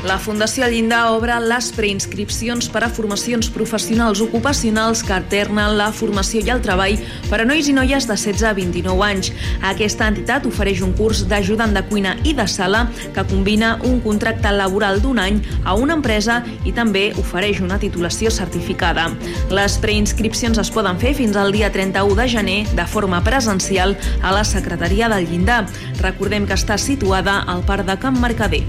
La 0.00 0.16
Fundació 0.16 0.64
Llindar 0.64 1.10
obre 1.12 1.34
les 1.44 1.66
preinscripcions 1.76 2.70
per 2.72 2.80
a 2.86 2.88
formacions 2.88 3.50
professionals 3.52 4.22
ocupacionals 4.24 5.02
que 5.04 5.12
alternen 5.12 5.74
la 5.76 5.90
formació 5.92 6.40
i 6.40 6.52
el 6.54 6.62
treball 6.64 6.96
per 7.28 7.42
a 7.42 7.44
nois 7.44 7.68
i 7.68 7.74
noies 7.76 8.06
de 8.08 8.16
16 8.16 8.46
a 8.48 8.54
29 8.56 9.04
anys. 9.04 9.28
Aquesta 9.68 10.08
entitat 10.08 10.46
ofereix 10.48 10.80
un 10.86 10.94
curs 10.96 11.26
d'ajudant 11.28 11.76
de 11.76 11.82
cuina 11.90 12.14
i 12.24 12.32
de 12.38 12.46
sala 12.48 12.86
que 13.12 13.26
combina 13.28 13.74
un 13.84 13.98
contracte 14.00 14.54
laboral 14.56 15.02
d'un 15.04 15.20
any 15.20 15.42
a 15.68 15.76
una 15.76 15.98
empresa 15.98 16.38
i 16.64 16.72
també 16.72 17.10
ofereix 17.20 17.60
una 17.60 17.76
titulació 17.82 18.32
certificada. 18.32 19.10
Les 19.52 19.76
preinscripcions 19.84 20.62
es 20.64 20.72
poden 20.72 20.96
fer 21.02 21.12
fins 21.18 21.36
al 21.36 21.52
dia 21.52 21.68
31 21.76 22.16
de 22.16 22.28
gener 22.38 22.58
de 22.72 22.88
forma 22.88 23.20
presencial 23.20 23.98
a 24.22 24.32
la 24.32 24.48
secretaria 24.48 25.12
del 25.12 25.28
Llindar. 25.28 25.66
Recordem 26.00 26.48
que 26.48 26.56
està 26.56 26.80
situada 26.80 27.42
al 27.44 27.66
Parc 27.68 27.84
de 27.84 28.00
Can 28.00 28.16
Mercader. 28.24 28.64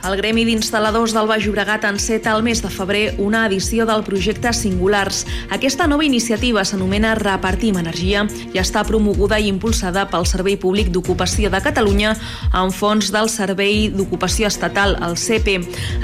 El 0.00 0.14
Gremi 0.16 0.46
d'Instal·ladors 0.48 1.12
del 1.12 1.26
Baix 1.28 1.44
Llobregat 1.44 1.82
enceta 1.84 2.32
el 2.32 2.40
mes 2.40 2.62
de 2.64 2.70
febrer 2.72 3.16
una 3.20 3.42
edició 3.44 3.84
del 3.84 4.00
projecte 4.00 4.48
Singulars. 4.56 5.26
Aquesta 5.52 5.84
nova 5.90 6.06
iniciativa 6.06 6.62
s'anomena 6.64 7.10
Repartim 7.18 7.76
Energia 7.76 8.22
i 8.48 8.56
està 8.62 8.80
promoguda 8.88 9.36
i 9.36 9.50
impulsada 9.52 10.06
pel 10.08 10.24
Servei 10.24 10.56
Públic 10.56 10.88
d'Ocupació 10.94 11.50
de 11.52 11.60
Catalunya 11.60 12.14
amb 12.56 12.72
fons 12.72 13.10
del 13.12 13.28
Servei 13.28 13.90
d'Ocupació 13.92 14.48
Estatal, 14.48 14.96
el 15.04 15.18
CP. 15.20 15.58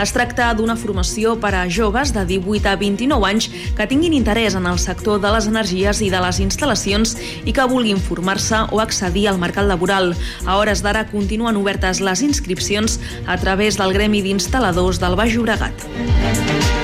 Es 0.04 0.12
tracta 0.12 0.50
d'una 0.52 0.76
formació 0.76 1.38
per 1.40 1.54
a 1.56 1.64
joves 1.64 2.12
de 2.12 2.26
18 2.28 2.68
a 2.68 2.76
29 2.76 3.30
anys 3.30 3.48
que 3.80 3.88
tinguin 3.88 4.12
interès 4.12 4.58
en 4.60 4.68
el 4.68 4.78
sector 4.78 5.24
de 5.24 5.32
les 5.32 5.48
energies 5.48 6.04
i 6.04 6.10
de 6.12 6.20
les 6.20 6.42
instal·lacions 6.44 7.16
i 7.48 7.56
que 7.56 7.68
vulguin 7.72 7.96
formar-se 7.96 8.66
o 8.76 8.84
accedir 8.84 9.30
al 9.32 9.40
mercat 9.40 9.64
laboral. 9.64 10.12
A 10.44 10.60
hores 10.60 10.84
d'ara 10.84 11.08
continuen 11.08 11.56
obertes 11.56 12.04
les 12.04 12.20
inscripcions 12.20 13.00
a 13.24 13.40
través 13.40 13.80
del 13.80 13.85
Gremi 13.94 14.22
d'Instal·ladors 14.24 14.98
del 15.02 15.18
Baix 15.18 15.36
Llobregat. 15.36 16.75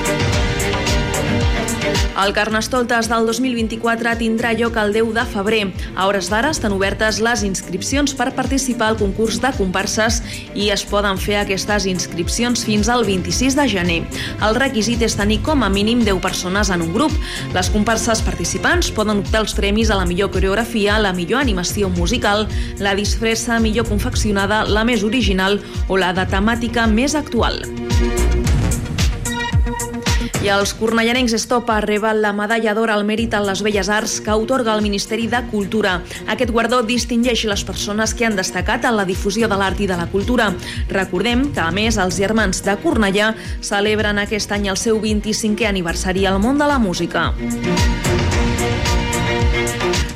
El 2.13 2.31
Carnestoltes 2.31 3.07
del 3.09 3.25
2024 3.25 4.11
tindrà 4.19 4.51
lloc 4.53 4.75
el 4.77 4.93
10 4.93 5.13
de 5.15 5.23
febrer. 5.25 5.61
A 5.95 6.05
hores 6.05 6.29
d'ara 6.29 6.51
estan 6.53 6.75
obertes 6.75 7.17
les 7.25 7.41
inscripcions 7.43 8.13
per 8.13 8.29
participar 8.37 8.91
al 8.91 8.99
concurs 8.99 9.39
de 9.41 9.49
comparses 9.57 10.21
i 10.53 10.69
es 10.75 10.85
poden 10.85 11.17
fer 11.17 11.39
aquestes 11.41 11.87
inscripcions 11.89 12.65
fins 12.67 12.89
al 12.93 13.05
26 13.07 13.57
de 13.57 13.67
gener. 13.69 13.99
El 14.45 14.59
requisit 14.61 15.01
és 15.01 15.17
tenir 15.17 15.41
com 15.41 15.65
a 15.65 15.71
mínim 15.73 16.03
10 16.05 16.21
persones 16.21 16.69
en 16.69 16.85
un 16.85 16.93
grup. 16.93 17.13
Les 17.55 17.71
comparses 17.73 18.21
participants 18.21 18.91
poden 18.93 19.25
optar 19.25 19.41
els 19.41 19.57
premis 19.57 19.89
a 19.89 19.97
la 19.97 20.05
millor 20.05 20.29
coreografia, 20.31 20.99
la 21.01 21.15
millor 21.17 21.41
animació 21.41 21.89
musical, 21.89 22.45
la 22.77 22.93
disfressa 22.93 23.57
millor 23.59 23.89
confeccionada, 23.89 24.63
la 24.69 24.85
més 24.85 25.03
original 25.03 25.57
o 25.89 25.97
la 25.97 26.13
de 26.13 26.29
temàtica 26.29 26.85
més 26.85 27.17
actual. 27.17 27.63
I 30.43 30.49
els 30.51 30.73
cornellanencs 30.75 31.31
Estopa 31.37 31.77
reben 31.85 32.17
la 32.19 32.33
medalla 32.35 32.73
d'or 32.75 32.91
al 32.91 33.05
mèrit 33.07 33.31
en 33.37 33.45
les 33.47 33.61
Belles 33.63 33.87
Arts 33.87 34.17
que 34.25 34.35
otorga 34.35 34.73
el 34.75 34.83
Ministeri 34.83 35.29
de 35.31 35.39
Cultura. 35.47 35.93
Aquest 36.27 36.51
guardó 36.51 36.81
distingeix 36.83 37.45
les 37.47 37.63
persones 37.63 38.11
que 38.11 38.27
han 38.27 38.35
destacat 38.35 38.83
en 38.83 38.97
la 38.99 39.07
difusió 39.07 39.47
de 39.47 39.55
l'art 39.55 39.79
i 39.79 39.87
de 39.87 39.95
la 39.95 40.09
cultura. 40.11 40.49
Recordem 40.91 41.47
que, 41.53 41.63
a 41.63 41.71
més, 41.71 41.95
els 41.95 42.19
germans 42.19 42.59
de 42.67 42.75
Cornellà 42.83 43.31
celebren 43.63 44.19
aquest 44.19 44.51
any 44.51 44.67
el 44.67 44.83
seu 44.83 44.99
25è 44.99 45.71
aniversari 45.71 46.27
al 46.27 46.43
món 46.43 46.59
de 46.59 46.67
la 46.67 46.79
música. 46.91 47.29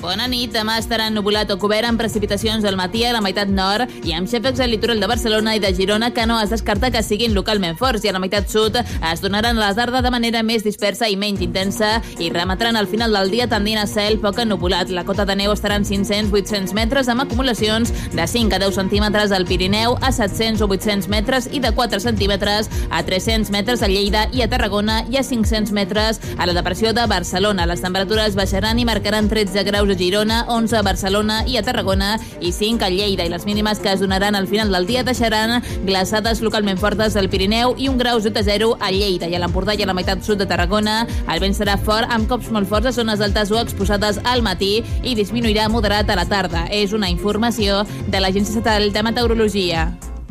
Bona 0.00 0.24
nit. 0.32 0.48
Demà 0.54 0.78
estarà 0.80 1.10
ennubulat 1.10 1.50
o 1.52 1.58
cobert 1.60 1.84
amb 1.84 2.00
precipitacions 2.00 2.64
al 2.64 2.76
matí 2.78 3.02
a 3.04 3.12
la 3.12 3.20
meitat 3.20 3.50
nord 3.52 3.90
i 4.08 4.14
amb 4.16 4.28
xèfecs 4.30 4.62
al 4.64 4.70
litoral 4.72 5.00
de 5.02 5.08
Barcelona 5.10 5.52
i 5.54 5.60
de 5.60 5.74
Girona 5.76 6.08
que 6.16 6.24
no 6.26 6.38
es 6.40 6.48
descarta 6.50 6.88
que 6.90 7.02
siguin 7.04 7.34
localment 7.36 7.76
forts 7.76 8.06
i 8.06 8.08
a 8.08 8.14
la 8.16 8.22
meitat 8.22 8.48
sud 8.48 8.78
es 8.80 9.20
donaran 9.20 9.58
a 9.58 9.66
la 9.66 9.74
tarda 9.76 10.00
de 10.00 10.10
manera 10.10 10.40
més 10.42 10.64
dispersa 10.64 11.08
i 11.12 11.18
menys 11.20 11.42
intensa 11.44 11.90
i 12.18 12.30
remetran 12.32 12.78
al 12.80 12.88
final 12.88 13.12
del 13.12 13.28
dia 13.30 13.48
tendint 13.50 13.82
a 13.82 13.84
cel 13.86 14.16
poc 14.22 14.40
ennubulat. 14.40 14.88
La 14.88 15.04
cota 15.04 15.26
de 15.28 15.36
neu 15.36 15.52
estarà 15.52 15.76
en 15.76 15.84
500-800 15.84 16.72
metres 16.80 17.12
amb 17.12 17.26
acumulacions 17.26 17.92
de 18.16 18.26
5 18.26 18.56
a 18.56 18.62
10 18.64 18.80
centímetres 18.80 19.36
al 19.36 19.44
Pirineu, 19.44 19.98
a 20.00 20.12
700 20.16 20.64
o 20.64 20.70
800 20.72 21.12
metres 21.12 21.50
i 21.52 21.60
de 21.60 21.74
4 21.76 22.00
centímetres 22.00 22.72
a 22.88 23.02
300 23.04 23.52
metres 23.52 23.84
a 23.84 23.92
Lleida 23.92 24.24
i 24.32 24.40
a 24.40 24.48
Tarragona 24.48 25.02
i 25.12 25.20
a 25.20 25.26
500 25.28 25.76
metres 25.76 26.24
a 26.38 26.48
la 26.48 26.56
depressió 26.56 26.94
de 26.96 27.04
Barcelona. 27.04 27.68
Les 27.68 27.84
temperatures 27.84 28.38
baixaran 28.38 28.80
i 28.80 28.88
marcaran 28.88 29.28
13 29.28 29.68
graus 29.68 29.89
a 29.90 29.96
Girona, 29.96 30.44
11 30.48 30.76
a 30.76 30.82
Barcelona 30.82 31.40
i 31.46 31.56
a 31.56 31.62
Tarragona 31.62 32.18
i 32.40 32.52
5 32.52 32.84
a 32.84 32.90
Lleida. 32.90 33.24
I 33.24 33.32
les 33.32 33.46
mínimes 33.46 33.78
que 33.78 33.92
es 33.92 34.00
donaran 34.00 34.34
al 34.34 34.46
final 34.48 34.70
del 34.72 34.86
dia 34.86 35.04
deixaran 35.04 35.62
glaçades 35.86 36.40
localment 36.40 36.78
fortes 36.78 37.16
al 37.16 37.28
Pirineu 37.30 37.74
i 37.78 37.88
un 37.88 37.98
grau 37.98 38.20
sota 38.20 38.42
zero 38.42 38.76
a 38.80 38.90
Lleida 38.90 39.28
i 39.28 39.34
a 39.34 39.40
l'Empordà 39.42 39.74
i 39.74 39.82
a 39.82 39.88
la 39.90 39.96
meitat 39.96 40.22
sud 40.24 40.38
de 40.38 40.46
Tarragona. 40.46 41.06
El 41.30 41.40
vent 41.40 41.56
serà 41.56 41.76
fort 41.78 42.10
amb 42.10 42.28
cops 42.30 42.50
molt 42.50 42.68
forts 42.70 42.90
a 42.90 42.94
zones 42.96 43.20
altes 43.20 43.50
o 43.50 43.60
exposades 43.60 44.20
al 44.24 44.42
matí 44.46 44.80
i 45.02 45.16
disminuirà 45.18 45.68
moderat 45.68 46.10
a 46.10 46.18
la 46.18 46.28
tarda. 46.28 46.66
És 46.70 46.92
una 46.92 47.10
informació 47.10 47.84
de 48.08 48.20
l'Agència 48.20 48.56
Estatal 48.56 48.92
de 48.92 49.02
Meteorologia. 49.02 49.90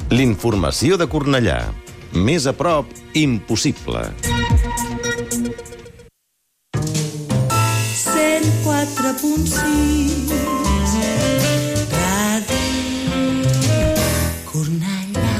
L'informació 0.10 0.98
de 0.98 1.10
Cornellà. 1.10 1.62
Més 2.14 2.48
a 2.50 2.56
prop, 2.58 2.90
impossible. 3.14 4.08
104.6 8.80 10.32
Ràdio 11.92 12.56
Cornellà. 14.48 15.34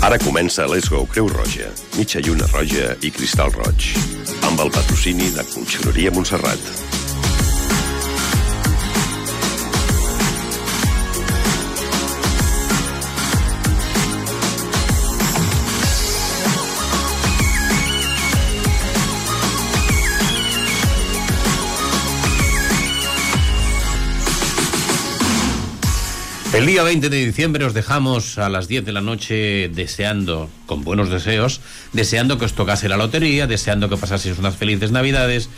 Ara 0.00 0.16
comença 0.18 0.64
Let's 0.66 0.88
Go 0.88 1.04
Creu 1.04 1.28
Roja, 1.28 1.68
mitja 1.98 2.24
lluna 2.24 2.48
roja 2.48 2.96
i 3.04 3.12
cristal 3.12 3.52
roig, 3.52 3.92
amb 4.48 4.64
el 4.64 4.72
patrocini 4.72 5.28
de 5.36 5.44
Conxeroria 5.52 6.16
Montserrat. 6.16 7.01
El 26.52 26.66
día 26.66 26.82
20 26.82 27.08
de 27.08 27.24
diciembre 27.24 27.64
os 27.64 27.72
dejamos 27.72 28.36
a 28.36 28.50
las 28.50 28.68
10 28.68 28.84
de 28.84 28.92
la 28.92 29.00
noche 29.00 29.70
deseando, 29.70 30.50
con 30.66 30.84
buenos 30.84 31.08
deseos, 31.08 31.62
deseando 31.94 32.36
que 32.36 32.44
os 32.44 32.52
tocase 32.52 32.90
la 32.90 32.98
lotería, 32.98 33.46
deseando 33.46 33.88
que 33.88 33.96
pasaseis 33.96 34.38
unas 34.38 34.56
felices 34.56 34.92
navidades, 34.92 35.48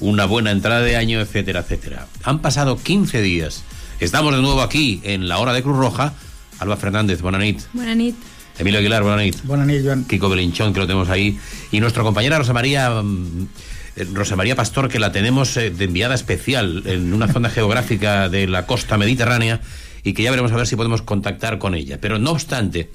una 0.00 0.24
buena 0.26 0.50
entrada 0.50 0.80
de 0.80 0.96
año, 0.96 1.20
etcétera, 1.20 1.60
etcétera. 1.60 2.08
Han 2.24 2.40
pasado 2.40 2.76
15 2.76 3.22
días. 3.22 3.62
Estamos 4.00 4.34
de 4.34 4.42
nuevo 4.42 4.60
aquí 4.60 5.00
en 5.04 5.28
la 5.28 5.38
hora 5.38 5.52
de 5.52 5.62
Cruz 5.62 5.76
Roja. 5.76 6.14
Alba 6.58 6.76
Fernández, 6.76 7.20
buena 7.20 7.38
nit. 7.38 7.60
Buena 7.72 7.94
nit. 7.94 8.16
Emilio 8.58 8.80
Aguilar, 8.80 9.04
buena 9.04 9.22
nit. 9.22 9.40
Buena 9.44 9.64
nit, 9.64 9.84
Joan. 9.84 10.04
Kiko 10.04 10.28
Belinchón, 10.28 10.74
que 10.74 10.80
lo 10.80 10.88
tenemos 10.88 11.10
ahí. 11.10 11.38
Y 11.70 11.78
nuestra 11.78 12.02
compañera 12.02 12.38
Rosa 12.38 12.52
María, 12.52 12.90
mm, 12.90 13.48
eh, 13.94 14.06
Rosa 14.12 14.34
María 14.34 14.56
Pastor, 14.56 14.88
que 14.88 14.98
la 14.98 15.12
tenemos 15.12 15.56
eh, 15.56 15.70
de 15.70 15.84
enviada 15.84 16.16
especial 16.16 16.82
en 16.86 17.14
una 17.14 17.28
zona 17.28 17.50
geográfica 17.50 18.28
de 18.28 18.48
la 18.48 18.66
costa 18.66 18.98
mediterránea 18.98 19.60
y 20.04 20.12
que 20.12 20.22
ya 20.22 20.30
veremos 20.30 20.52
a 20.52 20.56
ver 20.56 20.66
si 20.66 20.76
podemos 20.76 21.02
contactar 21.02 21.58
con 21.58 21.74
ella. 21.74 21.98
Pero 22.00 22.18
no 22.18 22.30
obstante, 22.32 22.90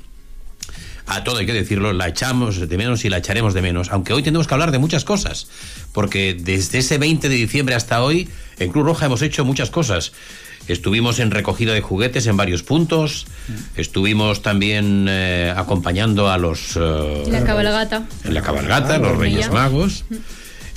a 1.07 1.23
todo 1.23 1.37
hay 1.37 1.45
que 1.47 1.53
decirlo, 1.53 1.91
la 1.91 2.07
echamos 2.07 2.69
de 2.69 2.77
menos 2.77 3.03
y 3.03 3.09
la 3.09 3.17
echaremos 3.17 3.53
de 3.55 3.61
menos, 3.63 3.89
aunque 3.91 4.13
hoy 4.13 4.21
tenemos 4.23 4.47
que 4.47 4.53
hablar 4.53 4.71
de 4.71 4.77
muchas 4.77 5.03
cosas, 5.03 5.47
porque 5.91 6.35
desde 6.39 6.77
ese 6.77 6.97
20 6.99 7.27
de 7.29 7.35
diciembre 7.35 7.73
hasta 7.75 8.03
hoy, 8.03 8.29
en 8.59 8.71
Cruz 8.71 8.85
Roja 8.85 9.07
hemos 9.07 9.21
hecho 9.23 9.43
muchas 9.43 9.69
cosas. 9.71 10.11
Estuvimos 10.67 11.17
en 11.17 11.31
recogida 11.31 11.73
de 11.73 11.81
juguetes 11.81 12.27
en 12.27 12.37
varios 12.37 12.61
puntos, 12.61 13.25
estuvimos 13.75 14.43
también 14.43 15.07
eh, 15.09 15.51
acompañando 15.57 16.29
a 16.29 16.37
los... 16.37 16.75
eh, 16.75 17.23
La 17.27 17.43
cabalgata. 17.43 18.03
en 18.23 18.33
la 18.35 18.43
cabalgata, 18.43 18.99
los 18.99 19.17
Reyes 19.17 19.49
Magos. 19.51 20.05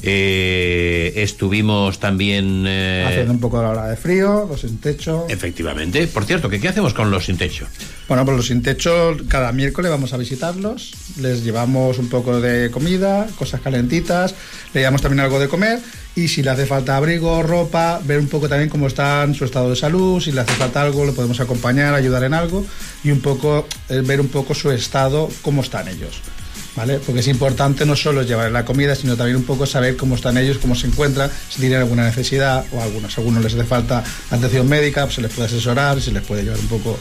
Eh, 0.05 1.13
estuvimos 1.17 2.01
también... 2.01 2.65
eh, 2.67 3.05
Haciendo 3.07 3.33
un 3.33 3.41
poco 3.41 3.59
de 3.59 3.65
la 3.65 3.71
hora 3.71 3.87
de 3.89 3.97
frío, 3.97 4.47
los 4.49 4.61
sin 4.61 4.79
techo. 4.79 5.27
Efectivamente. 5.29 6.07
Por 6.09 6.25
cierto, 6.25 6.49
¿qué, 6.49 6.61
¿qué 6.61 6.69
hacemos 6.69 6.93
con 6.93 7.11
los 7.11 7.27
sin 7.27 7.37
techo? 7.37 7.67
Bueno, 8.09 8.25
pues 8.25 8.37
los 8.37 8.47
sin 8.47 8.63
techo, 8.63 9.17
cada 9.29 9.53
miércoles 9.53 9.91
vamos 9.91 10.13
a 10.13 10.17
visitarlos, 10.17 10.93
les 11.21 11.45
llevamos 11.45 11.99
un 11.99 12.09
poco 12.09 12.41
de 12.41 12.71
comida, 12.71 13.29
cosas 13.39 13.61
calentitas, 13.61 14.35
le 14.75 14.81
llevamos 14.81 15.03
también 15.03 15.21
algo 15.21 15.39
de 15.39 15.49
comer 15.49 15.79
y 16.15 16.29
si 16.29 16.43
le 16.43 16.51
hace 16.51 16.67
falta 16.67 16.97
abrigo, 16.97 17.43
ropa, 17.43 18.01
ver 18.05 18.19
un 18.19 18.29
poco 18.29 18.49
también 18.49 18.69
cómo 18.69 18.87
está 18.89 19.23
en 19.23 19.35
su 19.35 19.45
estado 19.45 19.71
de 19.71 19.77
salud, 19.77 20.21
si 20.21 20.33
le 20.33 20.41
hace 20.41 20.53
falta 20.55 20.83
algo, 20.83 21.07
le 21.07 21.13
podemos 21.13 21.41
acompañar, 21.41 21.95
ayudar 21.95 22.25
en 22.25 22.35
algo 22.35 22.67
y 23.03 23.11
un 23.13 23.21
poco 23.21 23.67
eh, 23.89 24.03
ver 24.05 24.21
un 24.21 24.29
poco 24.29 24.55
su 24.55 24.71
estado, 24.71 25.29
cómo 25.41 25.63
están 25.63 25.89
ellos. 25.89 26.21
¿Vale? 26.75 26.99
Porque 27.01 27.21
es 27.21 27.29
importante 27.29 27.85
no 27.85 27.95
solo 27.97 28.23
llevar 28.23 28.51
la 28.51 28.65
comida, 28.65 28.95
sino 28.95 29.17
también 29.17 29.37
un 29.37 29.45
poco 29.45 29.67
saber 29.67 29.97
cómo 29.97 30.15
están 30.15 30.39
ellos, 30.39 30.59
cómo 30.59 30.75
se 30.75 30.87
encuentran, 30.87 31.31
si 31.51 31.61
tienen 31.61 31.81
alguna 31.81 32.05
necesidad 32.05 32.65
o 32.73 32.81
algunos, 32.81 33.17
a 33.17 33.21
algunos 33.21 33.45
les 33.45 33.55
hace 33.55 33.65
falta 33.65 34.03
atención 34.31 34.69
médica, 34.69 35.03
pues 35.05 35.17
se 35.17 35.21
les 35.21 35.33
puede 35.33 35.49
asesorar, 35.49 36.01
se 36.01 36.13
les 36.13 36.23
puede 36.23 36.45
llevar 36.45 36.59
un 36.59 36.69
poco 36.69 36.99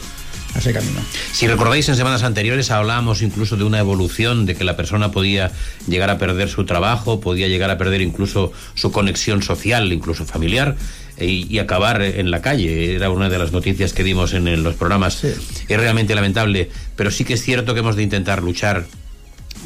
a 0.54 0.58
ese 0.58 0.74
camino. 0.74 1.00
Si 1.32 1.46
recordáis, 1.46 1.88
en 1.88 1.96
semanas 1.96 2.22
anteriores 2.22 2.70
hablábamos 2.70 3.22
incluso 3.22 3.56
de 3.56 3.64
una 3.64 3.78
evolución, 3.78 4.44
de 4.44 4.54
que 4.54 4.64
la 4.64 4.76
persona 4.76 5.10
podía 5.10 5.50
llegar 5.88 6.10
a 6.10 6.18
perder 6.18 6.50
su 6.50 6.64
trabajo, 6.66 7.20
podía 7.20 7.48
llegar 7.48 7.70
a 7.70 7.78
perder 7.78 8.02
incluso 8.02 8.52
su 8.74 8.92
conexión 8.92 9.42
social, 9.42 9.90
incluso 9.90 10.26
familiar, 10.26 10.76
e- 11.16 11.26
y, 11.48 11.58
acabar 11.58 12.02
en 12.02 12.30
la 12.30 12.42
calle. 12.42 12.94
Era 12.94 13.08
una 13.08 13.30
de 13.30 13.38
las 13.38 13.52
noticias 13.52 13.94
que 13.94 14.04
dimos 14.04 14.34
en, 14.34 14.48
en 14.48 14.62
los 14.62 14.74
programas. 14.74 15.24
Es 15.24 15.38
realmente 15.68 16.14
lamentable, 16.14 16.70
pero 16.96 17.10
sí 17.10 17.24
que 17.24 17.34
es 17.34 17.42
cierto 17.42 17.72
que 17.72 17.80
hemos 17.80 17.96
de 17.96 18.02
intentar 18.02 18.42
luchar 18.42 18.86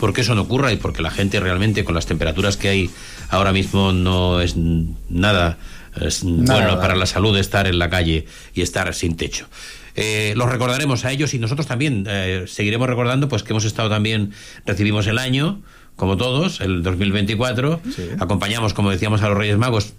porque 0.00 0.20
eso 0.22 0.34
no 0.34 0.42
ocurra 0.42 0.72
y 0.72 0.76
porque 0.76 1.02
la 1.02 1.10
gente 1.10 1.40
realmente 1.40 1.84
con 1.84 1.94
las 1.94 2.06
temperaturas 2.06 2.56
que 2.56 2.68
hay 2.68 2.90
ahora 3.28 3.52
mismo 3.52 3.92
no 3.92 4.40
es 4.40 4.54
n- 4.56 4.94
nada, 5.08 5.58
es 6.00 6.24
Nada, 6.24 6.60
bueno 6.66 6.80
para 6.80 6.94
la 6.96 7.06
salud 7.06 7.36
estar 7.38 7.66
en 7.66 7.78
la 7.78 7.88
calle 7.90 8.26
y 8.54 8.62
estar 8.62 8.92
sin 8.94 9.16
techo. 9.16 9.46
Eh, 9.94 10.34
los 10.36 10.50
recordaremos 10.50 11.04
a 11.06 11.12
ellos 11.12 11.32
y 11.32 11.38
nosotros 11.38 11.66
también 11.66 12.04
eh, 12.08 12.44
seguiremos 12.46 12.86
recordando 12.88 13.28
pues 13.28 13.42
que 13.42 13.52
hemos 13.54 13.64
estado 13.64 13.88
también 13.88 14.32
recibimos 14.66 15.06
el 15.06 15.16
año 15.18 15.62
como 15.96 16.18
todos 16.18 16.60
el 16.60 16.82
2024 16.82 17.80
acompañamos 18.20 18.74
como 18.74 18.90
decíamos 18.90 19.22
a 19.22 19.28
los 19.30 19.38
Reyes 19.38 19.56
Magos 19.56 19.94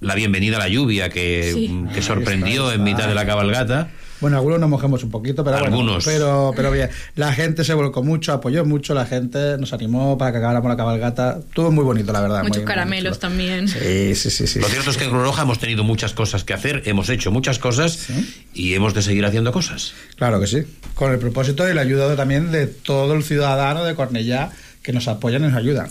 la 0.00 0.14
bienvenida 0.14 0.56
a 0.56 0.60
la 0.60 0.68
lluvia 0.68 1.08
que, 1.08 1.50
Sí. 1.54 1.80
que 1.94 2.02
sorprendió 2.02 2.64
está, 2.64 2.74
en 2.74 2.84
mitad 2.84 3.08
de 3.08 3.14
la 3.14 3.24
cabalgata 3.24 3.88
Bueno, 4.20 4.36
algunos 4.36 4.58
nos 4.58 4.68
mojamos 4.68 5.04
un 5.04 5.10
poquito, 5.10 5.44
pero 5.44 5.56
Algunos. 5.58 6.04
bueno, 6.04 6.18
pero, 6.18 6.52
pero 6.56 6.70
bien. 6.72 6.90
La 7.14 7.32
gente 7.32 7.62
se 7.64 7.72
volcó 7.74 8.02
mucho, 8.02 8.32
apoyó 8.32 8.64
mucho, 8.64 8.92
la 8.94 9.06
gente 9.06 9.56
nos 9.58 9.72
animó 9.72 10.18
para 10.18 10.32
que 10.32 10.38
acabáramos 10.38 10.68
la 10.68 10.76
cabalgata. 10.76 11.38
Estuvo 11.38 11.70
muy 11.70 11.84
bonito, 11.84 12.12
la 12.12 12.20
verdad. 12.20 12.42
Muchos 12.42 12.58
muy- 12.58 12.66
caramelos 12.66 13.18
también. 13.18 13.68
Sí, 13.68 14.14
sí, 14.14 14.30
sí, 14.30 14.46
sí. 14.46 14.58
Lo 14.60 14.66
cierto 14.68 14.90
es 14.90 14.96
que 14.96 15.04
en 15.04 15.10
Cruz 15.10 15.22
Roja 15.22 15.42
hemos 15.42 15.58
tenido 15.58 15.84
muchas 15.84 16.14
cosas 16.14 16.44
que 16.44 16.52
hacer, 16.54 16.82
hemos 16.86 17.08
hecho 17.10 17.30
muchas 17.30 17.58
cosas 17.58 18.06
y 18.54 18.74
hemos 18.74 18.94
de 18.94 19.02
seguir 19.02 19.24
haciendo 19.24 19.52
cosas. 19.52 19.92
Claro 20.16 20.40
que 20.40 20.46
sí. 20.46 20.62
Con 20.94 21.12
el 21.12 21.18
propósito 21.18 21.68
y 21.70 21.74
la 21.74 21.82
ayuda 21.82 22.16
también 22.16 22.50
de 22.50 22.66
todo 22.66 23.14
el 23.14 23.22
ciudadano 23.22 23.84
de 23.84 23.94
Cornellá 23.94 24.50
que 24.82 24.92
nos 24.92 25.06
apoyan 25.08 25.42
y 25.44 25.48
nos 25.48 25.54
ayudan. 25.56 25.88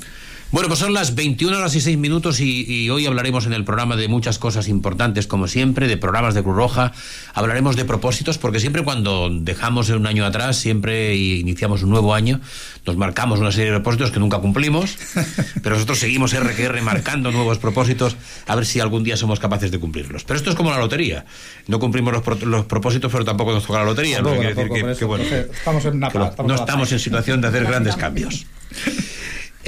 Bueno, 0.49 0.69
pues 0.69 0.79
son 0.79 0.94
las 0.94 1.13
21 1.13 1.57
horas 1.57 1.75
y 1.75 1.81
6 1.81 1.97
minutos 1.97 2.39
y, 2.39 2.63
y 2.65 2.89
hoy 2.89 3.05
hablaremos 3.05 3.45
en 3.45 3.51
el 3.53 3.65
programa 3.65 3.97
de 3.97 4.07
muchas 4.07 4.39
cosas 4.39 4.69
importantes, 4.69 5.27
como 5.27 5.45
siempre, 5.49 5.89
de 5.89 5.97
programas 5.97 6.35
de 6.35 6.41
Cruz 6.41 6.55
Roja. 6.55 6.94
Hablaremos 7.33 7.75
de 7.75 7.83
propósitos, 7.83 8.38
porque 8.38 8.61
siempre 8.61 8.81
cuando 8.85 9.29
dejamos 9.29 9.89
un 9.89 10.07
año 10.07 10.25
atrás, 10.25 10.55
siempre 10.55 11.15
iniciamos 11.17 11.83
un 11.83 11.89
nuevo 11.89 12.13
año, 12.13 12.39
nos 12.85 12.95
marcamos 12.95 13.39
una 13.39 13.51
serie 13.51 13.71
de 13.71 13.79
propósitos 13.79 14.09
que 14.11 14.19
nunca 14.21 14.39
cumplimos, 14.39 14.95
pero 15.63 15.75
nosotros 15.75 15.99
seguimos 15.99 16.33
RQR 16.33 16.81
marcando 16.81 17.29
nuevos 17.33 17.57
propósitos, 17.57 18.15
a 18.47 18.55
ver 18.55 18.65
si 18.65 18.79
algún 18.79 19.03
día 19.03 19.17
somos 19.17 19.41
capaces 19.41 19.69
de 19.69 19.79
cumplirlos. 19.79 20.23
Pero 20.23 20.38
esto 20.38 20.49
es 20.51 20.55
como 20.55 20.71
la 20.71 20.79
lotería. 20.79 21.25
No 21.67 21.77
cumplimos 21.79 22.13
los, 22.13 22.23
pro- 22.23 22.38
los 22.45 22.65
propósitos, 22.65 23.11
pero 23.11 23.25
tampoco 23.25 23.51
nos 23.51 23.65
toca 23.65 23.79
la 23.79 23.85
lotería. 23.85 24.21
decir 24.55 24.69
que- 24.73 24.95
que, 24.97 25.05
bueno, 25.05 25.25
estamos 25.25 25.83
en 25.83 25.95
una 25.97 26.07
estamos 26.07 26.38
no 26.38 26.47
la 26.47 26.55
estamos 26.61 26.91
en 26.94 26.99
situación 26.99 27.41
de 27.41 27.47
hacer 27.49 27.65
grandes 27.65 27.97
cambios. 27.97 28.45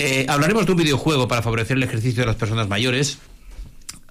Eh, 0.02 0.26
hablaremos 0.30 0.66
de 0.66 0.72
un 0.72 0.78
videojuego 0.78 1.28
para 1.28 1.42
favorecer 1.42 1.76
el 1.76 1.84
ejercicio 1.84 2.22
de 2.22 2.28
las 2.28 2.38
personas 2.38 2.70
mayores. 2.70 3.18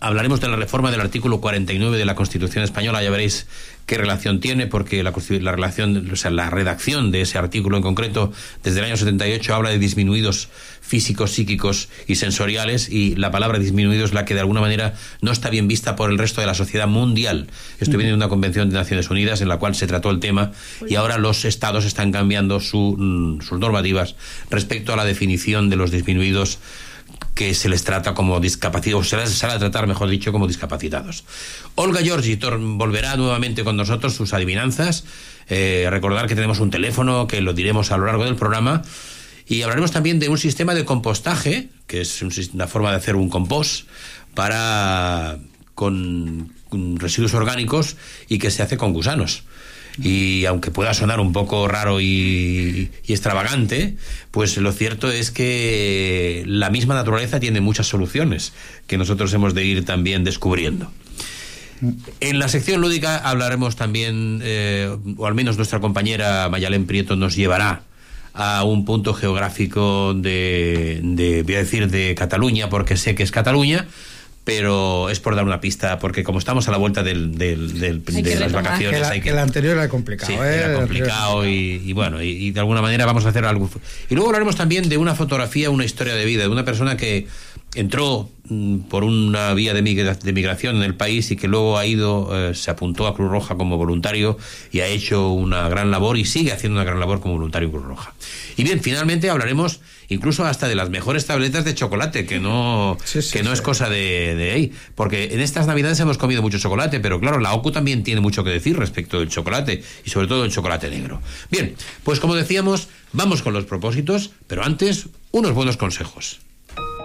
Hablaremos 0.00 0.41
de 0.41 0.49
la 0.49 0.56
reforma 0.56 0.91
del 0.91 1.00
artículo 1.00 1.41
49 1.41 1.97
de 1.97 2.05
la 2.05 2.15
Constitución 2.15 2.62
española. 2.62 3.03
Ya 3.03 3.11
veréis 3.11 3.47
qué 3.87 3.97
relación 3.97 4.39
tiene, 4.39 4.67
porque 4.67 5.03
la, 5.03 5.12
la 5.41 5.53
relación, 5.53 6.11
o 6.12 6.17
sea, 6.17 6.31
la 6.31 6.50
redacción 6.50 7.11
de 7.11 7.23
ese 7.23 7.39
artículo 7.39 7.77
en 7.77 7.83
concreto, 7.83 8.33
desde 8.62 8.79
el 8.79 8.85
año 8.85 8.97
78, 8.97 9.55
habla 9.55 9.71
de 9.71 9.79
disminuidos 9.79 10.50
físicos, 10.81 11.33
psíquicos 11.33 11.89
y 12.06 12.15
sensoriales, 12.15 12.89
y 12.89 13.17
la 13.17 13.31
palabra 13.31 13.59
disminuido 13.59 14.05
es 14.05 14.12
la 14.12 14.25
que 14.25 14.35
de 14.35 14.41
alguna 14.41 14.61
manera 14.61 14.95
no 15.21 15.33
está 15.33 15.50
bien 15.50 15.67
vista 15.67 15.97
por 15.97 16.11
el 16.11 16.19
resto 16.19 16.41
de 16.41 16.47
la 16.47 16.55
sociedad 16.55 16.87
mundial. 16.87 17.49
Estoy 17.81 17.97
viendo 17.97 18.15
una 18.15 18.29
convención 18.29 18.69
de 18.69 18.77
Naciones 18.77 19.11
Unidas 19.11 19.41
en 19.41 19.49
la 19.49 19.56
cual 19.56 19.75
se 19.75 19.87
trató 19.87 20.11
el 20.11 20.21
tema, 20.21 20.53
y 20.87 20.94
ahora 20.94 21.19
los 21.19 21.44
estados 21.44 21.85
están 21.85 22.12
cambiando 22.12 22.61
su, 22.61 22.94
mm, 22.97 23.41
sus 23.41 23.59
normativas 23.59 24.15
respecto 24.51 24.93
a 24.93 24.97
la 24.97 25.05
definición 25.05 25.71
de 25.71 25.77
los 25.77 25.91
disminuidos 25.91 26.59
que 27.38 27.55
se 27.55 27.69
les 27.69 27.85
trata 27.85 28.14
como 28.14 28.40
discapacitados, 28.40 29.06
o 29.06 29.08
se 29.08 29.17
les 29.17 29.31
sale 29.31 29.52
a 29.52 29.61
tratar, 29.61 29.87
mejor 29.87 30.08
dicho, 30.08 30.32
como 30.32 30.49
discapacitados. 30.49 31.23
Olga 31.76 32.00
Giorgi 32.00 32.35
volverá 32.35 33.14
nuevamente 33.14 33.62
con 33.62 33.76
nosotros 33.76 34.12
sus 34.12 34.35
adivinanzas. 34.35 35.05
Eh, 35.49 35.87
recordar 35.88 36.26
que 36.26 36.35
tenemos 36.35 36.58
un 36.58 36.70
teléfono, 36.70 37.29
que 37.29 37.40
lo 37.40 37.52
diremos 37.52 37.93
a 37.93 37.96
lo 37.96 38.06
largo 38.06 38.25
del 38.25 38.35
programa. 38.35 38.82
Y 39.46 39.62
hablaremos 39.62 39.93
también 39.93 40.19
de 40.19 40.29
un 40.29 40.37
sistema 40.37 40.75
de 40.75 40.85
compostaje, 40.85 41.69
que 41.87 42.00
es 42.00 42.20
una 42.23 42.67
forma 42.67 42.90
de 42.90 42.96
hacer 42.96 43.14
un 43.14 43.29
compost 43.29 43.87
para 44.34 45.38
con 45.76 46.50
residuos 46.99 47.34
orgánicos 47.34 47.94
y 48.29 48.41
que 48.41 48.50
se 48.50 48.64
hace 48.64 48.76
con 48.76 48.93
gusanos. 48.93 49.44
Y 50.03 50.45
aunque 50.47 50.71
pueda 50.71 50.95
sonar 50.95 51.21
un 51.21 51.33
poco 51.33 51.67
raro 51.67 52.00
y, 52.00 52.91
extravagante, 53.06 53.97
pues 54.31 54.56
lo 54.56 54.72
cierto 54.72 55.11
es 55.11 55.31
que 55.31 56.44
la 56.46 56.70
misma 56.70 56.94
naturaleza 56.94 57.41
tiene 57.41 57.61
muchas 57.61 57.89
soluciones 57.89 58.53
que 58.87 58.96
nosotros 58.96 59.32
hemos 59.34 59.55
de 59.55 59.65
ir 59.65 59.84
también 59.84 60.25
descubriendo. 60.25 60.91
En 62.20 62.39
la 62.39 62.49
sección 62.49 62.81
lúdica 62.81 63.17
hablaremos 63.17 63.77
también, 63.77 64.41
eh, 64.43 64.96
o 65.17 65.27
al 65.27 65.34
menos 65.34 65.56
nuestra 65.56 65.81
compañera 65.81 66.49
Mayalén 66.49 66.87
Prieto 66.87 67.15
nos 67.17 67.37
llevará 67.37 67.82
a 68.34 68.65
un 68.65 68.84
punto 68.84 69.15
geográfico 69.15 70.15
de, 70.15 71.01
de, 71.03 71.43
voy 71.43 71.55
a 71.55 71.58
decir, 71.58 71.91
de 71.91 72.15
Cataluña, 72.15 72.69
porque 72.69 72.96
sé 72.96 73.15
que 73.15 73.22
es 73.22 73.31
Cataluña, 73.31 73.87
pero 74.48 75.10
es 75.10 75.20
por 75.20 75.36
dar 75.36 75.44
una 75.44 75.60
pista, 75.60 75.98
porque 75.98 76.24
como 76.24 76.38
estamos 76.38 76.67
a 76.69 76.70
la 76.70 76.78
vuelta 76.78 77.02
del, 77.02 77.36
del- 77.36 77.78
de 77.78 77.93
las 77.93 78.24
retomar. 78.46 78.62
vacaciones, 78.64 78.94
Que, 78.96 79.00
la- 79.00 79.10
hay 79.10 79.20
que 79.20 79.28
el 79.28 79.38
anterior 79.38 79.76
era 79.76 79.90
complicado, 79.90 80.32
Sí, 80.32 80.38
¿eh? 80.38 80.55
era 80.56 80.70
El 80.72 80.76
complicado 80.78 81.46
y, 81.46 81.82
y 81.84 81.93
bueno, 81.93 82.22
y, 82.22 82.28
y 82.31 82.50
de 82.52 82.60
alguna 82.60 82.81
manera 82.81 83.05
vamos 83.05 83.26
a 83.26 83.28
hacer 83.28 83.44
algo. 83.44 83.69
Y 84.08 84.14
luego 84.14 84.31
hablaremos 84.31 84.56
también 84.56 84.88
de 84.88 84.96
una 84.96 85.14
fotografía, 85.14 85.69
una 85.69 85.84
historia 85.84 86.14
de 86.14 86.24
vida, 86.24 86.44
de 86.44 86.48
una 86.48 86.64
persona 86.64 86.96
que 86.96 87.26
entró 87.75 88.29
mm, 88.48 88.79
por 88.89 89.05
una 89.05 89.53
vía 89.55 89.75
de, 89.75 89.82
migra- 89.82 90.19
de 90.19 90.32
migración 90.32 90.77
en 90.77 90.82
el 90.82 90.94
país 90.94 91.31
y 91.31 91.37
que 91.37 91.48
luego 91.48 91.79
ha 91.79 91.87
ido, 91.87 92.31
eh, 92.51 92.55
se 92.55 92.70
apuntó 92.70 93.06
a 93.06 93.15
Cruz 93.15 93.31
Roja 93.31 93.56
como 93.56 93.77
voluntario 93.77 94.39
y 94.72 94.81
ha 94.81 94.87
hecho 94.87 95.31
una 95.32 95.69
gran 95.69 95.91
labor 95.91 96.17
y 96.19 96.25
sigue 96.25 96.53
haciendo 96.53 96.77
una 96.79 96.84
gran 96.84 96.98
labor 97.01 97.20
como 97.20 97.34
voluntario 97.34 97.67
en 97.69 97.72
Cruz 97.72 97.84
Roja. 97.87 98.15
Y 98.56 98.65
bien, 98.65 98.81
finalmente 98.81 99.31
hablaremos 99.31 99.81
incluso 100.10 100.46
hasta 100.46 100.67
de 100.69 100.75
las 100.75 100.89
mejores 100.89 101.27
tabletas 101.27 101.67
de 101.67 101.75
chocolate, 101.75 102.25
que 102.25 102.41
no, 102.41 102.96
Sí, 103.05 103.20
sí, 103.20 103.31
que 103.34 103.43
no 103.43 103.51
sí. 103.51 103.55
es 103.55 103.60
cosa 103.60 103.91
de, 103.91 104.34
de 104.34 104.51
ahí. 104.53 104.72
Porque 104.94 105.34
en 105.34 105.41
estas 105.41 105.67
navidades 105.67 106.01
hemos 106.01 106.17
comido 106.17 106.41
mucho 106.41 106.58
chocolate, 106.58 106.98
pero 106.98 107.20
claro, 107.20 107.39
la 107.41 107.53
OCU 107.53 107.72
también 107.72 108.03
tiene 108.03 108.22
mucho 108.22 108.43
que 108.43 108.48
decir 108.51 108.79
respecto 108.79 109.19
del 109.20 109.29
chocolate 109.29 109.82
y 110.06 110.10
sobre 110.10 110.27
todo 110.27 110.46
el 110.46 110.51
chocolate 110.51 110.89
negro. 110.89 111.20
Bien, 111.51 111.75
pues 112.05 112.20
como 112.20 112.34
decíamos, 112.34 112.89
vamos 113.13 113.43
con 113.43 113.53
los 113.53 113.67
propósitos, 113.67 114.31
pero 114.46 114.65
antes, 114.65 115.08
unos 115.31 115.53
buenos 115.53 115.77
consejos. 115.77 116.41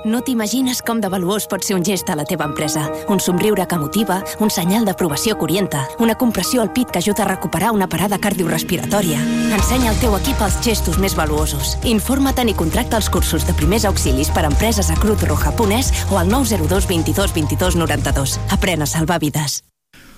No 0.03 0.19
t'imagines 0.19 0.81
com 0.83 0.99
de 0.99 1.07
valuós 1.07 1.45
pot 1.47 1.63
ser 1.63 1.77
un 1.77 1.83
gest 1.87 2.09
a 2.11 2.15
la 2.19 2.25
teva 2.27 2.43
empresa. 2.43 2.89
Un 3.07 3.21
somriure 3.23 3.63
que 3.63 3.77
motiva, 3.79 4.17
un 4.43 4.49
senyal 4.51 4.83
d'aprovació 4.83 5.37
que 5.37 5.45
orienta, 5.47 5.85
una 5.97 6.15
compressió 6.19 6.61
al 6.61 6.73
pit 6.75 6.91
que 6.91 6.99
ajuda 6.99 7.23
a 7.23 7.27
recuperar 7.29 7.71
una 7.71 7.87
parada 7.87 8.19
cardiorrespiratòria. 8.19 9.21
Ensenya 9.55 9.93
al 9.93 10.01
teu 10.01 10.17
equip 10.17 10.43
els 10.43 10.59
gestos 10.65 10.99
més 10.99 11.15
valuosos. 11.15 11.77
Informa't 11.87 12.51
i 12.51 12.57
contracta 12.59 12.99
els 12.99 13.07
cursos 13.09 13.47
de 13.47 13.55
primers 13.55 13.85
auxilis 13.87 14.27
per 14.27 14.43
a 14.43 14.51
empreses 14.51 14.91
a 14.91 14.99
cruzroja.es 14.99 15.93
o 16.11 16.19
al 16.19 16.27
902 16.27 16.87
22 16.89 17.33
22 17.33 17.79
92. 17.79 18.39
Aprèn 18.51 18.83
a 18.83 18.85
salvar 18.85 19.21
vides. 19.23 19.63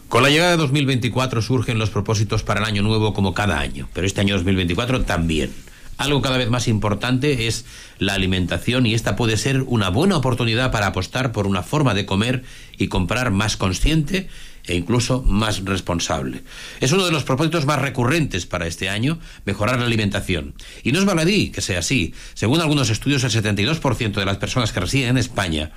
Con 0.09 0.23
la 0.23 0.29
llegada 0.29 0.51
de 0.51 0.57
2024 0.57 1.43
surgen 1.43 1.77
los 1.77 1.91
propósitos 1.91 2.41
para 2.41 2.61
el 2.61 2.65
año 2.65 2.81
nuevo 2.81 3.13
como 3.13 3.35
cada 3.35 3.59
año, 3.59 3.87
pero 3.93 4.07
este 4.07 4.21
año 4.21 4.33
2024 4.33 5.03
también. 5.05 5.53
Algo 5.97 6.21
cada 6.21 6.37
vez 6.37 6.49
más 6.49 6.67
importante 6.67 7.47
es 7.47 7.65
la 7.99 8.13
alimentación 8.13 8.85
y 8.85 8.93
esta 8.93 9.15
puede 9.15 9.37
ser 9.37 9.61
una 9.61 9.89
buena 9.89 10.17
oportunidad 10.17 10.71
para 10.71 10.87
apostar 10.87 11.31
por 11.31 11.47
una 11.47 11.63
forma 11.63 11.93
de 11.93 12.05
comer 12.05 12.43
y 12.77 12.87
comprar 12.87 13.31
más 13.31 13.55
consciente 13.55 14.27
e 14.67 14.75
incluso 14.75 15.23
más 15.23 15.63
responsable. 15.63 16.43
Es 16.81 16.91
uno 16.91 17.05
de 17.05 17.11
los 17.11 17.23
propósitos 17.23 17.65
más 17.65 17.81
recurrentes 17.81 18.45
para 18.45 18.67
este 18.67 18.89
año, 18.89 19.19
mejorar 19.45 19.79
la 19.79 19.85
alimentación. 19.85 20.55
Y 20.83 20.91
no 20.91 20.99
es 20.99 21.05
baladí 21.05 21.51
que 21.51 21.61
sea 21.61 21.79
así. 21.79 22.13
Según 22.33 22.61
algunos 22.61 22.89
estudios, 22.89 23.23
el 23.23 23.31
72% 23.31 24.13
de 24.13 24.25
las 24.25 24.37
personas 24.37 24.71
que 24.71 24.79
residen 24.79 25.11
en 25.11 25.17
España 25.17 25.71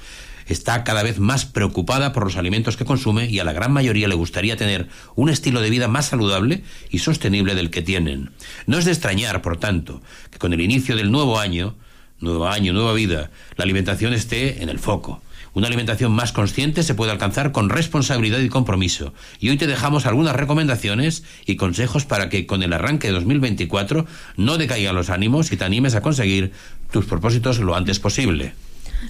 está 0.49 0.85
cada 0.85 1.03
vez 1.03 1.19
más 1.19 1.45
preocupada 1.45 2.13
por 2.13 2.25
los 2.25 2.37
alimentos 2.37 2.77
que 2.77 2.85
consume 2.85 3.29
y 3.29 3.39
a 3.39 3.45
la 3.45 3.53
gran 3.53 3.73
mayoría 3.73 4.09
le 4.09 4.15
gustaría 4.15 4.57
tener 4.57 4.89
un 5.15 5.29
estilo 5.29 5.61
de 5.61 5.71
vida 5.71 5.89
más 5.89 6.07
saludable 6.07 6.63
y 6.91 6.99
sostenible 6.99 7.55
del 7.55 7.71
que 7.71 7.83
tienen. 7.83 8.31
No 8.67 8.79
es 8.79 8.85
de 8.85 8.93
extrañar, 8.93 9.43
por 9.43 9.59
tanto, 9.59 10.03
que 10.31 10.39
con 10.39 10.53
el 10.53 10.61
inicio 10.61 10.97
del 10.97 11.11
nuevo 11.11 11.39
año, 11.39 11.77
nuevo 12.21 12.49
año, 12.49 12.73
nueva 12.73 12.93
vida, 12.95 13.31
la 13.57 13.65
alimentación 13.65 14.13
esté 14.13 14.63
en 14.63 14.69
el 14.69 14.79
foco. 14.79 15.23
Una 15.55 15.67
alimentación 15.67 16.13
más 16.13 16.33
consciente 16.33 16.83
se 16.83 16.95
puede 16.95 17.11
alcanzar 17.11 17.53
con 17.53 17.69
responsabilidad 17.69 18.39
y 18.39 18.49
compromiso. 18.49 19.13
Y 19.41 19.49
hoy 19.49 19.57
te 19.57 19.67
dejamos 19.67 20.07
algunas 20.07 20.37
recomendaciones 20.37 21.25
y 21.47 21.57
consejos 21.57 22.05
para 22.05 22.29
que 22.29 22.47
con 22.47 22.63
el 22.63 22.73
arranque 22.73 23.09
de 23.09 23.15
2024 23.15 24.07
no 24.37 24.59
decaigan 24.59 24.95
los 24.95 25.11
ánimos 25.11 25.51
y 25.51 25.57
te 25.57 25.65
animes 25.65 25.95
a 25.95 26.03
conseguir 26.03 26.53
tus 26.93 27.07
propósitos 27.07 27.59
lo 27.59 27.75
antes 27.75 27.99
posible. 27.99 28.55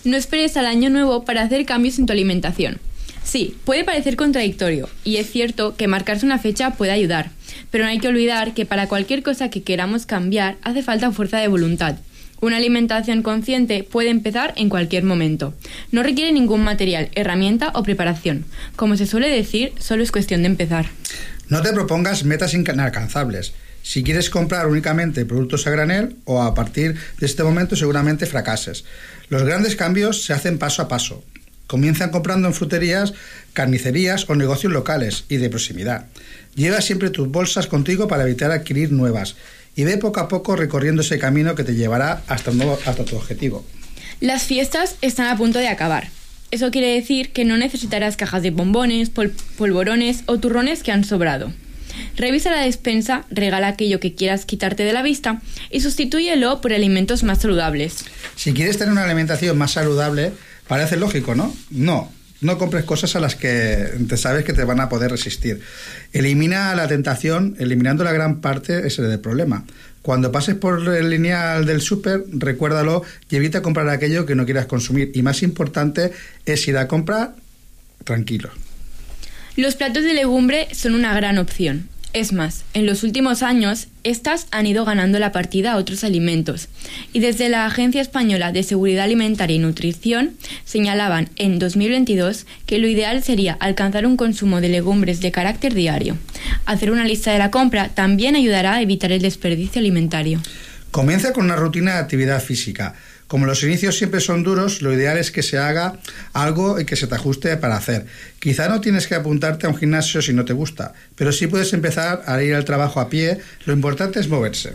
No 0.05 0.17
esperes 0.17 0.57
al 0.57 0.67
año 0.67 0.91
nuevo 0.91 1.25
para 1.25 1.43
hacer 1.43 1.65
cambios 1.67 1.99
en 1.99 2.07
tu 2.07 2.13
alimentación. 2.13 2.79
Sí, 3.25 3.57
puede 3.65 3.85
parecer 3.85 4.17
contradictorio, 4.17 4.89
y 5.05 5.17
es 5.17 5.31
cierto 5.31 5.77
que 5.77 5.87
marcarse 5.87 6.25
una 6.25 6.39
fecha 6.39 6.71
puede 6.71 6.93
ayudar, 6.93 7.31
pero 7.71 7.85
no 7.85 7.91
hay 7.91 7.99
que 7.99 8.09
olvidar 8.09 8.55
que 8.55 8.65
para 8.65 8.89
cualquier 8.89 9.23
cosa 9.23 9.51
que 9.51 9.63
queramos 9.63 10.07
cambiar 10.07 10.57
hace 10.63 10.83
falta 10.83 11.13
fuerza 11.13 11.39
de 11.39 11.49
voluntad. 11.49 11.97
Una 12.41 12.57
alimentación 12.57 13.23
consciente 13.23 13.83
puede 13.83 14.11
empezar 14.11 14.55
en 14.57 14.69
cualquier 14.69 15.03
momento. 15.03 15.55
No 15.91 16.03
requiere 16.03 16.33
ningún 16.33 16.63
material, 16.63 17.11
herramienta 17.15 17.73
o 17.75 17.83
preparación. 17.83 18.45
Como 18.77 18.97
se 18.97 19.07
suele 19.07 19.29
decir, 19.29 19.73
solo 19.79 20.05
es 20.05 20.13
cuestión 20.13 20.43
de 20.43 20.47
empezar. 20.47 20.87
No 21.49 21.63
te 21.63 21.73
propongas 21.73 22.25
metas 22.25 22.55
inalcanzables. 22.55 23.53
Si 23.89 24.03
quieres 24.03 24.29
comprar 24.29 24.67
únicamente 24.67 25.25
productos 25.25 25.67
a 25.67 25.71
granel 25.71 26.15
o 26.27 26.43
a 26.43 26.53
partir 26.53 26.95
de 27.19 27.25
este 27.25 27.43
momento 27.43 27.75
seguramente 27.75 28.27
fracases. 28.27 28.85
Los 29.31 29.45
grandes 29.45 29.77
cambios 29.77 30.25
se 30.25 30.35
hacen 30.35 30.59
paso 30.59 30.83
a 30.83 30.89
paso. 30.89 31.25
Comienzan 31.67 32.11
comprando 32.11 32.49
en 32.49 32.53
fruterías, 32.53 33.15
carnicerías 33.55 34.29
o 34.29 34.35
negocios 34.35 34.75
locales 34.75 35.25
y 35.31 35.39
de 35.39 35.49
proximidad. 35.49 36.05
Lleva 36.55 36.83
siempre 36.83 37.09
tus 37.09 37.31
bolsas 37.31 37.67
contigo 37.67 38.09
para 38.09 38.25
evitar 38.25 38.51
adquirir 38.51 38.93
nuevas 38.93 39.37
y 39.75 39.85
ve 39.85 39.97
poco 39.97 40.21
a 40.21 40.29
poco 40.29 40.55
recorriendo 40.55 41.01
ese 41.01 41.19
camino 41.19 41.55
que 41.55 41.65
te 41.65 41.75
llevará 41.75 42.23
hasta, 42.27 42.53
tu 42.53 43.17
objetivo. 43.17 43.65
Las 44.21 44.43
fiestas 44.43 44.97
están 45.01 45.29
a 45.29 45.39
punto 45.39 45.61
de 45.61 45.69
acabar. 45.69 46.11
Eso 46.51 46.71
quiere 46.71 46.93
decir 46.93 47.31
que 47.31 47.47
no 47.47 47.57
necesitarás 47.57 48.19
cajas 48.19 48.43
de 48.43 48.51
bombones, 48.51 49.09
pol 49.09 49.33
polvorones 49.57 50.25
o 50.27 50.37
turrones 50.37 50.83
que 50.83 50.93
han 50.93 51.05
sobrado. 51.05 51.55
Revisa 52.19 52.51
la 52.51 52.63
despensa, 52.63 53.25
regala 53.31 53.69
aquello 53.69 54.01
que 54.01 54.17
quieras 54.17 54.45
quitarte 54.45 54.83
de 54.83 54.93
la 54.93 55.03
vista 55.03 55.41
y 55.71 55.81
sustitúyelo 55.81 56.61
por 56.61 56.73
alimentos 56.73 57.23
más 57.23 57.41
saludables. 57.41 58.05
Si 58.35 58.53
quieres 58.53 58.77
tener 58.77 58.91
una 58.91 59.05
alimentación 59.05 59.57
más 59.57 59.71
saludable, 59.71 60.33
parece 60.67 60.97
lógico, 60.97 61.37
¿no? 61.37 61.55
No, 61.71 62.13
no 62.41 62.59
compres 62.59 62.85
cosas 62.85 63.15
a 63.15 63.21
las 63.21 63.37
que 63.37 63.89
te 64.09 64.17
sabes 64.17 64.45
que 64.45 64.53
te 64.53 64.65
van 64.65 64.81
a 64.81 64.89
poder 64.89 65.13
resistir. 65.13 65.61
Elimina 66.13 66.75
la 66.75 66.89
tentación, 66.89 67.55
eliminando 67.61 68.03
la 68.03 68.13
gran 68.13 68.41
parte 68.41 68.85
ese 68.85 69.03
del 69.03 69.21
problema. 69.21 69.65
Cuando 70.03 70.33
pases 70.33 70.57
por 70.57 70.89
el 70.89 71.11
lineal 71.11 71.67
del 71.67 71.81
súper, 71.81 72.25
recuérdalo 72.33 73.05
y 73.31 73.37
evita 73.37 73.63
comprar 73.63 73.89
aquello 73.91 74.27
que 74.27 74.35
no 74.35 74.45
quieras 74.45 74.67
consumir. 74.67 75.13
Y 75.15 75.23
más 75.23 75.45
importante 75.45 76.11
es 76.47 76.67
ir 76.67 76.79
a 76.79 76.89
comprar 76.89 77.37
tranquilo. 78.03 78.51
Los 79.55 79.77
platos 79.77 80.03
de 80.03 80.15
legumbre 80.15 80.67
son 80.73 80.95
una 80.95 81.15
gran 81.15 81.39
opción. 81.39 81.89
Es 82.19 82.33
más, 82.33 82.65
en 82.75 82.85
los 82.85 83.05
últimos 83.05 83.45
años, 83.45 83.87
estas 84.03 84.49
han 84.51 84.67
ido 84.67 84.85
ganando 84.85 85.21
la 85.21 85.31
partida 85.31 85.71
a 85.71 85.77
otros 85.77 86.03
alimentos, 86.03 86.69
y 87.13 87.21
desde 87.21 87.49
la 87.49 87.65
Agencia 87.65 88.01
Española 88.03 88.51
de 88.51 88.65
Seguridad 88.65 89.05
Alimentaria 89.05 89.55
y 89.55 89.61
Nutrición 89.61 90.33
señalaban 90.65 91.31
en 91.37 91.61
2022 91.61 92.45
que 92.67 92.81
lo 92.81 92.89
ideal 92.89 93.23
sería 93.23 93.57
alcanzar 93.61 94.05
un 94.05 94.17
consumo 94.17 94.61
de 94.61 94.69
legumbres 94.69 95.21
de 95.21 95.31
carácter 95.31 95.75
diario. 95.75 96.19
Hacer 96.67 96.91
una 96.91 97.05
lista 97.05 97.31
de 97.31 97.39
la 97.39 97.53
compra 97.53 97.91
también 97.91 98.35
ayudará 98.35 98.75
a 98.75 98.83
evitar 98.83 99.13
el 99.13 99.23
desperdicio 99.23 99.79
alimentario. 99.79 100.41
Comienza 100.91 101.33
con 101.33 101.45
una 101.45 101.55
rutina 101.55 101.93
de 101.93 101.99
actividad 102.01 102.43
física. 102.43 102.97
Como 103.29 103.45
los 103.45 103.63
inicios 103.63 103.97
siempre 103.97 104.21
son 104.21 104.43
duros, 104.43 104.81
lo 104.81 104.93
ideal 104.93 105.19
es 105.19 105.31
que 105.31 105.43
se 105.43 105.59
haga 105.59 105.99
algo 106.33 106.81
y 106.81 106.87
que 106.87 106.97
se 106.97 107.07
te 107.07 107.15
ajuste 107.15 107.59
para 107.59 107.77
hacer. 107.77 108.07
Quizá 108.41 108.71
no 108.71 108.81
tienes 108.81 109.07
que 109.07 109.15
apuntarte 109.15 109.67
a 109.67 109.69
un 109.69 109.77
gimnasio 109.77 110.23
si 110.23 110.33
no 110.33 110.47
te 110.47 110.55
gusta, 110.55 110.95
pero 111.15 111.31
sí 111.31 111.47
puedes 111.47 111.75
empezar 111.75 112.23
a 112.27 112.43
ir 112.43 112.55
al 112.55 112.65
trabajo 112.65 113.01
a 113.01 113.11
pie. 113.11 113.39
Lo 113.67 113.75
importante 113.75 114.19
es 114.19 114.29
moverse. 114.29 114.73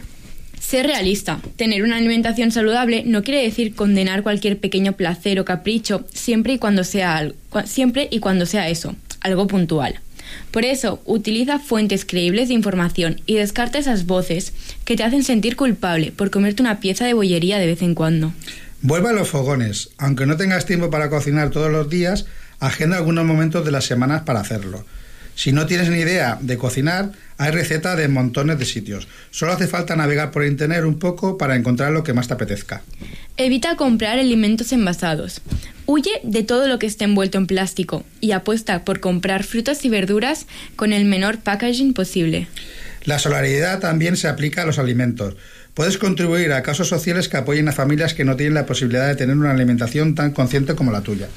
Ser 0.60 0.86
realista. 0.86 1.40
Tener 1.56 1.84
una 1.84 1.98
alimentación 1.98 2.52
saludable 2.52 3.04
no 3.06 3.24
quiere 3.24 3.42
decir 3.42 3.74
condenar 3.74 4.22
cualquier 4.22 4.60
pequeño 4.60 4.94
placer 4.94 5.40
o 5.40 5.46
capricho 5.46 6.06
siempre 6.14 6.54
y 6.54 6.58
cuando 6.60 6.84
sea 6.84 7.28
siempre 7.66 8.08
y 8.12 8.20
cuando 8.20 8.46
sea 8.46 8.70
eso, 8.70 8.96
algo 9.22 9.48
puntual. 9.48 10.00
Por 10.52 10.66
eso, 10.66 11.02
utiliza 11.06 11.60
fuentes 11.60 12.06
creíbles 12.06 12.48
de 12.48 12.54
información 12.54 13.22
y 13.26 13.36
descarta 13.36 13.80
esas 13.80 14.06
voces 14.06 14.54
que 14.86 14.96
te 14.96 15.04
hacen 15.04 15.24
sentir 15.24 15.56
culpable 15.56 16.12
por 16.12 16.30
comerte 16.30 16.62
una 16.62 16.80
pieza 16.80 17.06
de 17.06 17.14
bollería 17.14 17.60
de 17.60 17.68
vez 17.68 17.82
en 17.82 17.96
cuando. 17.96 18.34
Vuelve 18.82 19.10
a 19.10 19.14
los 19.14 19.30
fogones. 19.30 19.90
Aunque 19.98 20.26
no 20.26 20.38
tengas 20.38 20.66
tiempo 20.66 20.90
para 20.90 21.10
cocinar 21.10 21.50
todos 21.50 21.72
los 21.72 21.90
días, 21.90 22.26
agenda 22.60 22.98
algunos 22.98 23.26
momentos 23.26 23.64
de 23.66 23.72
las 23.72 23.86
semanas 23.86 24.24
para 24.24 24.42
hacerlo. 24.42 24.86
Si 25.36 25.52
no 25.52 25.66
tienes 25.66 25.90
ni 25.90 26.00
idea 26.00 26.38
de 26.42 26.58
cocinar, 26.58 27.12
hay 27.38 27.52
recetas 27.52 27.98
de 27.98 28.08
montones 28.08 28.60
de 28.60 28.66
sitios. 28.66 29.08
Solo 29.32 29.54
hace 29.54 29.68
falta 29.68 29.96
navegar 29.96 30.32
por 30.32 30.46
internet 30.46 30.84
un 30.84 31.00
poco 31.00 31.38
para 31.38 31.56
encontrar 31.56 31.92
lo 31.92 32.04
que 32.04 32.14
más 32.14 32.28
te 32.28 32.36
apetezca. 32.36 32.84
Evita 33.38 33.76
comprar 33.76 34.20
alimentos 34.20 34.72
envasados. 34.72 35.42
Huye 35.86 36.12
de 36.24 36.44
todo 36.44 36.68
lo 36.68 36.80
que 36.80 36.86
esté 36.86 37.04
envuelto 37.04 37.38
en 37.38 37.48
plástico 37.48 38.04
y 38.22 38.32
apuesta 38.32 38.86
por 38.86 39.00
comprar 39.00 39.44
frutas 39.44 39.84
y 39.84 39.90
verduras 39.90 40.48
con 40.76 40.94
el 40.94 41.06
menor 41.06 41.40
packaging 41.40 41.94
posible. 41.94 42.48
La 43.04 43.20
solidaridad 43.20 43.80
también 43.80 44.16
se 44.16 44.30
aplica 44.30 44.62
a 44.62 44.66
los 44.66 44.80
alimentos. 44.80 45.36
Puedes 45.74 45.98
contribuir 45.98 46.54
a 46.54 46.62
casos 46.62 46.88
sociales 46.88 47.28
que 47.28 47.38
apoyen 47.38 47.68
a 47.68 47.74
familias 47.74 48.14
que 48.14 48.24
no 48.24 48.36
tienen 48.36 48.54
la 48.54 48.66
posibilidad 48.66 49.08
de 49.08 49.16
tener 49.16 49.36
una 49.36 49.52
alimentación 49.52 50.16
tan 50.16 50.32
consciente 50.32 50.76
como 50.76 50.92
la 50.92 51.02
tuya. 51.02 51.28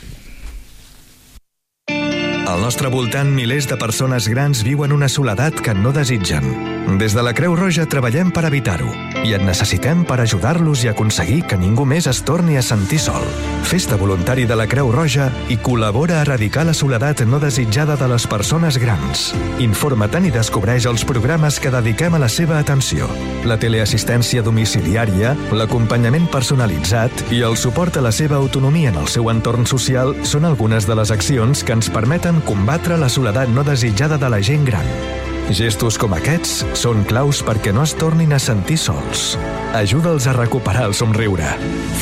Al 2.46 2.60
nostre 2.60 2.88
voltant, 2.88 3.34
milers 3.34 3.66
de 3.66 3.76
persones 3.76 4.28
grans 4.28 4.62
viuen 4.62 4.92
una 4.92 5.08
soledat 5.08 5.58
que 5.58 5.74
no 5.74 5.90
desitgen. 5.92 6.75
Des 6.86 7.14
de 7.14 7.22
la 7.22 7.32
Creu 7.34 7.56
Roja 7.58 7.82
treballem 7.90 8.28
per 8.30 8.44
evitar-ho 8.46 8.86
i 9.26 9.32
et 9.34 9.42
necessitem 9.42 10.04
per 10.06 10.20
ajudar-los 10.22 10.84
i 10.84 10.88
aconseguir 10.92 11.40
que 11.50 11.58
ningú 11.58 11.82
més 11.84 12.06
es 12.06 12.20
torni 12.22 12.54
a 12.56 12.62
sentir 12.62 13.00
sol. 13.02 13.26
Fes-te 13.66 13.98
voluntari 13.98 14.44
de 14.46 14.54
la 14.54 14.68
Creu 14.70 14.92
Roja 14.94 15.26
i 15.50 15.56
col·labora 15.58 16.20
a 16.20 16.22
erradicar 16.22 16.62
la 16.68 16.76
soledat 16.78 17.24
no 17.26 17.40
desitjada 17.42 17.98
de 17.98 18.06
les 18.12 18.28
persones 18.30 18.78
grans. 18.78 19.32
Informa-te'n 19.58 20.30
i 20.30 20.32
descobreix 20.32 20.86
els 20.86 21.02
programes 21.04 21.58
que 21.58 21.74
dediquem 21.74 22.14
a 22.14 22.22
la 22.22 22.30
seva 22.30 22.60
atenció. 22.62 23.10
La 23.50 23.58
teleassistència 23.58 24.46
domiciliària, 24.46 25.34
l'acompanyament 25.50 26.30
personalitzat 26.30 27.26
i 27.34 27.42
el 27.42 27.58
suport 27.58 27.98
a 27.98 28.06
la 28.06 28.14
seva 28.14 28.38
autonomia 28.38 28.94
en 28.94 29.02
el 29.02 29.10
seu 29.10 29.26
entorn 29.34 29.66
social 29.66 30.14
són 30.22 30.46
algunes 30.46 30.86
de 30.86 30.94
les 30.94 31.10
accions 31.10 31.66
que 31.66 31.74
ens 31.74 31.90
permeten 31.90 32.40
combatre 32.46 32.96
la 32.96 33.10
soledat 33.10 33.50
no 33.50 33.66
desitjada 33.66 34.22
de 34.22 34.30
la 34.30 34.40
gent 34.40 34.70
gran. 34.70 35.25
Gestos 35.54 35.94
com 35.94 36.10
aquests 36.16 36.64
són 36.74 37.04
claus 37.06 37.38
perquè 37.46 37.70
no 37.74 37.84
es 37.86 37.94
tornin 37.94 38.34
a 38.34 38.40
sentir 38.42 38.78
sols. 38.82 39.36
Ajuda'ls 39.78 40.26
a 40.26 40.34
recuperar 40.34 40.88
el 40.90 40.94
somriure. 40.98 41.52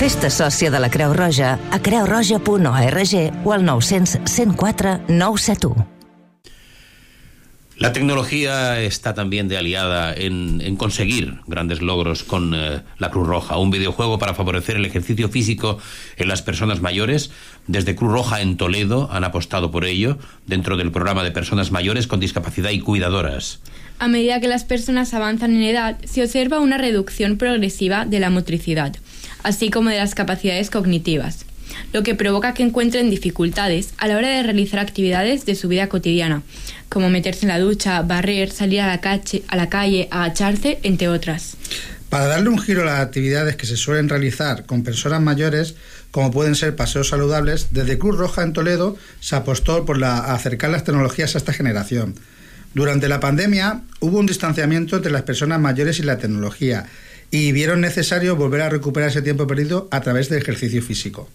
Festa 0.01 0.33
sòcia 0.33 0.73
de 0.73 0.81
la 0.81 0.89
Creu 0.89 1.13
Roja 1.13 1.59
a 1.71 1.81
creuroja.org 1.81 3.17
o 3.45 3.53
al 3.53 3.67
900 3.69 4.23
104 4.25 5.01
971. 5.09 5.94
La 7.77 7.93
tecnología 7.93 8.81
está 8.81 9.15
también 9.15 9.49
de 9.49 9.57
aliada 9.57 10.15
en, 10.15 10.77
conseguir 10.77 11.41
grandes 11.49 11.83
logros 11.83 12.23
con 12.23 12.55
eh, 12.55 12.83
la 12.99 13.11
Cruz 13.11 13.27
Roja, 13.27 13.59
un 13.59 13.73
videojuego 13.73 14.19
para 14.19 14.35
favorecer 14.35 14.77
el 14.77 14.85
ejercicio 14.85 15.29
físico 15.29 15.79
en 16.17 16.29
las 16.29 16.41
personas 16.41 16.81
mayores. 16.81 17.31
Desde 17.67 17.97
Cruz 17.97 18.13
Roja 18.13 18.43
en 18.43 18.57
Toledo 18.57 19.09
han 19.11 19.25
apostado 19.25 19.73
por 19.73 19.85
ello 19.87 20.19
dentro 20.47 20.77
del 20.77 20.93
programa 20.93 21.25
de 21.25 21.33
personas 21.33 21.73
mayores 21.73 22.07
con 22.07 22.21
discapacidad 22.21 22.71
y 22.71 22.79
cuidadoras. 22.79 23.59
A 23.99 24.07
medida 24.07 24.41
que 24.41 24.49
las 24.49 24.65
personas 24.65 25.13
avanzan 25.13 25.57
en 25.57 25.63
edad, 25.65 25.99
se 26.05 26.23
observa 26.23 26.61
una 26.61 26.79
reducción 26.79 27.39
progresiva 27.39 28.05
de 28.05 28.21
la 28.21 28.31
motricidad, 28.31 28.95
así 29.43 29.71
como 29.71 29.91
de 29.91 29.99
las 29.99 30.15
capacidades 30.15 30.71
cognitivas 30.71 31.45
lo 31.93 32.03
que 32.03 32.15
provoca 32.15 32.55
que 32.55 32.63
encuentren 32.63 33.11
dificultades 33.11 33.95
a 33.99 34.09
la 34.09 34.17
hora 34.17 34.29
de 34.29 34.43
realizar 34.43 34.81
actividades 34.81 35.47
de 35.47 35.55
su 35.55 35.69
vida 35.69 35.89
cotidiana, 35.89 36.43
como 36.89 37.11
meterse 37.11 37.47
en 37.47 37.49
la 37.49 37.59
ducha, 37.59 38.03
barrer, 38.03 38.51
salir 38.51 38.81
a 38.81 38.87
la, 38.87 39.01
calle, 39.01 39.43
a 39.49 39.57
la 39.57 39.69
calle, 39.69 40.09
agacharse, 40.11 40.79
entre 40.83 41.09
otras. 41.09 41.57
Para 42.09 42.27
darle 42.27 42.49
un 42.49 42.61
giro 42.61 42.83
a 42.83 42.85
las 42.85 43.01
actividades 43.01 43.57
que 43.57 43.67
se 43.67 43.77
suelen 43.77 44.09
realizar 44.09 44.67
con 44.67 44.85
personas 44.85 45.21
mayores, 45.21 45.75
como 46.13 46.31
pueden 46.31 46.55
ser 46.55 46.77
paseos 46.77 47.09
saludables, 47.09 47.69
desde 47.73 47.99
Cruz 47.99 48.17
Roja 48.17 48.43
en 48.43 48.53
Toledo 48.53 48.97
se 49.19 49.35
apostó 49.35 49.85
por 49.85 50.03
acercar 50.05 50.71
las 50.71 50.85
tecnologías 50.85 51.35
a 51.35 51.39
esta 51.39 51.53
generación. 51.53 52.15
Durante 52.75 53.09
la 53.09 53.21
pandemia 53.21 53.83
hubo 54.01 54.19
un 54.19 54.27
distanciamiento 54.27 54.97
entre 54.97 55.13
las 55.13 55.23
personas 55.23 55.61
mayores 55.61 55.99
y 55.99 56.03
la 56.03 56.19
tecnología 56.19 56.87
y 57.31 57.51
vieron 57.51 57.81
necesario 57.81 58.37
volver 58.37 58.63
a 58.63 58.69
recuperar 58.69 59.09
ese 59.09 59.23
tiempo 59.23 59.47
perdido 59.47 59.89
a 59.91 60.01
través 60.01 60.29
del 60.29 60.43
ejercicio 60.43 60.83
físico. 60.83 61.29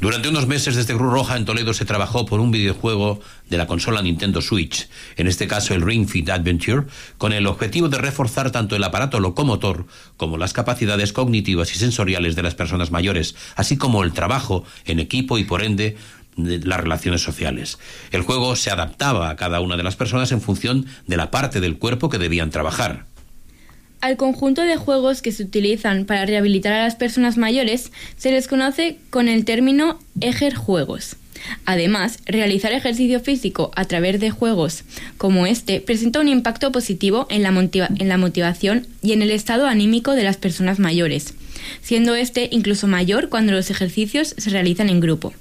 Durante 0.00 0.28
unos 0.28 0.46
meses 0.46 0.76
desde 0.76 0.94
Cruz 0.94 1.12
Roja 1.12 1.36
en 1.36 1.44
Toledo 1.44 1.74
se 1.74 1.84
trabajó 1.84 2.24
por 2.24 2.38
un 2.38 2.52
videojuego 2.52 3.20
de 3.50 3.58
la 3.58 3.66
consola 3.66 4.00
Nintendo 4.00 4.40
Switch, 4.40 4.88
en 5.16 5.26
este 5.26 5.48
caso 5.48 5.74
el 5.74 5.82
Ring 5.82 6.08
Fit 6.08 6.30
Adventure, 6.30 6.86
con 7.18 7.32
el 7.32 7.48
objetivo 7.48 7.88
de 7.88 7.98
reforzar 7.98 8.52
tanto 8.52 8.76
el 8.76 8.84
aparato 8.84 9.18
locomotor 9.18 9.86
como 10.16 10.38
las 10.38 10.52
capacidades 10.52 11.12
cognitivas 11.12 11.74
y 11.74 11.78
sensoriales 11.78 12.36
de 12.36 12.44
las 12.44 12.54
personas 12.54 12.92
mayores, 12.92 13.34
así 13.56 13.76
como 13.76 14.04
el 14.04 14.12
trabajo 14.12 14.62
en 14.84 15.00
equipo 15.00 15.36
y 15.36 15.42
por 15.42 15.64
ende 15.64 15.96
las 16.36 16.78
relaciones 16.78 17.22
sociales. 17.22 17.80
El 18.12 18.22
juego 18.22 18.54
se 18.54 18.70
adaptaba 18.70 19.30
a 19.30 19.34
cada 19.34 19.58
una 19.58 19.76
de 19.76 19.82
las 19.82 19.96
personas 19.96 20.30
en 20.30 20.40
función 20.40 20.86
de 21.08 21.16
la 21.16 21.32
parte 21.32 21.58
del 21.58 21.76
cuerpo 21.76 22.08
que 22.08 22.18
debían 22.18 22.50
trabajar. 22.50 23.07
Al 24.00 24.16
conjunto 24.16 24.62
de 24.62 24.76
juegos 24.76 25.22
que 25.22 25.32
se 25.32 25.42
utilizan 25.42 26.04
para 26.04 26.24
rehabilitar 26.24 26.72
a 26.72 26.84
las 26.84 26.94
personas 26.94 27.36
mayores 27.36 27.90
se 28.16 28.30
les 28.30 28.46
conoce 28.46 28.98
con 29.10 29.26
el 29.26 29.44
término 29.44 29.98
Eger 30.20 30.54
Juegos. 30.54 31.16
Además, 31.64 32.18
realizar 32.26 32.72
ejercicio 32.72 33.20
físico 33.20 33.72
a 33.74 33.84
través 33.86 34.20
de 34.20 34.30
juegos 34.30 34.84
como 35.16 35.46
este 35.46 35.80
presenta 35.80 36.20
un 36.20 36.28
impacto 36.28 36.70
positivo 36.70 37.26
en 37.28 37.42
la, 37.42 37.50
en 37.50 38.08
la 38.08 38.18
motivación 38.18 38.86
y 39.02 39.12
en 39.12 39.22
el 39.22 39.30
estado 39.30 39.66
anímico 39.66 40.14
de 40.14 40.24
las 40.24 40.36
personas 40.36 40.78
mayores, 40.78 41.34
siendo 41.82 42.14
este 42.14 42.48
incluso 42.52 42.86
mayor 42.86 43.28
cuando 43.28 43.52
los 43.52 43.70
ejercicios 43.70 44.34
se 44.36 44.50
realizan 44.50 44.90
en 44.90 45.00
grupo. 45.00 45.32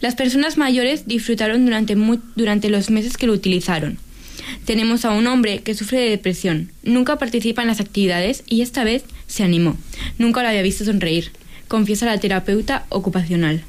Las 0.00 0.16
personas 0.16 0.56
mayores 0.56 1.06
disfrutaron 1.06 1.64
durante, 1.64 1.96
durante 2.34 2.68
los 2.68 2.90
meses 2.90 3.16
que 3.16 3.26
lo 3.26 3.32
utilizaron. 3.32 3.98
Tenemos 4.64 5.04
a 5.04 5.10
un 5.10 5.26
hombre 5.26 5.60
que 5.60 5.74
sufre 5.74 6.00
de 6.00 6.10
depresión, 6.10 6.70
nunca 6.82 7.18
participa 7.18 7.62
en 7.62 7.68
las 7.68 7.80
actividades 7.80 8.44
y 8.46 8.62
esta 8.62 8.84
vez 8.84 9.04
se 9.26 9.42
animó. 9.42 9.76
Nunca 10.18 10.42
lo 10.42 10.48
había 10.48 10.62
visto 10.62 10.84
sonreír, 10.84 11.32
confiesa 11.68 12.06
la 12.06 12.18
terapeuta 12.18 12.84
ocupacional. 12.88 13.64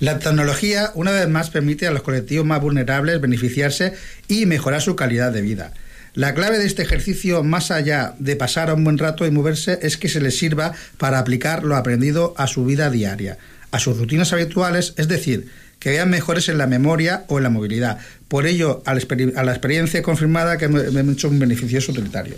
La 0.00 0.18
tecnología, 0.18 0.90
una 0.94 1.12
vez 1.12 1.28
más, 1.28 1.50
permite 1.50 1.86
a 1.86 1.92
los 1.92 2.02
colectivos 2.02 2.44
más 2.44 2.60
vulnerables 2.60 3.20
beneficiarse 3.20 3.92
y 4.26 4.46
mejorar 4.46 4.82
su 4.82 4.96
calidad 4.96 5.32
de 5.32 5.42
vida. 5.42 5.72
La 6.14 6.34
clave 6.34 6.58
de 6.58 6.66
este 6.66 6.82
ejercicio, 6.82 7.42
más 7.42 7.70
allá 7.70 8.14
de 8.18 8.36
pasar 8.36 8.72
un 8.74 8.84
buen 8.84 8.98
rato 8.98 9.26
y 9.26 9.30
moverse, 9.30 9.78
es 9.80 9.96
que 9.96 10.08
se 10.08 10.20
les 10.20 10.36
sirva 10.36 10.72
para 10.98 11.18
aplicar 11.18 11.62
lo 11.62 11.76
aprendido 11.76 12.34
a 12.36 12.46
su 12.48 12.64
vida 12.64 12.90
diaria, 12.90 13.38
a 13.70 13.78
sus 13.78 13.96
rutinas 13.96 14.32
habituales, 14.32 14.92
es 14.96 15.08
decir, 15.08 15.48
que 15.78 15.90
vean 15.90 16.10
mejores 16.10 16.48
en 16.48 16.58
la 16.58 16.66
memoria 16.66 17.24
o 17.28 17.38
en 17.38 17.44
la 17.44 17.50
movilidad. 17.50 17.98
Por 18.32 18.46
ello, 18.46 18.82
a 18.86 18.94
la, 18.94 19.52
experiencia 19.52 20.00
confirmada 20.00 20.56
que 20.56 20.66
me, 20.66 20.90
me 20.90 21.00
ha 21.00 21.12
hecho 21.12 21.28
un 21.28 21.38
beneficioso 21.38 21.92
utilitario. 21.92 22.36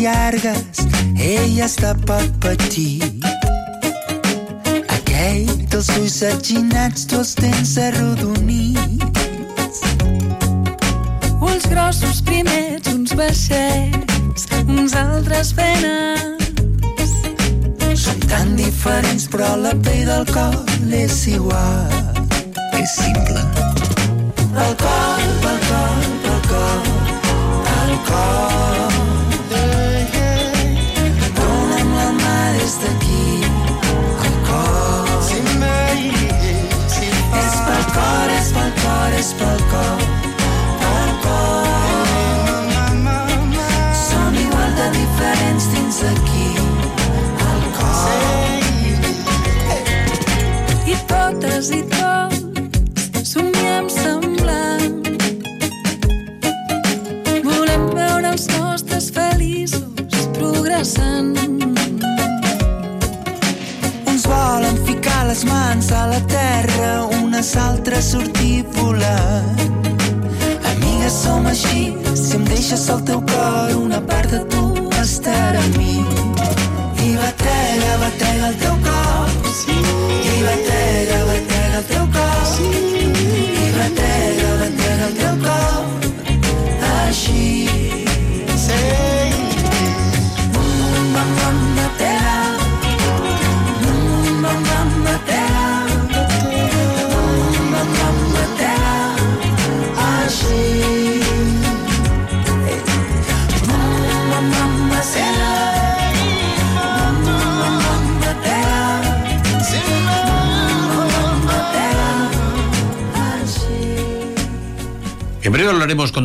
llargues, 0.00 0.84
ell 1.18 1.58
estava 1.64 2.18
petit. 2.40 3.24
Aquell 4.96 5.48
dels 5.70 5.88
ulls 5.96 6.22
atginats, 6.26 7.06
dos 7.10 7.34
dents 7.38 7.76
arrugats, 7.78 8.05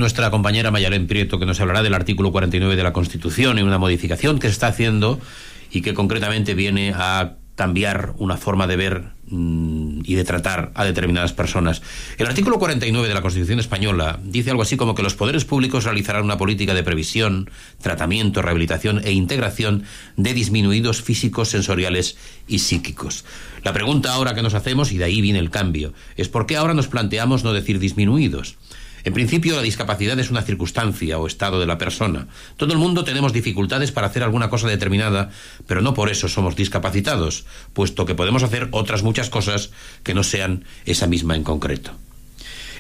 nuestra 0.02 0.32
compañera 0.32 0.72
Mayalén 0.72 1.08
Prieto, 1.08 1.40
que 1.40 1.46
nos 1.46 1.62
hablará 1.62 1.84
del 1.84 1.94
artículo 1.94 2.32
49 2.32 2.76
de 2.76 2.84
la 2.84 2.92
Constitución 2.92 3.58
y 3.58 3.62
una 3.62 3.78
modificación 3.78 4.40
que 4.40 4.48
se 4.48 4.54
está 4.54 4.68
haciendo 4.68 5.22
y 5.72 5.82
que 5.82 5.94
concretamente 5.94 6.54
viene 6.56 6.94
a 6.94 7.36
cambiar 7.56 8.14
una 8.18 8.38
forma 8.38 8.66
de 8.66 8.76
ver 8.76 9.04
mm, 9.28 10.00
y 10.04 10.16
de 10.16 10.24
tratar 10.24 10.72
a 10.74 10.84
determinadas 10.84 11.34
personas. 11.34 11.84
El 12.18 12.26
artículo 12.26 12.58
49 12.58 13.08
de 13.08 13.14
la 13.14 13.22
Constitución 13.22 13.60
española 13.60 14.20
dice 14.24 14.50
algo 14.50 14.64
así 14.64 14.78
como 14.78 14.96
que 14.96 15.04
los 15.04 15.14
poderes 15.14 15.46
públicos 15.46 15.84
realizarán 15.84 16.24
una 16.24 16.40
política 16.40 16.74
de 16.74 16.82
previsión, 16.82 17.52
tratamiento, 17.80 18.42
rehabilitación 18.42 19.02
e 19.04 19.12
integración 19.12 19.84
de 20.18 20.34
disminuidos 20.34 21.04
físicos, 21.04 21.50
sensoriales 21.50 22.18
y 22.48 22.60
psíquicos. 22.60 23.24
La 23.64 23.74
pregunta 23.74 24.12
ahora 24.14 24.34
que 24.34 24.42
nos 24.42 24.56
hacemos, 24.56 24.92
y 24.92 24.98
de 24.98 25.04
ahí 25.04 25.22
viene 25.22 25.38
el 25.38 25.52
cambio, 25.52 25.94
es 26.18 26.28
por 26.28 26.48
qué 26.48 26.58
ahora 26.58 26.74
nos 26.74 26.88
planteamos 26.88 27.44
no 27.44 27.54
decir 27.54 27.78
disminuidos. 27.78 28.58
En 29.04 29.14
principio, 29.14 29.56
la 29.56 29.62
discapacidad 29.62 30.20
es 30.20 30.30
una 30.30 30.44
circunstancia 30.44 31.18
o 31.18 31.28
estado 31.28 31.60
de 31.60 31.66
la 31.66 31.78
persona. 31.78 32.28
Todo 32.58 32.74
el 32.74 32.80
mundo 32.80 33.04
tenemos 33.04 33.34
dificultades 33.34 33.92
para 33.92 34.08
hacer 34.08 34.24
alguna 34.24 34.50
cosa 34.50 34.68
determinada, 34.68 35.32
pero 35.68 35.82
no 35.82 35.94
por 35.94 36.10
eso 36.10 36.28
somos 36.28 36.56
discapacitados, 36.56 37.46
puesto 37.74 38.06
que 38.06 38.16
podemos 38.16 38.44
hacer 38.44 38.68
otras 38.72 39.04
muchas 39.04 39.30
cosas 39.30 39.72
que 40.04 40.14
no 40.14 40.24
sean 40.24 40.66
esa 40.86 41.08
misma 41.08 41.36
en 41.36 41.44
concreto. 41.44 41.92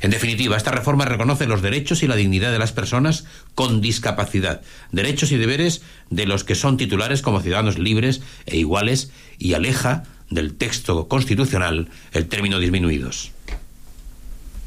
En 0.01 0.09
definitiva, 0.09 0.57
esta 0.57 0.71
reforma 0.71 1.05
reconoce 1.05 1.45
los 1.45 1.61
derechos 1.61 2.01
y 2.01 2.07
la 2.07 2.15
dignidad 2.15 2.51
de 2.51 2.57
las 2.57 2.71
personas 2.71 3.25
con 3.53 3.81
discapacidad, 3.81 4.61
derechos 4.91 5.31
y 5.31 5.37
deberes 5.37 5.83
de 6.09 6.25
los 6.25 6.43
que 6.43 6.55
son 6.55 6.77
titulares 6.77 7.21
como 7.21 7.39
ciudadanos 7.39 7.77
libres 7.77 8.21
e 8.47 8.57
iguales 8.57 9.11
y 9.37 9.53
aleja 9.53 10.03
del 10.31 10.55
texto 10.55 11.07
constitucional 11.07 11.89
el 12.13 12.27
término 12.27 12.57
disminuidos. 12.57 13.31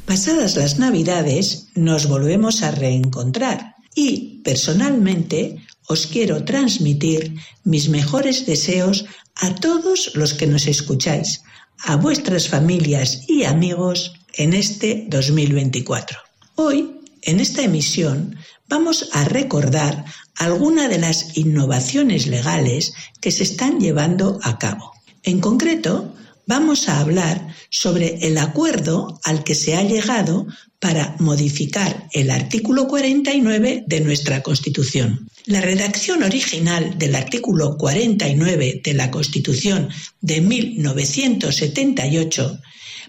Pasadas 0.06 0.56
las 0.56 0.78
Navidades 0.78 1.68
nos 1.74 2.08
volvemos 2.08 2.62
a 2.62 2.70
reencontrar 2.70 3.76
y 3.94 4.42
personalmente 4.44 5.64
os 5.88 6.06
quiero 6.06 6.44
transmitir 6.44 7.34
mis 7.64 7.88
mejores 7.88 8.44
deseos 8.44 9.06
a 9.36 9.54
todos 9.54 10.12
los 10.14 10.34
que 10.34 10.46
nos 10.46 10.66
escucháis, 10.66 11.42
a 11.78 11.96
vuestras 11.96 12.48
familias 12.48 13.22
y 13.28 13.44
amigos 13.44 14.12
en 14.34 14.52
este 14.52 15.06
2024. 15.08 16.18
Hoy, 16.56 17.00
en 17.22 17.40
esta 17.40 17.62
emisión, 17.62 18.36
vamos 18.68 19.08
a 19.12 19.24
recordar 19.24 20.04
algunas 20.36 20.90
de 20.90 20.98
las 20.98 21.36
innovaciones 21.38 22.26
legales 22.26 22.92
que 23.22 23.30
se 23.30 23.44
están 23.44 23.80
llevando 23.80 24.38
a 24.42 24.58
cabo. 24.58 24.92
En 25.22 25.40
concreto, 25.40 26.14
vamos 26.46 26.88
a 26.88 27.00
hablar 27.00 27.48
sobre 27.70 28.26
el 28.26 28.38
acuerdo 28.38 29.20
al 29.24 29.44
que 29.44 29.54
se 29.54 29.76
ha 29.76 29.82
llegado 29.82 30.46
para 30.78 31.16
modificar 31.18 32.08
el 32.12 32.30
artículo 32.30 32.86
49 32.86 33.84
de 33.86 34.00
nuestra 34.00 34.42
Constitución. 34.42 35.28
La 35.46 35.60
redacción 35.60 36.22
original 36.22 36.98
del 36.98 37.14
artículo 37.14 37.76
49 37.76 38.80
de 38.84 38.94
la 38.94 39.10
Constitución 39.10 39.88
de 40.20 40.40
1978 40.40 42.60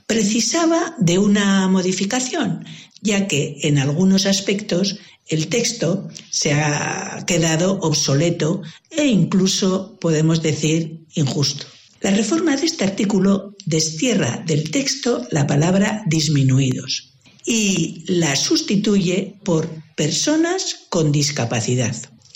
precisaba 0.08 0.96
de 1.00 1.18
una 1.18 1.68
modificación, 1.68 2.66
ya 3.02 3.28
que 3.28 3.58
en 3.64 3.80
algunos 3.80 4.26
aspectos 4.26 4.98
el 5.28 5.48
texto 5.48 6.08
se 6.30 6.54
ha 6.54 7.24
quedado 7.26 7.80
obsoleto 7.82 8.62
e 8.92 9.06
incluso 9.06 9.98
podemos 10.00 10.42
decir 10.42 11.06
injusto. 11.16 11.66
La 12.02 12.12
reforma 12.12 12.56
de 12.56 12.66
este 12.66 12.84
artículo 12.84 13.56
destierra 13.66 14.44
del 14.46 14.70
texto 14.70 15.28
la 15.32 15.48
palabra 15.48 16.04
disminuidos 16.08 17.14
y 17.46 18.04
la 18.08 18.36
sustituye 18.36 19.36
por 19.44 19.70
personas 19.96 20.86
con 20.90 21.12
discapacidad. 21.12 21.96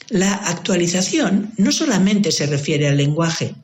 La 0.10 0.34
actualización 0.34 1.54
no 1.58 1.72
solamente 1.72 2.32
se 2.32 2.48
refiere 2.48 2.88
al 2.88 2.98
lenguaje, 2.98 3.56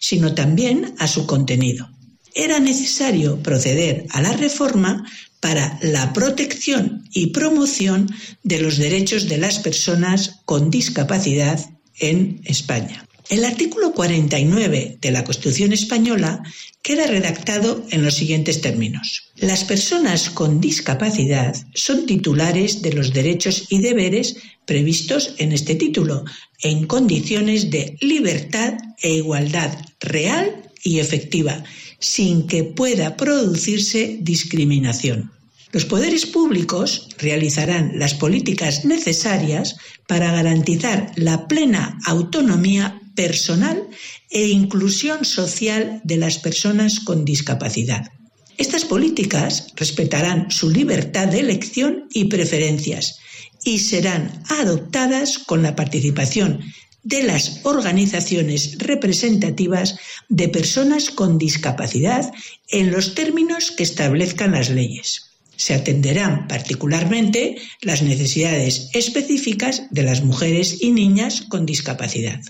sino 0.00 0.34
también 0.34 0.94
a 0.98 1.06
su 1.06 1.26
contenido. 1.26 1.88
Era 2.34 2.58
necesario 2.58 3.42
proceder 3.42 4.06
a 4.10 4.22
la 4.22 4.32
reforma 4.32 5.06
para 5.40 5.78
la 5.82 6.12
protección 6.12 7.04
y 7.12 7.28
promoción 7.28 8.08
de 8.42 8.60
los 8.60 8.78
derechos 8.78 9.28
de 9.28 9.38
las 9.38 9.58
personas 9.58 10.40
con 10.44 10.70
discapacidad 10.70 11.60
en 11.98 12.40
España. 12.44 13.06
El 13.32 13.46
artículo 13.46 13.94
49 13.94 14.98
de 15.00 15.10
la 15.10 15.24
Constitución 15.24 15.72
española 15.72 16.42
queda 16.82 17.06
redactado 17.06 17.82
en 17.88 18.04
los 18.04 18.16
siguientes 18.16 18.60
términos. 18.60 19.32
Las 19.36 19.64
personas 19.64 20.28
con 20.28 20.60
discapacidad 20.60 21.56
son 21.72 22.04
titulares 22.04 22.82
de 22.82 22.92
los 22.92 23.14
derechos 23.14 23.68
y 23.70 23.78
deberes 23.78 24.36
previstos 24.66 25.34
en 25.38 25.52
este 25.52 25.76
título, 25.76 26.26
en 26.60 26.86
condiciones 26.86 27.70
de 27.70 27.96
libertad 28.02 28.74
e 29.00 29.14
igualdad 29.14 29.78
real 30.00 30.54
y 30.84 30.98
efectiva, 30.98 31.64
sin 32.00 32.46
que 32.46 32.64
pueda 32.64 33.16
producirse 33.16 34.18
discriminación. 34.20 35.32
Los 35.72 35.86
poderes 35.86 36.26
públicos 36.26 37.08
realizarán 37.16 37.98
las 37.98 38.12
políticas 38.12 38.84
necesarias 38.84 39.76
para 40.06 40.30
garantizar 40.32 41.12
la 41.16 41.48
plena 41.48 41.98
autonomía 42.04 42.98
personal 43.14 43.88
e 44.30 44.48
inclusión 44.48 45.24
social 45.24 46.00
de 46.04 46.16
las 46.16 46.38
personas 46.38 47.00
con 47.00 47.24
discapacidad. 47.24 48.10
Estas 48.58 48.84
políticas 48.84 49.68
respetarán 49.76 50.50
su 50.50 50.70
libertad 50.70 51.28
de 51.28 51.40
elección 51.40 52.08
y 52.12 52.26
preferencias 52.26 53.18
y 53.64 53.78
serán 53.78 54.42
adoptadas 54.48 55.38
con 55.38 55.62
la 55.62 55.74
participación 55.74 56.60
de 57.02 57.24
las 57.24 57.60
organizaciones 57.64 58.78
representativas 58.78 59.96
de 60.28 60.48
personas 60.48 61.10
con 61.10 61.38
discapacidad 61.38 62.32
en 62.68 62.92
los 62.92 63.14
términos 63.14 63.72
que 63.72 63.82
establezcan 63.82 64.52
las 64.52 64.70
leyes. 64.70 65.30
Se 65.56 65.74
atenderán 65.74 66.46
particularmente 66.48 67.56
las 67.80 68.02
necesidades 68.02 68.90
específicas 68.94 69.82
de 69.90 70.02
las 70.02 70.22
mujeres 70.22 70.80
y 70.80 70.92
niñas 70.92 71.42
con 71.42 71.66
discapacidad 71.66 72.40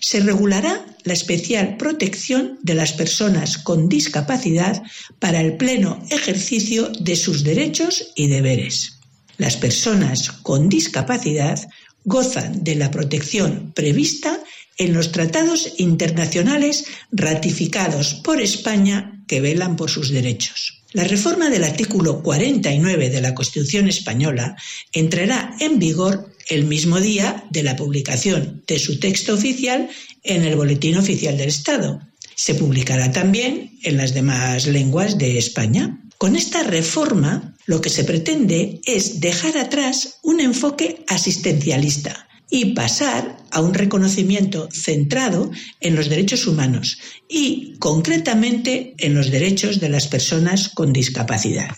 se 0.00 0.20
regulará 0.20 0.84
la 1.04 1.12
especial 1.12 1.76
protección 1.76 2.58
de 2.62 2.74
las 2.74 2.92
personas 2.92 3.58
con 3.58 3.88
discapacidad 3.88 4.82
para 5.18 5.40
el 5.40 5.56
pleno 5.56 6.04
ejercicio 6.10 6.88
de 7.00 7.16
sus 7.16 7.44
derechos 7.44 8.12
y 8.14 8.28
deberes. 8.28 8.98
Las 9.36 9.56
personas 9.56 10.30
con 10.30 10.68
discapacidad 10.68 11.60
gozan 12.04 12.64
de 12.64 12.74
la 12.74 12.90
protección 12.90 13.72
prevista 13.74 14.40
en 14.78 14.94
los 14.94 15.12
tratados 15.12 15.74
internacionales 15.78 16.84
ratificados 17.10 18.14
por 18.14 18.40
España 18.40 19.24
que 19.26 19.40
velan 19.40 19.76
por 19.76 19.90
sus 19.90 20.10
derechos. 20.10 20.82
La 20.92 21.04
reforma 21.04 21.50
del 21.50 21.64
artículo 21.64 22.22
49 22.22 23.10
de 23.10 23.20
la 23.20 23.34
Constitución 23.34 23.88
española 23.88 24.56
entrará 24.92 25.54
en 25.60 25.78
vigor 25.78 26.32
el 26.48 26.64
mismo 26.64 27.00
día 27.00 27.44
de 27.50 27.62
la 27.62 27.76
publicación 27.76 28.62
de 28.66 28.78
su 28.78 28.98
texto 28.98 29.34
oficial 29.34 29.88
en 30.24 30.44
el 30.44 30.56
Boletín 30.56 30.96
Oficial 30.96 31.36
del 31.36 31.48
Estado. 31.48 32.00
Se 32.34 32.54
publicará 32.54 33.12
también 33.12 33.78
en 33.82 33.96
las 33.96 34.14
demás 34.14 34.66
lenguas 34.66 35.18
de 35.18 35.38
España. 35.38 36.00
Con 36.18 36.36
esta 36.36 36.62
reforma, 36.62 37.56
lo 37.66 37.80
que 37.80 37.90
se 37.90 38.04
pretende 38.04 38.80
es 38.84 39.20
dejar 39.20 39.58
atrás 39.58 40.18
un 40.22 40.40
enfoque 40.40 41.04
asistencialista 41.06 42.28
y 42.50 42.74
pasar 42.74 43.36
a 43.50 43.60
un 43.60 43.74
reconocimiento 43.74 44.68
centrado 44.72 45.50
en 45.80 45.94
los 45.94 46.08
derechos 46.08 46.46
humanos 46.46 46.98
y 47.28 47.76
concretamente 47.78 48.94
en 48.98 49.14
los 49.14 49.30
derechos 49.30 49.80
de 49.80 49.90
las 49.90 50.06
personas 50.06 50.70
con 50.70 50.92
discapacidad. 50.92 51.76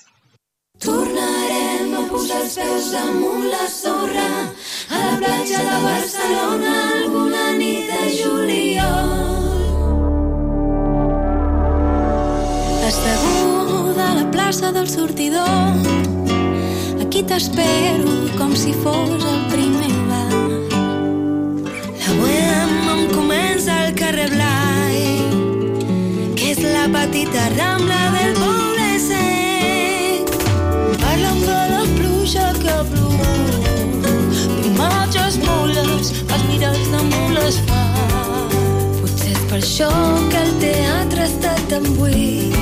A 4.91 4.99
la 4.99 5.17
platja 5.19 5.59
de 5.69 5.77
Barcelona 5.89 6.73
alguna 6.99 7.45
nit 7.59 7.87
de 7.91 8.03
juliol. 8.19 9.11
Asseguda 12.89 14.11
a 14.11 14.15
la 14.21 14.31
plaça 14.31 14.73
del 14.73 14.89
sortidor 14.89 16.01
aquí 17.11 17.23
t'espero 17.25 18.13
com 18.39 18.55
si 18.55 18.73
fos 18.73 19.25
el 19.33 19.41
primer 19.51 19.95
bar. 20.09 20.41
La 22.01 22.13
bohème 22.19 22.91
em 22.95 23.03
comença 23.15 23.73
al 23.83 23.95
carrer 23.99 24.31
Blai, 24.31 25.03
que 26.39 26.53
és 26.55 26.63
la 26.63 26.87
petita 26.95 27.49
rambla 27.59 28.03
del 28.17 28.35
poble 28.39 28.70
mirats 36.61 36.91
de 36.93 37.03
mules 37.03 37.57
fa. 37.69 37.85
Potser 39.01 39.33
és 39.33 39.45
per 39.49 39.59
això 39.59 39.89
que 40.33 40.41
el 40.45 40.51
teatre 40.61 41.25
està 41.25 41.55
tan 41.71 41.87
buit. 41.97 42.57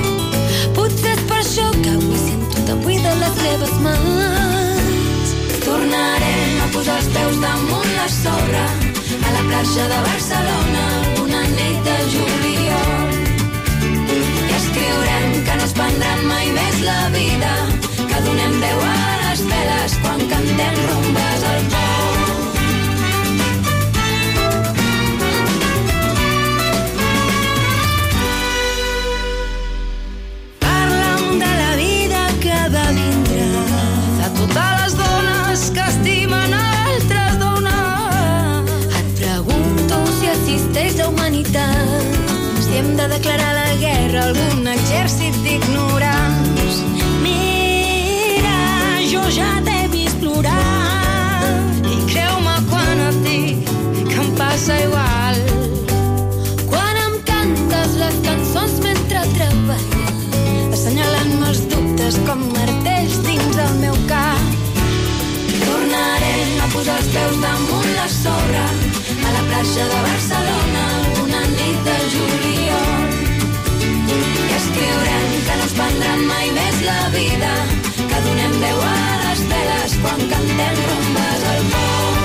Potser 0.76 1.14
és 1.16 1.24
per 1.30 1.40
això 1.42 1.66
que 1.82 1.94
avui 1.96 2.20
sento 2.22 2.62
tan 2.68 2.82
buida 2.84 3.14
les 3.22 3.40
meves 3.42 3.74
mans. 3.86 5.34
Tornarem 5.66 6.62
a 6.64 6.70
posar 6.76 7.00
els 7.02 7.10
peus 7.16 7.40
damunt 7.42 7.90
la 7.96 8.08
sorra 8.20 8.66
a 9.18 9.34
la 9.36 9.42
platja 9.50 9.90
de 9.90 10.02
Barcelona 10.10 10.77
hem 42.78 42.96
de 42.96 43.08
declarar 43.08 43.54
la 43.54 43.74
guerra 43.76 44.20
a 44.20 44.26
algun 44.28 44.66
exèrcit 44.70 45.34
d'ignorants. 45.42 46.76
Mira, 47.24 48.58
jo 49.10 49.22
ja 49.34 49.48
t'he 49.66 49.78
vist 49.94 50.18
plorar 50.22 51.42
i 51.90 51.96
creu-me 52.10 52.54
quan 52.70 53.00
et 53.08 53.18
dic 53.24 53.72
que 54.10 54.18
em 54.22 54.30
passa 54.38 54.76
igual. 54.84 55.40
Quan 56.70 57.00
em 57.06 57.16
cantes 57.30 57.96
les 58.02 58.20
cançons 58.28 58.76
mentre 58.86 59.24
treballes, 59.34 60.28
assenyalant-me 60.78 61.48
els 61.50 61.64
dubtes 61.72 62.20
com 62.28 62.44
martells 62.52 63.18
dins 63.26 63.58
el 63.64 63.74
meu 63.80 63.98
cap. 64.12 64.44
Tornarem 65.64 66.62
a 66.62 66.70
posar 66.76 67.00
els 67.02 67.10
peus 67.16 67.42
damunt 67.42 67.90
la 67.98 68.06
sorra 68.20 68.68
a 68.68 69.34
la 69.34 69.42
platja 69.50 69.90
de 69.90 70.04
Barcelona 70.12 70.87
quan 80.02 80.20
cantem 80.30 80.76
rumbes 80.88 81.42
al 81.52 81.62
pont. 81.72 82.16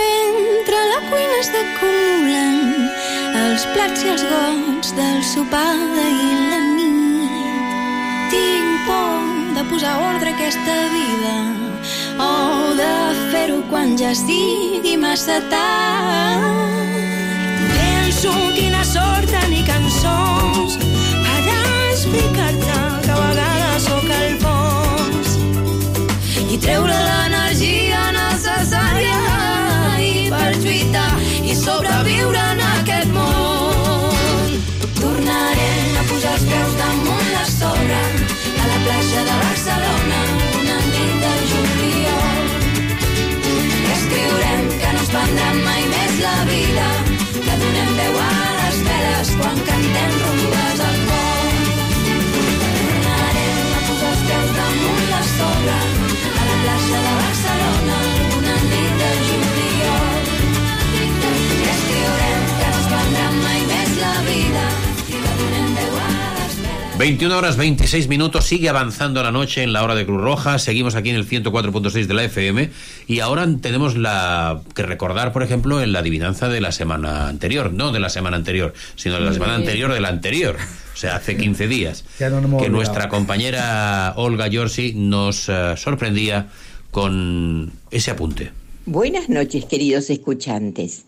Mentre 0.00 0.80
la 0.92 1.00
cuina 1.10 1.40
s'acumulen 1.48 2.56
els 3.44 3.66
plats 3.72 4.04
i 4.04 4.12
els 4.14 4.24
gots 4.30 4.94
del 4.98 5.18
sopar 5.32 5.72
d'ahir 5.96 6.38
la 6.52 6.60
nit. 6.74 7.74
Tinc 8.34 8.86
por 8.88 9.18
de 9.56 9.66
posar 9.72 9.96
ordre 10.12 10.30
a 10.30 10.36
aquesta 10.36 10.78
vida 10.94 11.36
o 12.22 12.32
de 12.78 12.94
fer-ho 13.32 13.60
quan 13.70 13.98
ja 13.98 14.14
sigui 14.14 14.96
massa 14.96 15.40
tard. 15.50 17.13
Quina 18.24 18.80
sort 18.88 19.28
tenir 19.28 19.66
cançons 19.68 20.78
per 20.80 21.40
explicar-te 21.90 22.76
que 23.04 23.10
a 23.12 23.18
vegades 23.18 23.84
sóc 23.84 24.06
el 24.16 24.38
fons 24.44 25.34
i 26.54 26.56
treure 26.62 26.94
l'energia 27.08 28.00
necessària 28.16 29.18
i 30.06 30.24
per 30.32 30.54
lluitar 30.62 31.10
i 31.42 31.58
sobreviure 31.58 32.46
en 32.54 32.64
aquest 32.70 33.12
món. 33.18 34.56
Tornarem 35.02 36.00
a 36.00 36.08
posar 36.08 36.32
els 36.38 36.48
peus 36.48 36.80
damunt 36.80 37.28
la 37.34 37.44
sorra 37.52 38.00
a 38.08 38.72
la 38.72 38.80
platja 38.88 39.28
de 39.28 39.38
Barcelona 39.44 40.43
donem 47.64 47.94
veu 47.96 48.18
a 48.20 48.32
les 48.58 48.82
veles 48.88 49.30
quan 49.40 49.56
cantem 49.68 50.12
rumbes. 50.24 50.80
al 50.88 50.93
21 66.98 67.36
horas 67.36 67.56
26 67.56 68.06
minutos, 68.06 68.44
sigue 68.46 68.68
avanzando 68.68 69.20
la 69.22 69.32
noche 69.32 69.64
en 69.64 69.72
la 69.72 69.82
hora 69.82 69.96
de 69.96 70.06
Cruz 70.06 70.20
Roja, 70.20 70.60
seguimos 70.60 70.94
aquí 70.94 71.10
en 71.10 71.16
el 71.16 71.28
104.6 71.28 72.06
de 72.06 72.14
la 72.14 72.24
FM 72.24 72.70
y 73.08 73.18
ahora 73.18 73.48
tenemos 73.60 73.96
la 73.96 74.60
que 74.74 74.84
recordar, 74.84 75.32
por 75.32 75.42
ejemplo, 75.42 75.82
en 75.82 75.92
la 75.92 75.98
adivinanza 75.98 76.48
de 76.48 76.60
la 76.60 76.70
semana 76.70 77.28
anterior, 77.28 77.72
no 77.72 77.90
de 77.90 77.98
la 77.98 78.10
semana 78.10 78.36
anterior, 78.36 78.74
sino 78.94 79.16
de 79.16 79.22
la 79.22 79.32
semana 79.32 79.56
anterior 79.56 79.92
de 79.92 80.00
la 80.00 80.08
anterior, 80.08 80.56
o 80.56 80.96
sea, 80.96 81.16
hace 81.16 81.36
15 81.36 81.66
días, 81.66 82.04
Ya 82.20 82.30
no 82.30 82.36
nos 82.36 82.44
hemos 82.44 82.62
que 82.62 82.66
olvidado. 82.68 82.76
nuestra 82.76 83.08
compañera 83.08 84.12
Olga 84.16 84.46
Yorsi 84.46 84.92
nos 84.94 85.48
eh, 85.48 85.74
sorprendía 85.76 86.46
con 86.92 87.72
ese 87.90 88.12
apunte. 88.12 88.52
Buenas 88.86 89.28
noches, 89.28 89.64
queridos 89.64 90.10
escuchantes. 90.10 91.02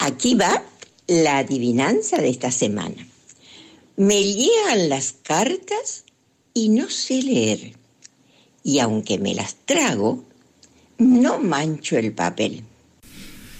Aquí 0.00 0.34
va 0.34 0.62
la 1.06 1.38
adivinanza 1.38 2.18
de 2.18 2.28
esta 2.28 2.50
semana. 2.50 3.07
Me 3.98 4.22
llegan 4.22 4.88
las 4.88 5.12
cartas 5.22 6.04
y 6.54 6.68
no 6.70 6.88
sé 6.88 7.20
leer. 7.22 7.72
Y 8.62 8.78
aunque 8.78 9.18
me 9.18 9.34
las 9.34 9.56
trago, 9.66 10.24
no 10.98 11.38
mancho 11.40 11.98
el 11.98 12.12
papel. 12.12 12.62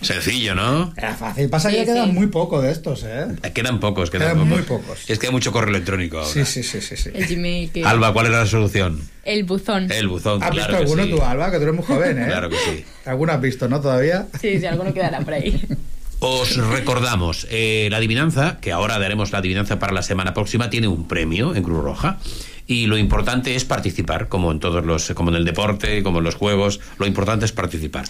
Sencillo, 0.00 0.54
¿no? 0.54 0.94
Era 0.96 1.16
fácil. 1.16 1.50
Pasa 1.50 1.70
que 1.70 1.78
ya 1.78 1.84
quedan 1.84 2.14
muy 2.14 2.28
poco 2.28 2.62
de 2.62 2.70
estos, 2.70 3.02
¿eh? 3.04 3.26
Quedan 3.52 3.80
pocos, 3.80 4.10
quedan, 4.10 4.28
Quedan 4.36 4.48
pocos. 4.48 4.48
muy 4.58 4.62
pocos. 4.78 5.10
Es 5.10 5.18
que 5.18 5.26
hay 5.26 5.32
mucho 5.32 5.50
correo 5.50 5.70
electrónico 5.74 6.18
ahora. 6.18 6.30
Sí, 6.32 6.44
sí, 6.44 6.62
sí, 6.62 6.80
sí. 6.80 6.96
sí. 6.96 7.10
El 7.12 7.26
Gmail 7.26 7.72
que- 7.72 7.84
Alba, 7.84 8.12
¿cuál 8.12 8.26
era 8.26 8.38
la 8.38 8.46
solución? 8.46 9.00
El 9.24 9.42
buzón. 9.42 9.90
El 9.90 10.06
buzón, 10.06 10.40
¿Has 10.40 10.50
claro 10.52 10.68
visto 10.68 10.70
que 10.70 10.76
alguno 10.84 11.04
sí. 11.04 11.10
tú, 11.10 11.22
Alba? 11.22 11.50
Que 11.50 11.56
tú 11.56 11.62
eres 11.64 11.74
muy 11.74 11.84
joven, 11.84 12.16
¿eh? 12.22 12.26
Claro 12.26 12.48
que 12.48 12.56
sí. 12.58 12.84
¿Alguno 13.06 13.32
has 13.32 13.40
visto, 13.40 13.68
no? 13.68 13.80
Todavía. 13.80 14.28
Sí, 14.40 14.60
sí, 14.60 14.66
alguno 14.66 14.94
quedará 14.94 15.18
por 15.20 15.34
ahí. 15.34 15.60
Os 16.20 16.56
recordamos, 16.70 17.46
eh, 17.50 17.88
la 17.90 17.98
adivinanza, 17.98 18.58
que 18.60 18.72
ahora 18.72 18.98
daremos 18.98 19.30
la 19.32 19.38
adivinanza 19.38 19.78
para 19.78 19.92
la 19.92 20.02
semana 20.02 20.34
próxima, 20.34 20.70
tiene 20.70 20.88
un 20.88 21.06
premio 21.06 21.54
en 21.54 21.62
Cruz 21.62 21.82
Roja. 21.82 22.18
Y 22.66 22.86
lo 22.86 22.98
importante 22.98 23.54
es 23.54 23.64
participar, 23.64 24.28
como 24.28 24.52
en 24.52 24.60
todos 24.60 24.84
los, 24.84 25.08
como 25.14 25.30
en 25.30 25.36
el 25.36 25.44
deporte, 25.44 26.02
como 26.02 26.18
en 26.18 26.24
los 26.24 26.34
juegos, 26.34 26.80
lo 26.98 27.06
importante 27.06 27.46
es 27.46 27.52
participar. 27.52 28.04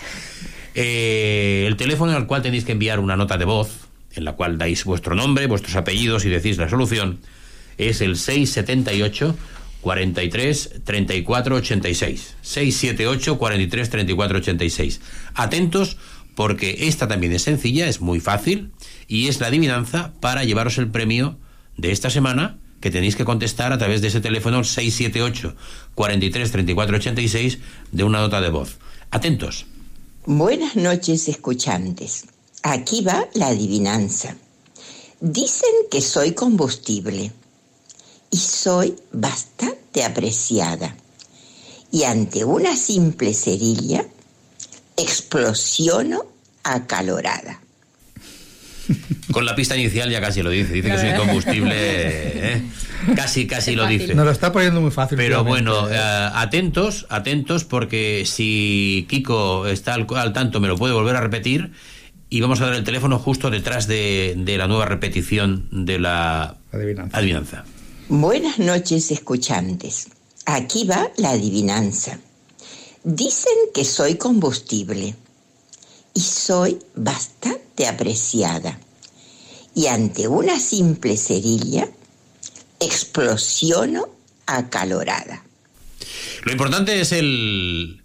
Eh, 0.75 1.64
el 1.66 1.77
teléfono 1.77 2.12
al 2.12 2.27
cual 2.27 2.42
tenéis 2.42 2.64
que 2.64 2.73
enviar 2.73 2.99
una 2.99 3.16
nota 3.16 3.37
de 3.37 3.44
voz, 3.44 3.88
en 4.14 4.25
la 4.25 4.33
cual 4.33 4.59
dais 4.59 4.85
vuestro 4.85 5.14
nombre, 5.14 5.47
vuestros 5.47 5.77
apellidos 5.77 6.25
y 6.25 6.29
decís 6.29 6.59
la 6.59 6.68
solución, 6.68 7.21
es 7.77 8.01
el 8.01 8.16
678 8.16 9.37
43 9.81 10.81
34 10.83 11.57
86. 11.57 12.37
678 12.42 13.38
43 13.38 13.90
34 13.90 14.38
86. 14.38 15.01
Atentos 15.35 15.99
porque 16.38 16.87
esta 16.87 17.09
también 17.09 17.33
es 17.33 17.42
sencilla, 17.42 17.88
es 17.88 18.01
muy 18.01 18.20
fácil 18.20 18.70
y 19.09 19.27
es 19.27 19.40
la 19.40 19.48
adivinanza 19.48 20.12
para 20.20 20.44
llevaros 20.44 20.79
el 20.79 20.88
premio 20.88 21.37
de 21.77 21.90
esta 21.90 22.11
semana 22.11 22.61
que 22.81 22.92
tenéis 22.92 23.16
que 23.16 23.24
contestar 23.24 23.72
a 23.72 23.79
través 23.79 24.03
de 24.03 24.07
ese 24.07 24.20
teléfono 24.20 24.62
678 24.62 25.57
43 25.96 26.53
34 26.53 26.96
86 26.96 27.59
de 27.90 28.05
una 28.05 28.20
nota 28.20 28.40
de 28.40 28.51
voz. 28.51 28.79
Atentos. 29.11 29.66
Buenas 30.27 30.77
noches, 30.77 31.27
escuchantes. 31.27 32.27
Aquí 32.62 33.03
va 33.03 33.27
la 33.35 33.48
adivinanza. 33.48 34.37
Dicen 35.20 35.74
que 35.90 36.01
soy 36.01 36.35
combustible 36.35 37.33
y 38.31 38.37
soy 38.37 38.94
bastante 39.11 40.05
apreciada. 40.05 40.96
Y 41.90 42.05
ante 42.05 42.44
una 42.44 42.77
simple 42.77 43.35
cerilla, 43.35 44.07
explosiono 44.99 46.27
acalorada. 46.65 47.61
Con 49.33 49.45
la 49.45 49.55
pista 49.55 49.77
inicial 49.77 50.11
ya 50.11 50.21
casi 50.21 50.43
lo 50.43 50.51
dice. 50.51 50.73
Dice 50.73 50.91
que 50.91 50.99
soy 50.99 51.15
combustible. 51.15 51.75
¿eh? 51.77 52.63
Casi, 53.15 53.47
casi 53.47 53.77
lo 53.77 53.87
dice. 53.87 54.15
Nos 54.15 54.25
lo 54.25 54.33
está 54.33 54.51
poniendo 54.51 54.81
muy 54.81 54.91
fácil. 54.91 55.19
Pero 55.19 55.45
bueno, 55.45 55.91
¿eh? 55.91 55.99
atentos, 55.99 57.07
atentos, 57.11 57.65
porque 57.65 58.25
si 58.27 59.07
Kiko 59.11 59.67
está 59.67 59.95
al, 59.95 60.07
al 60.17 60.33
tanto, 60.33 60.61
me 60.61 60.69
lo 60.69 60.77
puede 60.77 60.95
volver 60.95 61.17
a 61.17 61.21
repetir. 61.21 61.73
Y 62.31 62.41
vamos 62.41 62.61
a 62.61 62.67
dar 62.67 62.75
el 62.75 62.85
teléfono 62.85 63.19
justo 63.19 63.51
detrás 63.51 63.87
de, 63.87 64.35
de 64.37 64.59
la 64.59 64.67
nueva 64.67 64.87
repetición 64.87 65.69
de 65.71 65.99
la 65.99 66.57
adivinanza. 67.13 67.65
Buenas 68.09 68.59
noches, 68.59 69.11
escuchantes. 69.11 70.09
Aquí 70.47 70.85
va 70.85 71.11
la 71.19 71.31
adivinanza. 71.31 72.19
Dicen 73.11 73.55
que 73.73 73.87
soy 73.87 74.16
combustible 74.16 75.14
y 76.12 76.21
soy 76.21 76.79
bastante 76.94 77.87
apreciada. 77.87 78.79
Y 79.75 79.87
ante 79.87 80.29
una 80.29 80.61
simple 80.61 81.16
cerilla, 81.16 81.88
explosiono 82.79 84.11
acalorada. 84.44 85.42
Lo 86.42 86.53
importante 86.53 87.01
es 87.01 87.12
el. 87.12 88.03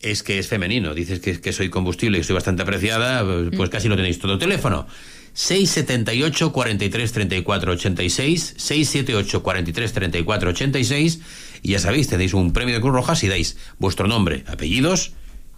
Es 0.00 0.22
que 0.22 0.38
es 0.38 0.48
femenino. 0.48 0.94
Dices 0.94 1.20
que, 1.20 1.38
que 1.38 1.52
soy 1.52 1.68
combustible 1.68 2.20
y 2.20 2.24
soy 2.24 2.32
bastante 2.32 2.62
apreciada, 2.62 3.22
pues 3.54 3.68
casi 3.68 3.88
lo 3.88 3.96
tenéis 3.96 4.18
todo. 4.18 4.38
Teléfono 4.38 4.86
678 5.34 6.52
43 6.52 7.12
34 7.12 7.72
86 7.72 8.54
678 8.56 9.42
43 9.42 9.92
34 9.92 10.50
86 10.50 11.20
y 11.62 11.72
ya 11.72 11.78
sabéis, 11.78 12.08
tenéis 12.08 12.34
un 12.34 12.52
premio 12.52 12.74
de 12.74 12.80
Cruz 12.80 12.94
Roja 12.94 13.14
si 13.14 13.28
dais 13.28 13.56
vuestro 13.78 14.08
nombre, 14.08 14.44
apellidos 14.46 15.12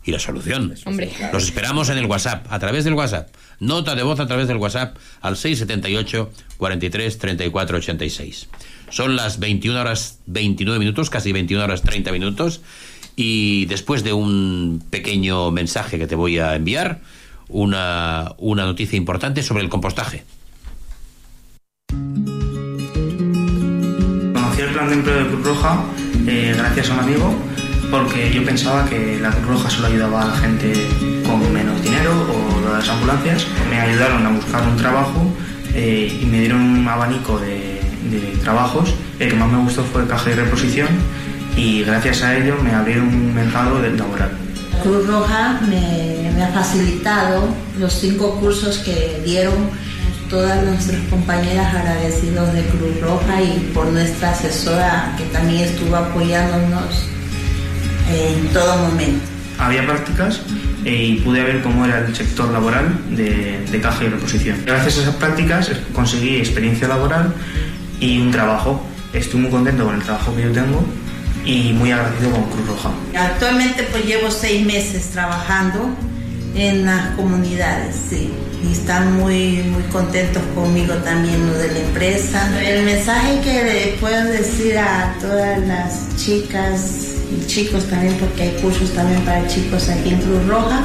y 0.04 0.10
la 0.10 0.18
solución. 0.18 0.74
Hombre. 0.84 1.10
Los 1.32 1.44
esperamos 1.44 1.88
en 1.88 1.98
el 1.98 2.06
WhatsApp, 2.06 2.46
a 2.50 2.58
través 2.58 2.84
del 2.84 2.94
WhatsApp. 2.94 3.28
Nota 3.60 3.94
de 3.94 4.02
voz 4.02 4.18
a 4.18 4.26
través 4.26 4.48
del 4.48 4.56
WhatsApp 4.56 4.96
al 5.20 5.36
678 5.36 6.32
43 6.56 7.18
34 7.18 7.76
86. 7.76 8.48
Son 8.90 9.16
las 9.16 9.38
21 9.38 9.80
horas 9.80 10.18
29 10.26 10.78
minutos, 10.78 11.08
casi 11.08 11.32
21 11.32 11.62
horas 11.62 11.82
30 11.82 12.10
minutos. 12.12 12.60
Y 13.14 13.66
después 13.66 14.02
de 14.02 14.12
un 14.12 14.82
pequeño 14.90 15.50
mensaje 15.50 15.98
que 15.98 16.06
te 16.06 16.16
voy 16.16 16.38
a 16.38 16.56
enviar, 16.56 17.00
una, 17.48 18.34
una 18.38 18.64
noticia 18.64 18.96
importante 18.96 19.42
sobre 19.42 19.62
el 19.62 19.68
compostaje. 19.68 20.24
De 24.88 24.94
empleo 24.94 25.16
de 25.16 25.30
Cruz 25.30 25.46
Roja 25.46 25.84
eh, 26.26 26.54
gracias 26.58 26.90
a 26.90 26.94
un 26.94 27.00
amigo 27.00 27.32
porque 27.88 28.32
yo 28.32 28.44
pensaba 28.44 28.84
que 28.84 29.18
la 29.20 29.30
Cruz 29.30 29.46
Roja 29.46 29.70
solo 29.70 29.86
ayudaba 29.86 30.22
a 30.22 30.26
la 30.26 30.36
gente 30.36 30.72
con 31.24 31.52
menos 31.52 31.80
dinero 31.82 32.10
o 32.10 32.72
las 32.72 32.88
ambulancias. 32.88 33.46
Me 33.70 33.80
ayudaron 33.80 34.26
a 34.26 34.30
buscar 34.30 34.66
un 34.66 34.76
trabajo 34.76 35.24
eh, 35.74 36.18
y 36.20 36.26
me 36.26 36.40
dieron 36.40 36.60
un 36.60 36.88
abanico 36.88 37.38
de, 37.38 37.80
de 38.10 38.36
trabajos. 38.42 38.92
El 39.20 39.30
que 39.30 39.36
más 39.36 39.52
me 39.52 39.58
gustó 39.58 39.84
fue 39.84 40.04
caja 40.08 40.30
y 40.30 40.34
reposición 40.34 40.88
y 41.56 41.84
gracias 41.84 42.22
a 42.22 42.36
ello 42.36 42.56
me 42.60 42.72
abrieron 42.72 43.06
un 43.06 43.34
mercado 43.34 43.80
de 43.80 43.92
laboral. 43.92 44.32
Cruz 44.82 45.06
Roja 45.06 45.60
me, 45.68 46.32
me 46.34 46.42
ha 46.42 46.48
facilitado 46.48 47.48
los 47.78 47.92
cinco 47.92 48.34
cursos 48.40 48.78
que 48.78 49.22
dieron 49.24 49.70
todas 50.32 50.64
nuestras 50.64 50.98
compañeras 51.10 51.74
agradecidos 51.74 52.54
de 52.54 52.62
Cruz 52.62 53.00
Roja 53.02 53.42
y 53.42 53.70
por 53.74 53.86
nuestra 53.88 54.30
asesora 54.30 55.14
que 55.18 55.24
también 55.24 55.64
estuvo 55.64 55.94
apoyándonos 55.94 57.04
en 58.10 58.48
todo 58.48 58.78
momento. 58.78 59.20
Había 59.58 59.84
prácticas 59.84 60.40
eh, 60.86 61.04
y 61.04 61.16
pude 61.20 61.42
ver 61.42 61.60
cómo 61.60 61.84
era 61.84 61.98
el 61.98 62.16
sector 62.16 62.50
laboral 62.50 62.98
de, 63.14 63.62
de 63.70 63.80
caja 63.82 64.04
y 64.04 64.08
reposición. 64.08 64.62
Gracias 64.64 64.96
a 64.96 65.00
esas 65.02 65.16
prácticas 65.16 65.70
conseguí 65.92 66.36
experiencia 66.36 66.88
laboral 66.88 67.34
y 68.00 68.18
un 68.18 68.30
trabajo. 68.30 68.82
Estoy 69.12 69.40
muy 69.40 69.50
contento 69.50 69.84
con 69.84 69.96
el 69.96 70.02
trabajo 70.02 70.34
que 70.34 70.44
yo 70.44 70.52
tengo 70.52 70.82
y 71.44 71.74
muy 71.74 71.92
agradecido 71.92 72.30
con 72.30 72.44
Cruz 72.44 72.68
Roja. 72.68 72.90
Actualmente 73.14 73.82
pues 73.92 74.06
llevo 74.06 74.30
seis 74.30 74.64
meses 74.64 75.10
trabajando 75.10 75.94
en 76.54 76.86
las 76.86 77.16
comunidades, 77.16 77.96
sí. 78.08 78.32
Y 78.62 78.72
están 78.72 79.18
muy, 79.18 79.62
muy 79.64 79.82
contentos 79.84 80.42
conmigo 80.54 80.94
también 80.96 81.46
lo 81.46 81.58
de 81.58 81.72
la 81.72 81.78
empresa. 81.80 82.50
El 82.64 82.84
mensaje 82.84 83.40
que 83.40 83.64
le 83.64 83.96
puedo 83.98 84.24
decir 84.26 84.78
a 84.78 85.14
todas 85.20 85.60
las 85.66 86.16
chicas 86.16 87.14
y 87.30 87.46
chicos 87.46 87.84
también, 87.86 88.16
porque 88.18 88.42
hay 88.42 88.52
cursos 88.62 88.90
también 88.92 89.20
para 89.22 89.46
chicos 89.48 89.88
aquí 89.88 90.10
en 90.10 90.20
Cruz 90.20 90.46
Roja, 90.46 90.84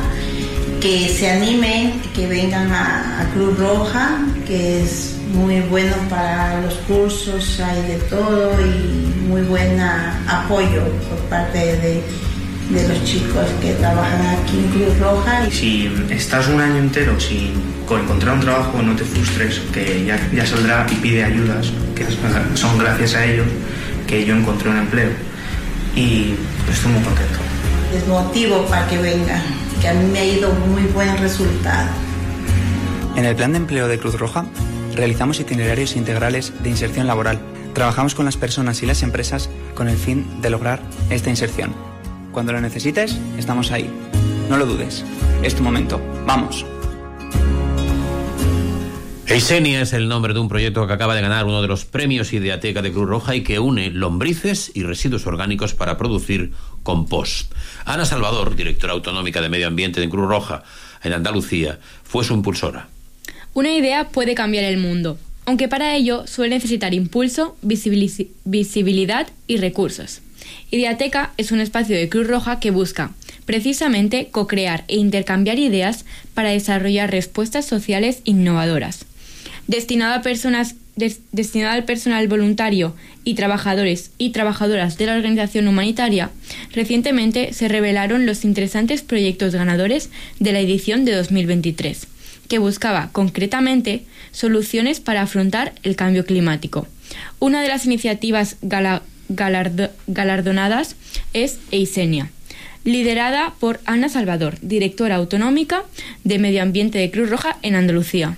que 0.81 1.09
se 1.09 1.29
animen, 1.29 2.01
que 2.15 2.27
vengan 2.27 2.71
a, 2.71 3.21
a 3.21 3.25
Cruz 3.33 3.57
Roja, 3.57 4.19
que 4.47 4.81
es 4.81 5.17
muy 5.33 5.59
bueno 5.61 5.95
para 6.09 6.61
los 6.61 6.75
cursos, 6.87 7.59
hay 7.59 7.81
de 7.83 7.97
todo 8.09 8.53
y 8.61 9.27
muy 9.27 9.41
buen 9.41 9.79
apoyo 9.79 10.83
por 11.09 11.19
parte 11.29 11.57
de, 11.57 12.03
de 12.69 12.87
los 12.87 13.03
chicos 13.03 13.45
que 13.61 13.73
trabajan 13.73 14.21
aquí 14.37 14.57
en 14.57 14.67
Cruz 14.69 14.99
Roja. 14.99 15.49
Si 15.49 15.89
estás 16.09 16.47
un 16.47 16.59
año 16.59 16.77
entero 16.77 17.19
sin 17.19 17.53
encontrar 17.89 18.35
un 18.35 18.41
trabajo, 18.41 18.81
no 18.81 18.95
te 18.95 19.03
frustres, 19.03 19.59
que 19.71 20.05
ya, 20.05 20.19
ya 20.33 20.45
saldrá 20.45 20.85
y 20.91 20.95
pide 20.95 21.23
ayudas, 21.23 21.71
que 21.95 22.05
son 22.55 22.77
gracias 22.77 23.15
a 23.15 23.25
ellos 23.25 23.47
que 24.05 24.25
yo 24.25 24.35
encontré 24.35 24.69
un 24.69 24.77
empleo. 24.77 25.09
Y 25.95 26.35
estoy 26.71 26.91
muy 26.91 27.03
contento. 27.03 27.39
Es 27.95 28.07
motivo 28.07 28.65
para 28.65 28.87
que 28.87 28.97
vengan, 28.97 29.41
que 29.81 29.87
a 29.87 29.93
mí 29.93 30.05
me 30.11 30.19
ha 30.19 30.25
ido 30.25 30.51
muy 30.53 30.83
buen 30.83 31.17
resultado. 31.17 31.89
En 33.15 33.25
el 33.25 33.35
plan 33.35 33.51
de 33.51 33.57
empleo 33.57 33.87
de 33.87 33.97
Cruz 33.97 34.19
Roja 34.19 34.45
realizamos 34.95 35.39
itinerarios 35.39 35.95
integrales 35.95 36.53
de 36.61 36.69
inserción 36.69 37.07
laboral. 37.07 37.39
Trabajamos 37.73 38.15
con 38.15 38.25
las 38.25 38.37
personas 38.37 38.81
y 38.83 38.85
las 38.85 39.03
empresas 39.03 39.49
con 39.75 39.87
el 39.87 39.97
fin 39.97 40.41
de 40.41 40.49
lograr 40.49 40.81
esta 41.09 41.29
inserción. 41.29 41.73
Cuando 42.31 42.53
lo 42.53 42.61
necesites, 42.61 43.17
estamos 43.37 43.71
ahí. 43.71 43.89
No 44.49 44.57
lo 44.57 44.65
dudes. 44.65 45.03
Es 45.43 45.55
tu 45.55 45.63
momento. 45.63 45.99
Vamos. 46.25 46.65
Eisenia 49.27 49.81
es 49.81 49.91
el 49.91 50.07
nombre 50.07 50.33
de 50.33 50.39
un 50.39 50.47
proyecto 50.47 50.87
que 50.87 50.93
acaba 50.93 51.13
de 51.13 51.21
ganar 51.21 51.45
uno 51.45 51.61
de 51.61 51.67
los 51.67 51.83
premios 51.83 52.31
Ideateca 52.31 52.81
de 52.81 52.93
Cruz 52.93 53.09
Roja 53.09 53.35
y 53.35 53.43
que 53.43 53.59
une 53.59 53.89
lombrices 53.89 54.71
y 54.73 54.83
residuos 54.83 55.27
orgánicos 55.27 55.73
para 55.73 55.97
producir 55.97 56.53
compost. 56.83 57.51
Ana 57.83 58.05
Salvador, 58.05 58.55
directora 58.55 58.93
autonómica 58.93 59.41
de 59.41 59.49
Medio 59.49 59.67
Ambiente 59.67 59.99
de 59.99 60.07
Cruz 60.07 60.29
Roja 60.29 60.63
en 61.03 61.11
Andalucía, 61.11 61.77
fue 62.03 62.23
su 62.23 62.33
impulsora. 62.33 62.87
Una 63.53 63.73
idea 63.73 64.07
puede 64.07 64.33
cambiar 64.33 64.63
el 64.63 64.77
mundo, 64.77 65.17
aunque 65.45 65.67
para 65.67 65.93
ello 65.93 66.25
suele 66.25 66.55
necesitar 66.55 66.93
impulso, 66.93 67.57
visibilidad 67.61 69.27
y 69.45 69.57
recursos. 69.57 70.21
Ideateca 70.71 71.33
es 71.37 71.51
un 71.51 71.59
espacio 71.59 71.95
de 71.95 72.09
Cruz 72.09 72.27
Roja 72.27 72.59
que 72.59 72.71
busca, 72.71 73.11
precisamente, 73.45 74.29
co-crear 74.31 74.83
e 74.87 74.97
intercambiar 74.97 75.59
ideas 75.59 76.05
para 76.33 76.49
desarrollar 76.49 77.11
respuestas 77.11 77.65
sociales 77.65 78.21
innovadoras. 78.23 79.05
Destinado 79.67 80.13
a 80.15 80.21
personas 80.21 80.75
des, 80.95 81.19
destinado 81.31 81.73
al 81.73 81.85
personal 81.85 82.27
voluntario 82.27 82.95
y 83.23 83.35
trabajadores 83.35 84.11
y 84.17 84.31
trabajadoras 84.31 84.97
de 84.97 85.05
la 85.05 85.15
organización 85.15 85.67
humanitaria, 85.67 86.31
recientemente 86.73 87.53
se 87.53 87.67
revelaron 87.67 88.25
los 88.25 88.43
interesantes 88.43 89.01
proyectos 89.01 89.53
ganadores 89.53 90.09
de 90.39 90.53
la 90.53 90.59
edición 90.59 91.05
de 91.05 91.13
2023 91.13 92.07
que 92.47 92.59
buscaba 92.59 93.09
concretamente 93.11 94.03
soluciones 94.31 94.99
para 94.99 95.21
afrontar 95.21 95.73
el 95.83 95.95
cambio 95.95 96.25
climático. 96.25 96.87
Una 97.39 97.61
de 97.61 97.67
las 97.67 97.85
iniciativas 97.85 98.57
gala, 98.61 99.03
galardo, 99.29 99.89
galardonadas 100.07 100.95
es 101.33 101.59
Eisenia, 101.71 102.29
liderada 102.83 103.53
por 103.59 103.79
Ana 103.85 104.09
Salvador, 104.09 104.57
directora 104.61 105.15
autonómica 105.15 105.83
de 106.23 106.39
Medio 106.39 106.61
Ambiente 106.61 106.97
de 106.97 107.11
Cruz 107.11 107.29
Roja 107.29 107.57
en 107.61 107.75
Andalucía. 107.75 108.37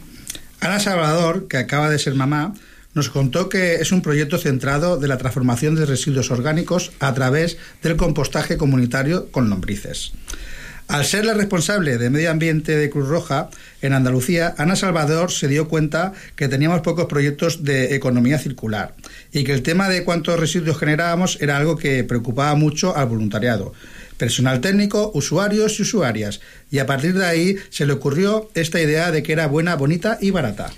Ana 0.59 0.79
Salvador, 0.79 1.47
que 1.47 1.57
acaba 1.57 1.89
de 1.89 1.99
ser 1.99 2.15
mamá, 2.15 2.53
nos 2.93 3.09
contó 3.09 3.49
que 3.49 3.75
es 3.75 3.91
un 3.91 4.01
proyecto 4.01 4.37
centrado 4.37 4.97
de 4.97 5.07
la 5.07 5.17
transformación 5.17 5.75
de 5.75 5.85
residuos 5.85 6.31
orgánicos 6.31 6.91
a 6.99 7.13
través 7.13 7.57
del 7.83 7.95
compostaje 7.95 8.57
comunitario 8.57 9.31
con 9.31 9.49
lombrices. 9.49 10.11
Al 10.89 11.05
ser 11.05 11.23
la 11.23 11.35
responsable 11.35 11.99
de 11.99 12.09
medio 12.09 12.31
ambiente 12.31 12.75
de 12.75 12.89
Cruz 12.89 13.07
Roja 13.07 13.51
en 13.83 13.93
Andalucía, 13.93 14.55
Ana 14.57 14.75
Salvador 14.75 15.31
se 15.31 15.47
dio 15.47 15.67
cuenta 15.67 16.13
que 16.35 16.47
teníamos 16.47 16.81
pocos 16.81 17.05
proyectos 17.05 17.63
de 17.63 17.93
economía 17.93 18.39
circular 18.39 18.95
y 19.31 19.43
que 19.43 19.53
el 19.53 19.61
tema 19.61 19.87
de 19.87 20.03
cuántos 20.03 20.39
residuos 20.39 20.79
generábamos 20.79 21.37
era 21.41 21.57
algo 21.57 21.77
que 21.77 22.03
preocupaba 22.03 22.55
mucho 22.55 22.97
al 22.97 23.05
voluntariado, 23.05 23.71
personal 24.17 24.61
técnico, 24.61 25.11
usuarios 25.13 25.77
y 25.77 25.83
usuarias. 25.83 26.41
Y 26.71 26.79
a 26.79 26.87
partir 26.87 27.13
de 27.13 27.27
ahí 27.27 27.55
se 27.69 27.85
le 27.85 27.93
ocurrió 27.93 28.49
esta 28.55 28.81
idea 28.81 29.11
de 29.11 29.21
que 29.21 29.33
era 29.33 29.45
buena, 29.45 29.75
bonita 29.75 30.17
y 30.19 30.31
barata. 30.31 30.71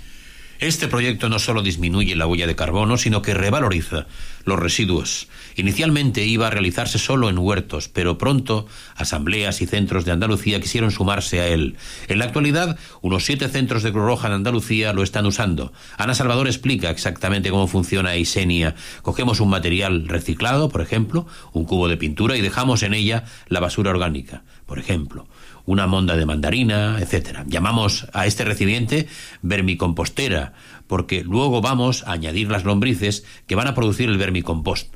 Este 0.62 0.86
proyecto 0.86 1.28
no 1.28 1.40
solo 1.40 1.60
disminuye 1.60 2.14
la 2.14 2.28
huella 2.28 2.46
de 2.46 2.54
carbono, 2.54 2.96
sino 2.96 3.20
que 3.20 3.34
revaloriza 3.34 4.06
los 4.44 4.60
residuos. 4.60 5.26
Inicialmente 5.56 6.24
iba 6.24 6.46
a 6.46 6.50
realizarse 6.50 7.00
solo 7.00 7.28
en 7.28 7.38
huertos, 7.38 7.88
pero 7.88 8.16
pronto 8.16 8.68
asambleas 8.94 9.60
y 9.60 9.66
centros 9.66 10.04
de 10.04 10.12
Andalucía 10.12 10.60
quisieron 10.60 10.92
sumarse 10.92 11.40
a 11.40 11.48
él. 11.48 11.74
En 12.06 12.20
la 12.20 12.26
actualidad, 12.26 12.78
unos 13.00 13.24
siete 13.24 13.48
centros 13.48 13.82
de 13.82 13.90
Cruz 13.90 14.04
Roja 14.04 14.28
en 14.28 14.34
Andalucía 14.34 14.92
lo 14.92 15.02
están 15.02 15.26
usando. 15.26 15.72
Ana 15.98 16.14
Salvador 16.14 16.46
explica 16.46 16.90
exactamente 16.90 17.50
cómo 17.50 17.66
funciona 17.66 18.14
Eisenia. 18.14 18.76
Cogemos 19.02 19.40
un 19.40 19.50
material 19.50 20.06
reciclado, 20.06 20.68
por 20.68 20.80
ejemplo, 20.80 21.26
un 21.52 21.64
cubo 21.64 21.88
de 21.88 21.96
pintura, 21.96 22.36
y 22.36 22.40
dejamos 22.40 22.84
en 22.84 22.94
ella 22.94 23.24
la 23.48 23.58
basura 23.58 23.90
orgánica, 23.90 24.44
por 24.66 24.78
ejemplo 24.78 25.26
una 25.66 25.86
monda 25.86 26.16
de 26.16 26.26
mandarina, 26.26 26.98
etcétera. 27.00 27.44
Llamamos 27.46 28.06
a 28.12 28.26
este 28.26 28.44
recipiente 28.44 29.08
vermicompostera, 29.42 30.54
porque 30.86 31.24
luego 31.24 31.60
vamos 31.60 32.04
a 32.06 32.12
añadir 32.12 32.50
las 32.50 32.64
lombrices 32.64 33.24
que 33.46 33.54
van 33.54 33.68
a 33.68 33.74
producir 33.74 34.08
el 34.08 34.18
vermicompost. 34.18 34.94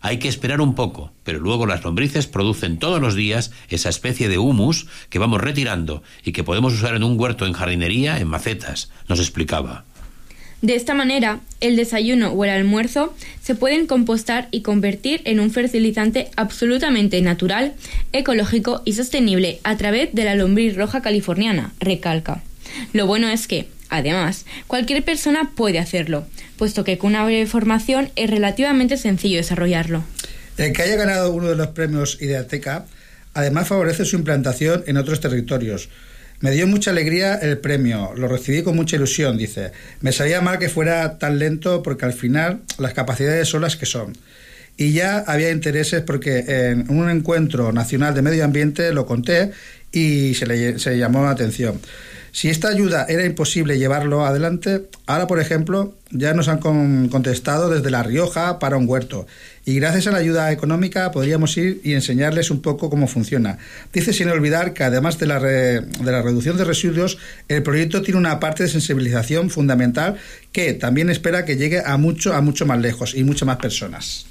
Hay 0.00 0.18
que 0.18 0.28
esperar 0.28 0.60
un 0.60 0.74
poco, 0.74 1.12
pero 1.24 1.40
luego 1.40 1.66
las 1.66 1.82
lombrices 1.82 2.26
producen 2.26 2.78
todos 2.78 3.00
los 3.00 3.14
días 3.14 3.52
esa 3.68 3.88
especie 3.88 4.28
de 4.28 4.38
humus 4.38 4.86
que 5.08 5.18
vamos 5.18 5.40
retirando 5.40 6.02
y 6.24 6.32
que 6.32 6.44
podemos 6.44 6.74
usar 6.74 6.94
en 6.94 7.02
un 7.02 7.18
huerto 7.18 7.46
en 7.46 7.52
jardinería, 7.52 8.20
en 8.20 8.28
macetas, 8.28 8.90
nos 9.08 9.18
explicaba. 9.18 9.84
De 10.62 10.74
esta 10.74 10.94
manera, 10.94 11.40
el 11.60 11.76
desayuno 11.76 12.32
o 12.32 12.44
el 12.44 12.50
almuerzo 12.50 13.14
se 13.42 13.54
pueden 13.54 13.86
compostar 13.86 14.48
y 14.50 14.62
convertir 14.62 15.20
en 15.24 15.38
un 15.38 15.50
fertilizante 15.50 16.30
absolutamente 16.36 17.20
natural, 17.20 17.74
ecológico 18.12 18.82
y 18.84 18.94
sostenible 18.94 19.60
a 19.64 19.76
través 19.76 20.14
de 20.14 20.24
la 20.24 20.34
lombriz 20.34 20.74
roja 20.74 21.02
californiana, 21.02 21.72
recalca. 21.78 22.42
Lo 22.94 23.06
bueno 23.06 23.28
es 23.28 23.46
que, 23.46 23.68
además, 23.90 24.46
cualquier 24.66 25.04
persona 25.04 25.52
puede 25.54 25.78
hacerlo, 25.78 26.26
puesto 26.56 26.84
que 26.84 26.96
con 26.96 27.10
una 27.10 27.24
breve 27.24 27.46
formación 27.46 28.10
es 28.16 28.30
relativamente 28.30 28.96
sencillo 28.96 29.36
desarrollarlo. 29.36 30.04
El 30.56 30.72
que 30.72 30.82
haya 30.82 30.96
ganado 30.96 31.32
uno 31.32 31.48
de 31.48 31.56
los 31.56 31.68
premios 31.68 32.18
Ideateca, 32.20 32.86
además 33.34 33.68
favorece 33.68 34.06
su 34.06 34.16
implantación 34.16 34.84
en 34.86 34.96
otros 34.96 35.20
territorios, 35.20 35.90
me 36.40 36.50
dio 36.50 36.66
mucha 36.66 36.90
alegría 36.90 37.34
el 37.36 37.58
premio, 37.58 38.12
lo 38.16 38.28
recibí 38.28 38.62
con 38.62 38.76
mucha 38.76 38.96
ilusión, 38.96 39.38
dice. 39.38 39.72
Me 40.00 40.12
sabía 40.12 40.40
mal 40.40 40.58
que 40.58 40.68
fuera 40.68 41.18
tan 41.18 41.38
lento 41.38 41.82
porque 41.82 42.04
al 42.04 42.12
final 42.12 42.60
las 42.78 42.92
capacidades 42.92 43.48
son 43.48 43.62
las 43.62 43.76
que 43.76 43.86
son. 43.86 44.12
y 44.78 44.92
ya 44.92 45.20
había 45.26 45.50
intereses 45.50 46.02
porque 46.02 46.44
en 46.48 46.90
un 46.90 47.08
encuentro 47.08 47.72
nacional 47.72 48.14
de 48.14 48.20
medio 48.20 48.44
ambiente 48.44 48.92
lo 48.92 49.06
conté 49.06 49.52
y 49.90 50.34
se 50.34 50.44
le 50.46 50.78
se 50.78 50.98
llamó 50.98 51.24
la 51.24 51.30
atención. 51.30 51.80
Si 52.32 52.50
esta 52.50 52.68
ayuda 52.68 53.06
era 53.08 53.24
imposible 53.24 53.78
llevarlo 53.78 54.26
adelante, 54.26 54.82
ahora, 55.06 55.26
por 55.26 55.40
ejemplo, 55.40 55.94
ya 56.10 56.34
nos 56.34 56.48
han 56.48 56.58
con- 56.58 57.08
contestado 57.08 57.70
desde 57.70 57.90
La 57.90 58.02
Rioja 58.02 58.58
para 58.58 58.76
un 58.76 58.86
huerto. 58.86 59.26
Y 59.68 59.74
gracias 59.80 60.06
a 60.06 60.12
la 60.12 60.18
ayuda 60.18 60.52
económica 60.52 61.10
podríamos 61.10 61.56
ir 61.56 61.80
y 61.82 61.94
enseñarles 61.94 62.52
un 62.52 62.62
poco 62.62 62.88
cómo 62.88 63.08
funciona. 63.08 63.58
Dice 63.92 64.12
sin 64.12 64.28
olvidar 64.28 64.72
que 64.74 64.84
además 64.84 65.18
de 65.18 65.26
la, 65.26 65.40
re- 65.40 65.80
de 65.80 66.12
la 66.12 66.22
reducción 66.22 66.56
de 66.56 66.62
residuos, 66.64 67.18
el 67.48 67.64
proyecto 67.64 68.00
tiene 68.00 68.20
una 68.20 68.38
parte 68.38 68.62
de 68.62 68.68
sensibilización 68.68 69.50
fundamental 69.50 70.18
que 70.52 70.72
también 70.72 71.10
espera 71.10 71.44
que 71.44 71.56
llegue 71.56 71.82
a 71.84 71.96
mucho, 71.96 72.32
a 72.32 72.40
mucho 72.42 72.64
más 72.64 72.78
lejos 72.80 73.16
y 73.16 73.24
muchas 73.24 73.46
más 73.46 73.56
personas. 73.56 74.26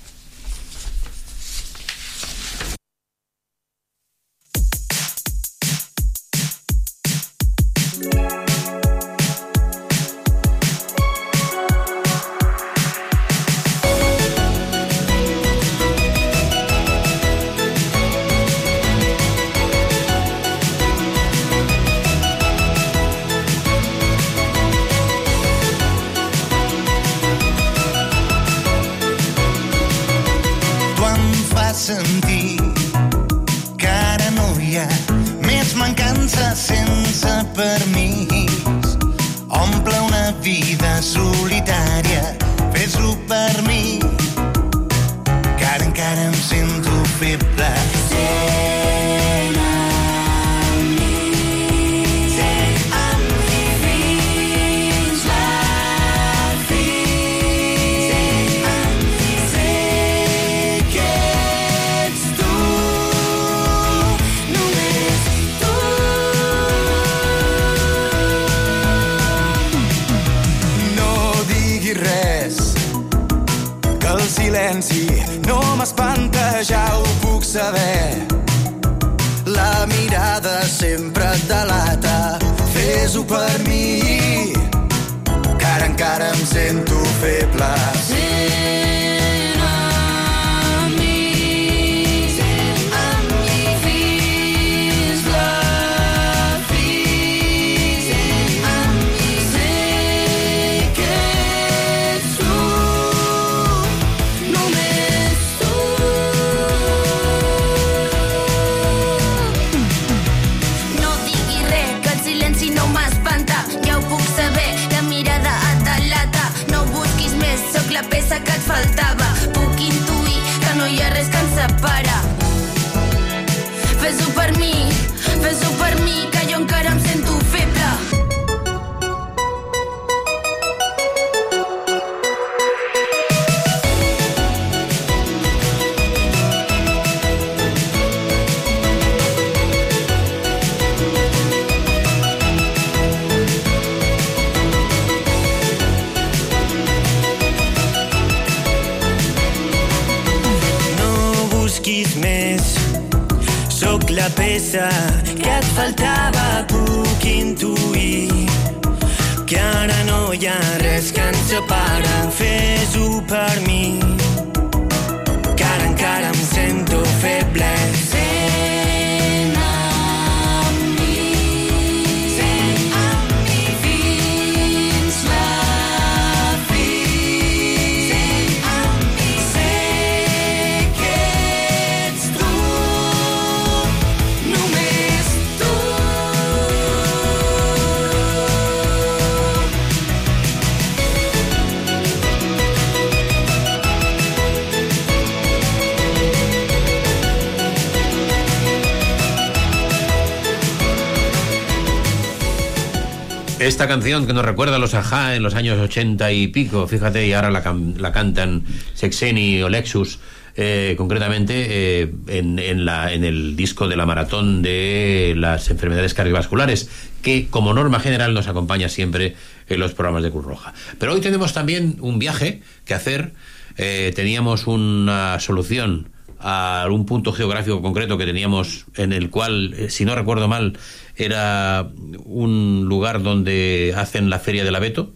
Canción 203.95 204.27
que 204.27 204.33
nos 204.33 204.43
recuerda 204.43 204.75
a 204.75 204.79
los 204.79 204.93
Ajá 204.93 205.35
en 205.37 205.43
los 205.43 205.55
años 205.55 205.79
80 205.79 206.29
y 206.33 206.47
pico, 206.49 206.85
fíjate, 206.85 207.25
y 207.25 207.31
ahora 207.31 207.49
la, 207.49 207.63
can- 207.63 207.95
la 207.97 208.11
cantan 208.11 208.63
Sexeni 208.93 209.61
o 209.63 209.69
Lexus, 209.69 210.19
eh, 210.57 210.95
concretamente 210.97 211.53
eh, 212.01 212.11
en, 212.27 212.59
en 212.59 212.83
la- 212.83 213.13
en 213.13 213.23
el 213.23 213.55
disco 213.55 213.87
de 213.87 213.95
la 213.95 214.05
maratón 214.05 214.61
de 214.61 215.33
las 215.37 215.69
enfermedades 215.69 216.13
cardiovasculares, 216.13 216.89
que 217.21 217.47
como 217.49 217.73
norma 217.73 218.01
general 218.01 218.33
nos 218.33 218.47
acompaña 218.49 218.89
siempre 218.89 219.35
en 219.69 219.79
los 219.79 219.93
programas 219.93 220.23
de 220.23 220.31
Cruz 220.31 220.43
Roja. 220.45 220.73
Pero 220.99 221.13
hoy 221.13 221.21
tenemos 221.21 221.53
también 221.53 221.95
un 222.01 222.19
viaje 222.19 222.61
que 222.83 222.95
hacer, 222.95 223.31
eh, 223.77 224.11
teníamos 224.13 224.67
una 224.67 225.39
solución 225.39 226.09
a 226.37 226.85
un 226.91 227.05
punto 227.05 227.31
geográfico 227.31 227.81
concreto 227.81 228.17
que 228.17 228.25
teníamos 228.25 228.85
en 228.97 229.13
el 229.13 229.29
cual, 229.29 229.73
si 229.87 230.03
no 230.03 230.15
recuerdo 230.15 230.49
mal, 230.49 230.77
era 231.17 231.91
un 232.25 232.85
lugar 232.85 233.23
donde 233.23 233.93
hacen 233.95 234.29
la 234.29 234.39
feria 234.39 234.63
del 234.63 234.75
abeto, 234.75 235.13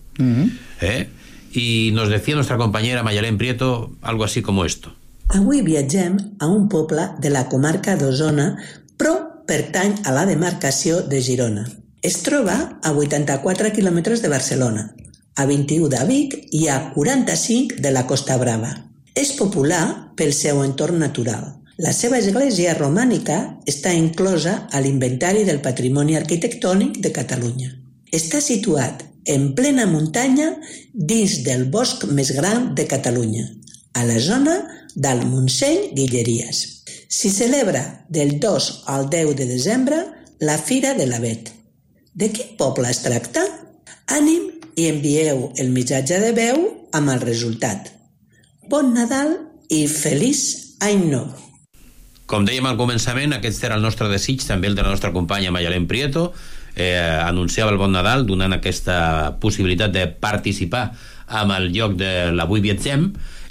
¿eh? 0.81 1.09
y 1.51 1.91
nos 1.93 2.09
decía 2.09 2.35
nuestra 2.35 2.57
compañera 2.57 3.03
Mayalén 3.03 3.37
Prieto 3.37 3.91
algo 4.01 4.23
así 4.23 4.41
como 4.41 4.65
esto. 4.65 4.95
Avui 5.29 5.61
viatgem 5.61 6.15
a 6.39 6.47
un 6.47 6.69
poble 6.69 7.03
de 7.21 7.29
la 7.29 7.45
comarca 7.49 7.93
d'Osona, 7.95 8.55
però 8.97 9.45
pertany 9.45 9.99
a 10.09 10.13
la 10.15 10.25
demarcació 10.25 11.03
de 11.05 11.21
Girona. 11.21 11.67
Es 12.01 12.23
troba 12.25 12.55
a 12.81 12.93
84 12.97 13.69
quilòmetres 13.75 14.23
de 14.23 14.31
Barcelona, 14.31 14.87
a 15.35 15.45
21 15.45 15.89
de 15.93 16.01
Vic 16.09 16.33
i 16.49 16.65
a 16.67 16.79
45 16.95 17.77
de 17.77 17.91
la 17.93 18.07
Costa 18.09 18.39
Brava. 18.41 18.73
És 19.13 19.35
popular 19.37 20.15
pel 20.17 20.33
seu 20.33 20.63
entorn 20.65 20.97
natural. 20.97 21.58
La 21.79 21.93
seva 21.95 22.17
església 22.19 22.73
romànica 22.75 23.35
està 23.71 23.93
inclosa 23.95 24.55
a 24.75 24.81
l'Inventari 24.83 25.45
del 25.47 25.61
Patrimoni 25.63 26.17
Arquitectònic 26.19 26.97
de 27.05 27.13
Catalunya. 27.15 27.69
Està 28.11 28.41
situat 28.43 29.05
en 29.31 29.53
plena 29.55 29.85
muntanya 29.87 30.49
dins 30.91 31.37
del 31.47 31.63
bosc 31.71 32.03
més 32.11 32.33
gran 32.35 32.73
de 32.75 32.83
Catalunya, 32.83 33.45
a 33.95 34.03
la 34.03 34.19
zona 34.19 34.57
del 34.95 35.23
Montseny 35.31 35.93
Guilleries. 35.95 36.61
S'hi 37.07 37.31
celebra 37.31 37.85
del 38.09 38.35
2 38.43 38.69
al 38.91 39.07
10 39.07 39.35
de 39.39 39.47
desembre 39.47 40.03
la 40.43 40.59
Fira 40.59 40.97
de 40.99 41.07
l'Avet. 41.07 41.53
De 42.11 42.27
quin 42.35 42.55
poble 42.59 42.91
es 42.91 43.05
tracta? 43.07 43.45
Ànim 44.19 44.49
i 44.75 44.91
envieu 44.91 45.53
el 45.55 45.71
missatge 45.71 46.19
de 46.19 46.35
veu 46.35 46.65
amb 46.91 47.15
el 47.15 47.23
resultat. 47.23 47.93
Bon 48.67 48.91
Nadal 48.91 49.37
i 49.71 49.85
feliç 49.87 50.49
any 50.83 51.07
nou! 51.07 51.48
Com 52.29 52.45
dèiem 52.45 52.67
al 52.69 52.77
començament, 52.77 53.33
aquest 53.33 53.63
era 53.65 53.77
el 53.79 53.81
nostre 53.81 54.05
desig, 54.11 54.43
també 54.45 54.69
el 54.69 54.75
de 54.77 54.83
la 54.85 54.91
nostra 54.93 55.09
companya 55.15 55.49
Mayalén 55.49 55.87
Prieto, 55.89 56.27
eh, 56.75 56.93
anunciava 57.25 57.73
el 57.73 57.79
Bon 57.81 57.89
Nadal 57.91 58.27
donant 58.29 58.53
aquesta 58.53 59.39
possibilitat 59.41 59.95
de 59.95 60.05
participar 60.13 60.91
amb 61.25 61.55
el 61.57 61.71
lloc 61.73 61.95
de 61.97 62.29
l'Avui 62.35 62.61
Viatgem, 62.61 63.09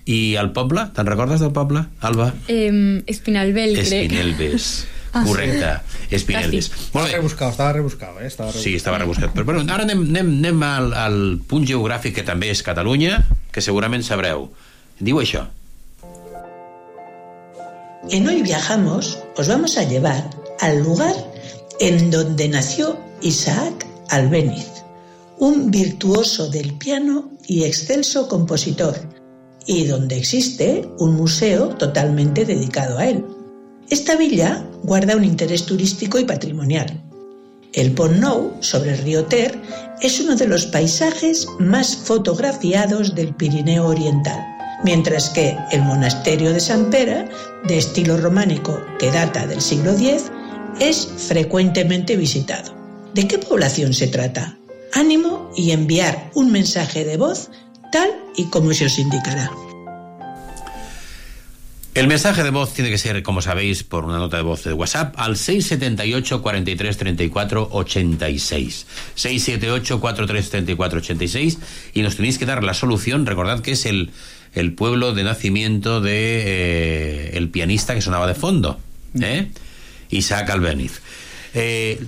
i 0.08 0.36
el 0.40 0.52
poble, 0.56 0.86
te'n 0.96 1.10
recordes 1.10 1.42
del 1.42 1.50
poble, 1.52 1.82
Alba? 2.06 2.30
Eh, 2.48 3.02
Espinalbel, 3.10 3.74
crec. 3.80 4.06
Espinelves. 4.06 4.70
Ah, 5.08 5.22
sí. 5.24 5.30
Correcte, 5.30 5.68
Espinelves. 6.12 6.66
Estava 6.68 7.06
rebuscat, 7.08 7.54
estava 7.54 7.72
rebuscat, 7.72 8.18
eh? 8.20 8.26
Estava 8.28 8.50
rebuscat. 8.50 8.62
Sí, 8.62 8.74
estava 8.76 8.98
rebuscat. 9.00 9.32
Però 9.32 9.46
bueno, 9.48 9.62
ara 9.72 9.86
anem, 9.86 10.02
anem, 10.04 10.34
anem 10.36 10.64
al, 10.68 10.90
al 10.92 11.16
punt 11.48 11.64
geogràfic 11.66 12.18
que 12.18 12.24
també 12.28 12.50
és 12.52 12.60
Catalunya, 12.62 13.22
que 13.50 13.64
segurament 13.64 14.04
sabreu. 14.04 14.50
Diu 15.00 15.16
això. 15.22 15.46
En 18.06 18.26
Hoy 18.26 18.42
Viajamos 18.42 19.18
os 19.36 19.48
vamos 19.48 19.76
a 19.76 19.82
llevar 19.82 20.30
al 20.60 20.82
lugar 20.82 21.14
en 21.80 22.10
donde 22.10 22.48
nació 22.48 22.96
Isaac 23.20 23.86
Albéniz, 24.08 24.66
un 25.38 25.70
virtuoso 25.70 26.48
del 26.48 26.78
piano 26.78 27.30
y 27.46 27.64
excelso 27.64 28.28
compositor, 28.28 28.94
y 29.66 29.84
donde 29.84 30.16
existe 30.16 30.88
un 30.98 31.16
museo 31.16 31.70
totalmente 31.70 32.46
dedicado 32.46 32.98
a 32.98 33.08
él. 33.08 33.26
Esta 33.90 34.16
villa 34.16 34.64
guarda 34.84 35.16
un 35.16 35.24
interés 35.24 35.66
turístico 35.66 36.18
y 36.18 36.24
patrimonial. 36.24 37.04
El 37.74 37.92
Pont 37.92 38.16
Nou, 38.16 38.52
sobre 38.60 38.92
el 38.92 38.98
río 38.98 39.26
Ter, 39.26 39.60
es 40.00 40.20
uno 40.20 40.36
de 40.36 40.46
los 40.46 40.66
paisajes 40.66 41.46
más 41.58 41.96
fotografiados 41.96 43.14
del 43.14 43.34
Pirineo 43.34 43.88
Oriental, 43.88 44.57
mientras 44.84 45.30
que 45.30 45.56
el 45.70 45.82
monasterio 45.82 46.52
de 46.52 46.60
San 46.60 46.90
Pera, 46.90 47.28
de 47.66 47.78
estilo 47.78 48.16
románico 48.16 48.80
que 48.98 49.10
data 49.10 49.46
del 49.46 49.60
siglo 49.60 49.92
X, 49.92 50.30
es 50.80 51.08
frecuentemente 51.28 52.16
visitado. 52.16 52.74
¿De 53.14 53.26
qué 53.26 53.38
población 53.38 53.94
se 53.94 54.08
trata? 54.08 54.56
Ánimo 54.94 55.50
y 55.56 55.72
enviar 55.72 56.30
un 56.34 56.52
mensaje 56.52 57.04
de 57.04 57.16
voz 57.16 57.50
tal 57.92 58.10
y 58.36 58.44
como 58.44 58.72
se 58.72 58.86
os 58.86 58.98
indicará. 58.98 59.50
El 61.98 62.06
mensaje 62.06 62.44
de 62.44 62.50
voz 62.50 62.74
tiene 62.74 62.90
que 62.90 62.98
ser, 62.98 63.24
como 63.24 63.42
sabéis, 63.42 63.82
por 63.82 64.04
una 64.04 64.18
nota 64.18 64.36
de 64.36 64.44
voz 64.44 64.62
de 64.62 64.72
WhatsApp 64.72 65.14
al 65.18 65.36
678 65.36 66.42
43 66.42 66.96
34 66.96 67.68
86. 67.72 68.86
678 69.16 70.00
43 70.00 70.50
34 70.50 70.98
86 71.00 71.58
y 71.94 72.02
nos 72.02 72.14
tenéis 72.14 72.38
que 72.38 72.46
dar 72.46 72.62
la 72.62 72.74
solución. 72.74 73.26
Recordad 73.26 73.62
que 73.62 73.72
es 73.72 73.84
el, 73.84 74.12
el 74.58 74.74
pueblo 74.74 75.14
de 75.14 75.24
nacimiento 75.24 76.00
de 76.00 76.42
eh, 76.46 77.36
el 77.36 77.48
pianista 77.48 77.94
que 77.94 78.00
sonaba 78.00 78.26
de 78.26 78.34
fondo, 78.34 78.78
¿eh? 79.20 79.50
Isaac 80.10 80.50
Albéniz. 80.50 81.00
Eh, 81.54 82.04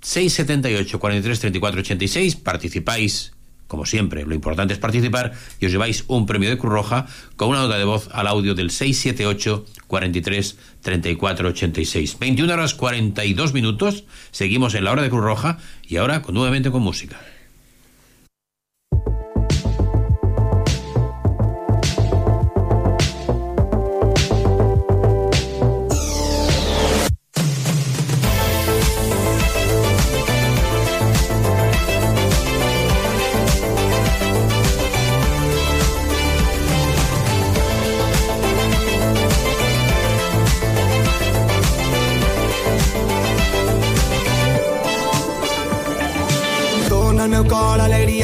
678 0.00 0.98
43 0.98 1.40
34 1.40 1.80
86 1.80 2.36
participáis 2.36 3.32
como 3.68 3.84
siempre, 3.84 4.24
lo 4.24 4.34
importante 4.34 4.72
es 4.72 4.80
participar 4.80 5.34
y 5.60 5.66
os 5.66 5.72
lleváis 5.72 6.04
un 6.08 6.24
premio 6.24 6.48
de 6.48 6.56
Cruz 6.56 6.72
Roja 6.72 7.06
con 7.36 7.50
una 7.50 7.60
nota 7.60 7.76
de 7.76 7.84
voz 7.84 8.08
al 8.12 8.26
audio 8.26 8.54
del 8.54 8.70
678 8.70 9.66
43 9.86 10.56
34 10.80 11.48
86. 11.48 12.18
21 12.18 12.52
horas 12.54 12.74
42 12.74 13.52
minutos, 13.52 14.04
seguimos 14.30 14.74
en 14.74 14.84
la 14.84 14.92
hora 14.92 15.02
de 15.02 15.10
Cruz 15.10 15.22
Roja 15.22 15.58
y 15.86 15.98
ahora 15.98 16.22
con, 16.22 16.34
nuevamente 16.34 16.70
con 16.70 16.80
música. 16.80 17.20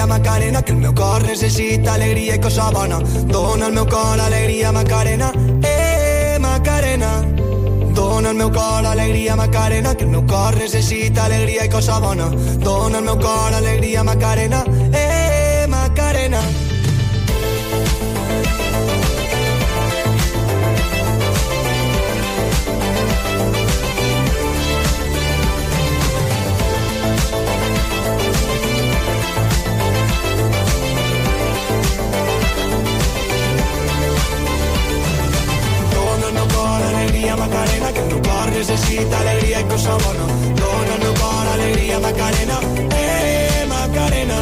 alegria 0.05 0.07
Macarena, 0.07 0.63
que 0.63 0.73
el 0.73 0.79
meu 0.79 0.95
cor 0.95 1.23
necessita 1.23 1.95
alegria 1.95 2.35
i 2.35 2.39
cosa 2.39 2.71
bona. 2.71 2.99
Dona 3.27 3.67
al 3.67 3.73
meu 3.73 3.87
cor 3.87 4.21
alegria 4.21 4.73
Macarena, 4.73 5.33
eh, 5.63 6.39
Macarena. 6.41 7.25
Dona 7.95 8.31
al 8.31 8.35
meu 8.35 8.51
cor 8.51 8.87
alegria 8.87 9.37
Macarena, 9.37 9.95
que 9.95 10.05
el 10.05 10.11
meu 10.11 10.27
cor 10.27 10.57
necessita 10.57 11.25
alegria 11.25 11.65
i 11.65 11.69
cosa 11.69 11.99
bona. 12.01 12.29
Dona 12.59 12.99
al 12.99 13.05
meu 13.05 13.19
cor 13.19 13.55
alegria 13.55 14.05
Macarena, 14.05 14.65
eh, 14.93 15.67
Macarena. 15.69 16.64
Macarena, 37.55 37.93
que 37.93 38.01
el 38.01 38.07
meu 38.07 38.21
cor 38.21 38.51
necessita 38.51 39.19
alegria 39.21 39.61
i 39.61 39.65
cosa 39.71 39.93
bona. 40.03 40.25
Dona 40.59 40.93
al 40.95 41.01
meu 41.05 41.15
cor 41.15 41.47
alegria, 41.55 42.01
Macarena, 42.01 42.57
eh, 42.99 43.65
Macarena. 43.69 44.39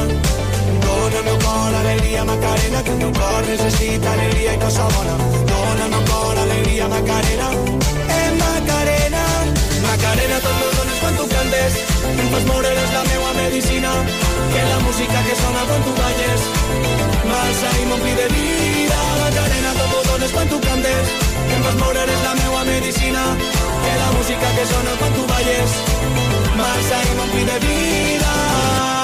Dona 0.85 1.19
al 1.21 1.25
meu 1.29 1.39
cor 1.45 1.75
alegria, 1.81 2.25
Macarena, 2.25 2.83
que 2.83 2.91
el 2.91 2.97
meu 3.03 3.13
cor 3.13 3.43
necessita 3.51 4.13
alegria 4.13 4.55
i 4.55 4.59
cosa 4.65 4.85
bona. 4.95 5.15
Dona 5.51 5.85
al 5.85 5.91
meu 5.95 6.05
cor 6.09 6.39
alegria, 6.45 6.89
Macarena, 6.89 7.49
eh, 8.17 8.31
Macarena. 8.41 9.25
Macarena, 9.89 10.37
tot 10.45 10.57
meu 10.61 10.71
dones 10.79 10.99
quan 11.03 11.15
tu 11.21 11.27
cantes, 11.35 11.73
em 12.17 12.29
fas 12.33 12.45
la 12.97 13.05
meua 13.13 13.33
medicina, 13.43 13.91
que 14.53 14.63
la 14.73 14.79
música 14.87 15.19
que 15.27 15.35
sona 15.43 15.63
quan 15.69 15.83
tu 15.85 15.93
balles, 16.01 16.41
m'alça 17.29 17.69
i 17.77 17.85
m'ompli 17.91 18.15
de 18.23 18.27
vida. 18.37 18.99
Macarena, 19.21 19.73
tot 19.83 20.02
dones 20.23 20.33
quan 20.33 20.49
tu 20.49 20.61
cantes, 20.61 21.09
em 21.57 21.63
fas 21.65 21.75
moure, 21.75 21.99
eres 21.99 22.23
la 22.23 22.35
meua 22.35 22.65
medicina, 22.65 23.23
que 23.83 23.93
la 23.99 24.11
música 24.19 24.55
que 24.57 24.67
sona 24.67 24.97
quan 24.99 25.13
tu 25.15 25.27
balles, 25.27 25.71
m'alça 26.57 27.05
i 27.11 27.15
m'ompli 27.17 27.45
de 27.45 27.59
vida. 27.67 29.02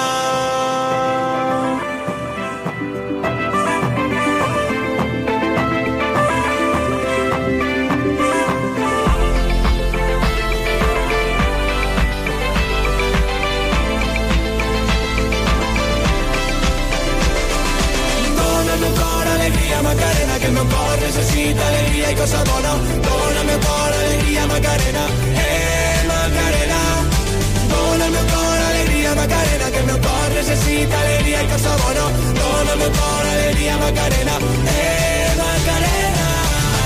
El 21.09 21.15
meu 21.15 21.25
cor 21.25 21.49
necessita 21.49 21.67
alegria 21.67 22.11
i 22.11 22.17
cosa 22.17 22.45
bona. 22.45 22.73
Dona 23.05 23.41
al 23.41 23.47
meu 23.47 23.59
cor 23.61 23.93
alegria, 23.99 24.47
Macarena, 24.47 25.05
eh, 25.45 26.05
Macarena. 26.11 26.81
Dona 27.71 28.05
al 28.05 28.11
meu 28.13 28.27
cor 28.33 28.59
alegria, 28.69 29.15
Macarena, 29.15 29.71
que 29.71 29.83
meu 29.89 29.99
cor 29.99 30.29
necessita 30.35 31.01
alegria 31.01 31.43
i 31.43 31.49
cosa 31.49 31.73
bona. 31.83 32.05
Dona 32.41 32.73
al 32.73 32.79
meu 32.79 32.91
cor 32.99 33.25
alegria, 33.33 33.77
Macarena, 33.79 34.35
eh, 34.77 35.33
Macarena. 35.41 36.29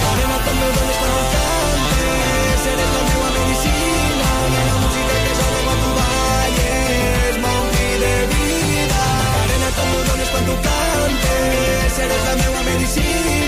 Macarena, 0.03 0.39
dones 0.47 0.99
quan 1.03 1.12
el 1.18 1.27
cantes, 1.35 2.62
eres 2.73 2.91
la 2.95 3.03
meua 3.11 3.29
medicina, 3.39 4.29
la 4.68 4.75
música 4.83 5.14
que 5.27 5.35
sona 5.41 5.61
quan 5.66 5.79
tu 5.83 5.91
balles 5.99 7.35
m'ompli 7.43 7.91
de 8.03 8.14
vida. 8.33 9.03
Macarena, 9.27 9.68
dones 10.11 10.29
quan 10.33 10.45
tu 10.49 10.55
cantes, 10.68 11.99
eres 12.07 12.23
la 12.29 12.35
meua 12.43 12.62
medicina, 12.70 13.41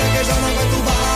perché 0.00 0.24
sono 0.24 0.46
per 0.54 0.66
tu 0.66 0.82
vai 0.82 1.09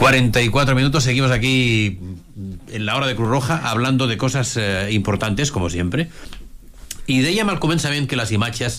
44 0.00 0.74
minutos, 0.74 1.04
seguimos 1.04 1.30
aquí 1.30 1.98
en 2.72 2.86
la 2.86 2.96
hora 2.96 3.06
de 3.06 3.14
Cruz 3.14 3.28
Roja 3.28 3.60
hablando 3.68 4.06
de 4.06 4.16
cosas 4.16 4.56
eh, 4.56 4.88
importantes, 4.92 5.52
como 5.52 5.68
sempre. 5.68 6.08
I 7.04 7.20
dèiem 7.20 7.52
al 7.52 7.60
començament 7.60 8.08
que 8.08 8.16
les 8.16 8.32
imatges 8.32 8.78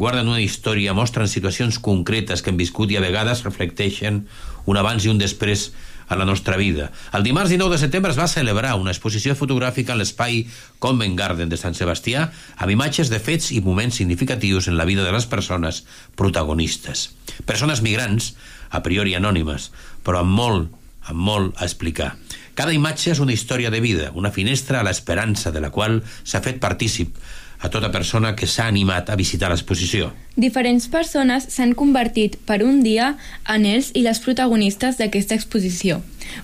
guarden 0.00 0.30
una 0.32 0.40
història, 0.40 0.94
mostren 0.96 1.28
situacions 1.28 1.76
concretes 1.76 2.40
que 2.40 2.48
hem 2.48 2.56
viscut 2.56 2.88
i 2.88 2.96
a 2.96 3.04
vegades 3.04 3.44
reflecteixen 3.44 4.22
un 4.64 4.80
abans 4.80 5.04
i 5.04 5.12
un 5.12 5.20
després 5.20 5.74
a 6.08 6.16
la 6.16 6.24
nostra 6.24 6.56
vida. 6.56 6.88
El 7.12 7.20
dimarts 7.28 7.52
19 7.52 7.76
de 7.76 7.82
setembre 7.84 8.14
es 8.16 8.18
va 8.20 8.30
celebrar 8.32 8.72
una 8.80 8.96
exposició 8.96 9.36
fotogràfica 9.36 9.92
a 9.92 10.00
l'espai 10.00 10.46
Convent 10.80 11.20
Garden 11.20 11.52
de 11.52 11.60
Sant 11.60 11.76
Sebastià 11.76 12.30
amb 12.56 12.72
imatges 12.72 13.12
de 13.12 13.20
fets 13.20 13.52
i 13.52 13.60
moments 13.60 14.00
significatius 14.00 14.72
en 14.72 14.80
la 14.80 14.88
vida 14.88 15.04
de 15.04 15.12
les 15.12 15.28
persones 15.28 15.84
protagonistes. 16.16 17.10
Persones 17.44 17.84
migrants, 17.84 18.32
a 18.72 18.80
priori 18.82 19.14
anònimes, 19.14 19.70
però 20.02 20.24
amb 20.24 20.34
molt, 20.34 20.72
amb 21.06 21.20
molt 21.20 21.60
a 21.60 21.68
explicar. 21.68 22.14
Cada 22.58 22.74
imatge 22.76 23.12
és 23.12 23.20
una 23.22 23.32
història 23.32 23.70
de 23.72 23.80
vida, 23.80 24.10
una 24.18 24.32
finestra 24.32 24.80
a 24.80 24.86
l'esperança 24.86 25.52
de 25.52 25.62
la 25.64 25.70
qual 25.72 26.00
s'ha 26.24 26.42
fet 26.44 26.60
partícip 26.60 27.16
a 27.62 27.70
tota 27.70 27.92
persona 27.94 28.34
que 28.34 28.48
s'ha 28.50 28.66
animat 28.66 29.08
a 29.08 29.16
visitar 29.16 29.48
l'exposició. 29.52 30.10
Diferents 30.34 30.88
persones 30.90 31.46
s'han 31.54 31.76
convertit 31.78 32.34
per 32.48 32.62
un 32.66 32.80
dia 32.82 33.12
en 33.54 33.66
els 33.70 33.92
i 33.94 34.02
les 34.02 34.18
protagonistes 34.24 34.98
d'aquesta 34.98 35.38
exposició. 35.38 36.00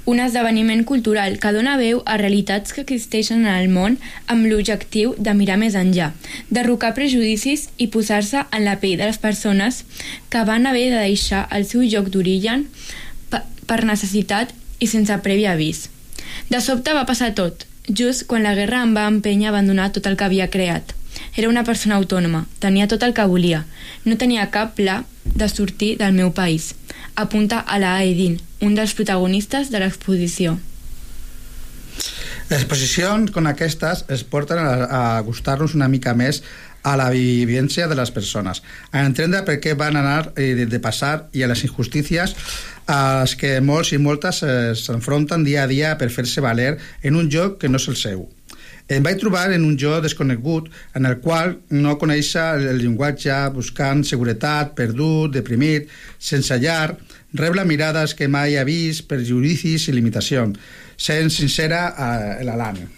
Un 0.07 0.21
esdeveniment 0.23 0.85
cultural 0.87 1.39
que 1.43 1.53
dona 1.57 1.77
veu 1.81 2.03
a 2.07 2.19
realitats 2.21 2.75
que 2.77 2.85
existeixen 2.85 3.45
en 3.47 3.55
el 3.55 3.69
món 3.73 3.99
amb 4.31 4.47
l'objectiu 4.47 5.15
de 5.19 5.35
mirar 5.35 5.59
més 5.59 5.75
enllà, 5.79 6.13
derrocar 6.51 6.95
prejudicis 6.95 7.69
i 7.79 7.89
posar-se 7.91 8.45
en 8.53 8.65
la 8.69 8.79
pell 8.79 8.99
de 9.01 9.09
les 9.11 9.19
persones 9.19 9.85
que 10.31 10.45
van 10.45 10.71
haver 10.71 10.91
de 10.93 11.03
deixar 11.03 11.47
el 11.51 11.67
seu 11.67 11.83
lloc 11.83 12.13
d'origen 12.15 12.69
per 13.69 13.85
necessitat 13.85 14.55
i 14.79 14.87
sense 14.87 15.19
previ 15.25 15.49
avís. 15.51 15.89
De 16.49 16.61
sobte 16.65 16.95
va 16.95 17.09
passar 17.09 17.33
tot, 17.35 17.67
just 17.89 18.27
quan 18.29 18.45
la 18.45 18.55
guerra 18.55 18.85
em 18.85 18.95
va 18.97 19.09
empènyer 19.11 19.49
a 19.49 19.57
abandonar 19.57 19.91
tot 19.93 20.07
el 20.07 20.17
que 20.17 20.29
havia 20.29 20.51
creat. 20.53 20.98
Era 21.37 21.49
una 21.49 21.65
persona 21.65 21.97
autònoma, 21.97 22.47
tenia 22.59 22.89
tot 22.89 23.03
el 23.07 23.15
que 23.15 23.27
volia. 23.27 23.65
No 24.05 24.19
tenia 24.19 24.51
cap 24.55 24.75
pla 24.79 25.03
de 25.25 25.49
sortir 25.49 25.97
del 25.99 26.13
meu 26.13 26.33
país. 26.33 26.75
Apunta 27.15 27.61
a 27.61 27.79
la 27.79 27.97
Aedin, 27.99 28.41
un 28.61 28.75
dels 28.75 28.95
protagonistes 28.95 29.71
de 29.71 29.83
l'exposició. 29.83 30.59
Les 32.49 32.63
exposicions 32.63 33.31
com 33.35 33.47
aquestes 33.51 34.07
es 34.09 34.23
porten 34.25 34.59
a, 34.63 35.21
gustar-nos 35.27 35.75
una 35.77 35.89
mica 35.89 36.15
més 36.17 36.41
a 36.87 36.95
la 36.97 37.11
vivència 37.13 37.89
de 37.91 37.97
les 37.99 38.11
persones, 38.15 38.63
a 38.93 39.03
entendre 39.05 39.43
per 39.45 39.59
què 39.61 39.75
van 39.77 39.99
anar 40.01 40.31
de, 40.37 40.65
de 40.65 40.81
passar 40.81 41.29
i 41.37 41.43
a 41.43 41.51
les 41.51 41.65
injustícies 41.67 42.35
a 42.89 43.21
les 43.21 43.35
que 43.37 43.59
molts 43.61 43.93
i 43.93 44.01
moltes 44.01 44.41
s'enfronten 44.81 45.45
dia 45.45 45.67
a 45.67 45.69
dia 45.69 45.93
per 46.01 46.09
fer-se 46.15 46.41
valer 46.41 46.77
en 47.03 47.21
un 47.21 47.29
joc 47.29 47.59
que 47.61 47.69
no 47.69 47.77
és 47.77 47.89
el 47.93 48.01
seu. 48.01 48.25
Em 48.89 49.05
vaig 49.05 49.19
trobar 49.21 49.51
en 49.53 49.67
un 49.69 49.75
jo 49.77 49.99
desconegut 50.01 50.71
en 50.97 51.05
el 51.05 51.19
qual 51.21 51.59
no 51.77 51.99
coneixia 52.01 52.55
el 52.57 52.81
llenguatge, 52.81 53.37
buscant 53.53 54.01
seguretat, 54.09 54.73
perdut, 54.79 55.35
deprimit, 55.35 55.93
sense 56.17 56.57
llar, 56.63 56.97
rebla 57.37 57.69
mirades 57.69 58.17
que 58.17 58.33
mai 58.33 58.57
ha 58.57 58.65
vist, 58.65 59.05
perjudicis 59.11 59.91
i 59.91 59.97
limitacions, 59.99 60.57
sent 60.97 61.29
sincera 61.35 61.89
a 61.93 62.15
l'Alan. 62.49 62.98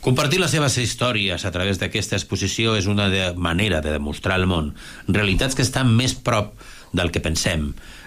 Compartir 0.00 0.38
les 0.40 0.48
seves 0.48 0.78
històries 0.80 1.42
a 1.44 1.50
través 1.52 1.76
d'aquesta 1.76 2.16
exposició 2.16 2.72
és 2.78 2.86
una 2.88 3.10
de 3.12 3.34
manera 3.36 3.82
de 3.84 3.90
demostrar 3.92 4.38
al 4.38 4.46
món 4.48 4.70
realitats 5.08 5.52
que 5.58 5.60
estan 5.60 5.90
més 5.92 6.14
prop 6.16 6.54
del 6.96 7.12
que 7.12 7.20
pensem, 7.20 7.66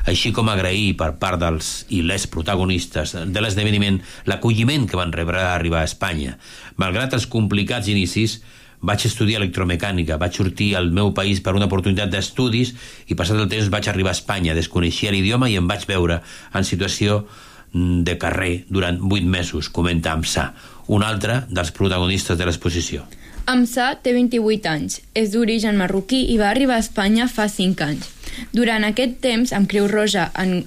així 0.10 0.32
com 0.34 0.50
agrair 0.50 0.96
per 0.98 1.12
part 1.22 1.38
dels 1.44 1.70
i 1.94 2.02
les 2.02 2.26
protagonistes 2.26 3.14
de 3.30 3.46
l'esdeveniment 3.46 4.02
l'acolliment 4.26 4.90
que 4.90 4.98
van 4.98 5.14
rebre 5.14 5.38
a 5.44 5.54
arribar 5.54 5.84
a 5.84 5.92
Espanya. 5.92 6.40
Malgrat 6.82 7.14
els 7.14 7.30
complicats 7.30 7.94
inicis, 7.94 8.40
vaig 8.82 9.06
estudiar 9.06 9.44
electromecànica, 9.44 10.18
vaig 10.18 10.42
sortir 10.42 10.74
al 10.76 10.90
meu 10.90 11.14
país 11.14 11.46
per 11.46 11.54
una 11.54 11.70
oportunitat 11.70 12.10
d'estudis 12.10 12.74
i 13.06 13.14
passat 13.14 13.38
el 13.38 13.52
temps 13.54 13.70
vaig 13.70 13.94
arribar 13.94 14.18
a 14.18 14.18
Espanya, 14.18 14.58
desconeixia 14.58 15.14
l'idioma 15.14 15.46
i 15.46 15.62
em 15.62 15.70
vaig 15.70 15.86
veure 15.86 16.24
en 16.58 16.66
situació 16.66 17.22
de 17.74 18.18
carrer 18.22 18.66
durant 18.70 19.00
vuit 19.02 19.26
mesos, 19.26 19.70
comenta 19.70 20.14
Amsà, 20.14 20.52
un 20.88 21.04
altre 21.04 21.44
dels 21.50 21.72
protagonistes 21.74 22.38
de 22.38 22.46
l'exposició. 22.46 23.06
Amsà 23.50 23.90
té 24.00 24.14
28 24.16 24.70
anys, 24.72 25.02
és 25.20 25.34
d'origen 25.34 25.76
marroquí 25.80 26.22
i 26.32 26.38
va 26.40 26.50
arribar 26.54 26.78
a 26.78 26.84
Espanya 26.86 27.28
fa 27.28 27.50
5 27.52 27.84
anys. 27.84 28.12
Durant 28.56 28.86
aquest 28.88 29.18
temps, 29.26 29.52
amb 29.52 29.68
Creu 29.70 29.90
Roja 29.92 30.30
en, 30.40 30.62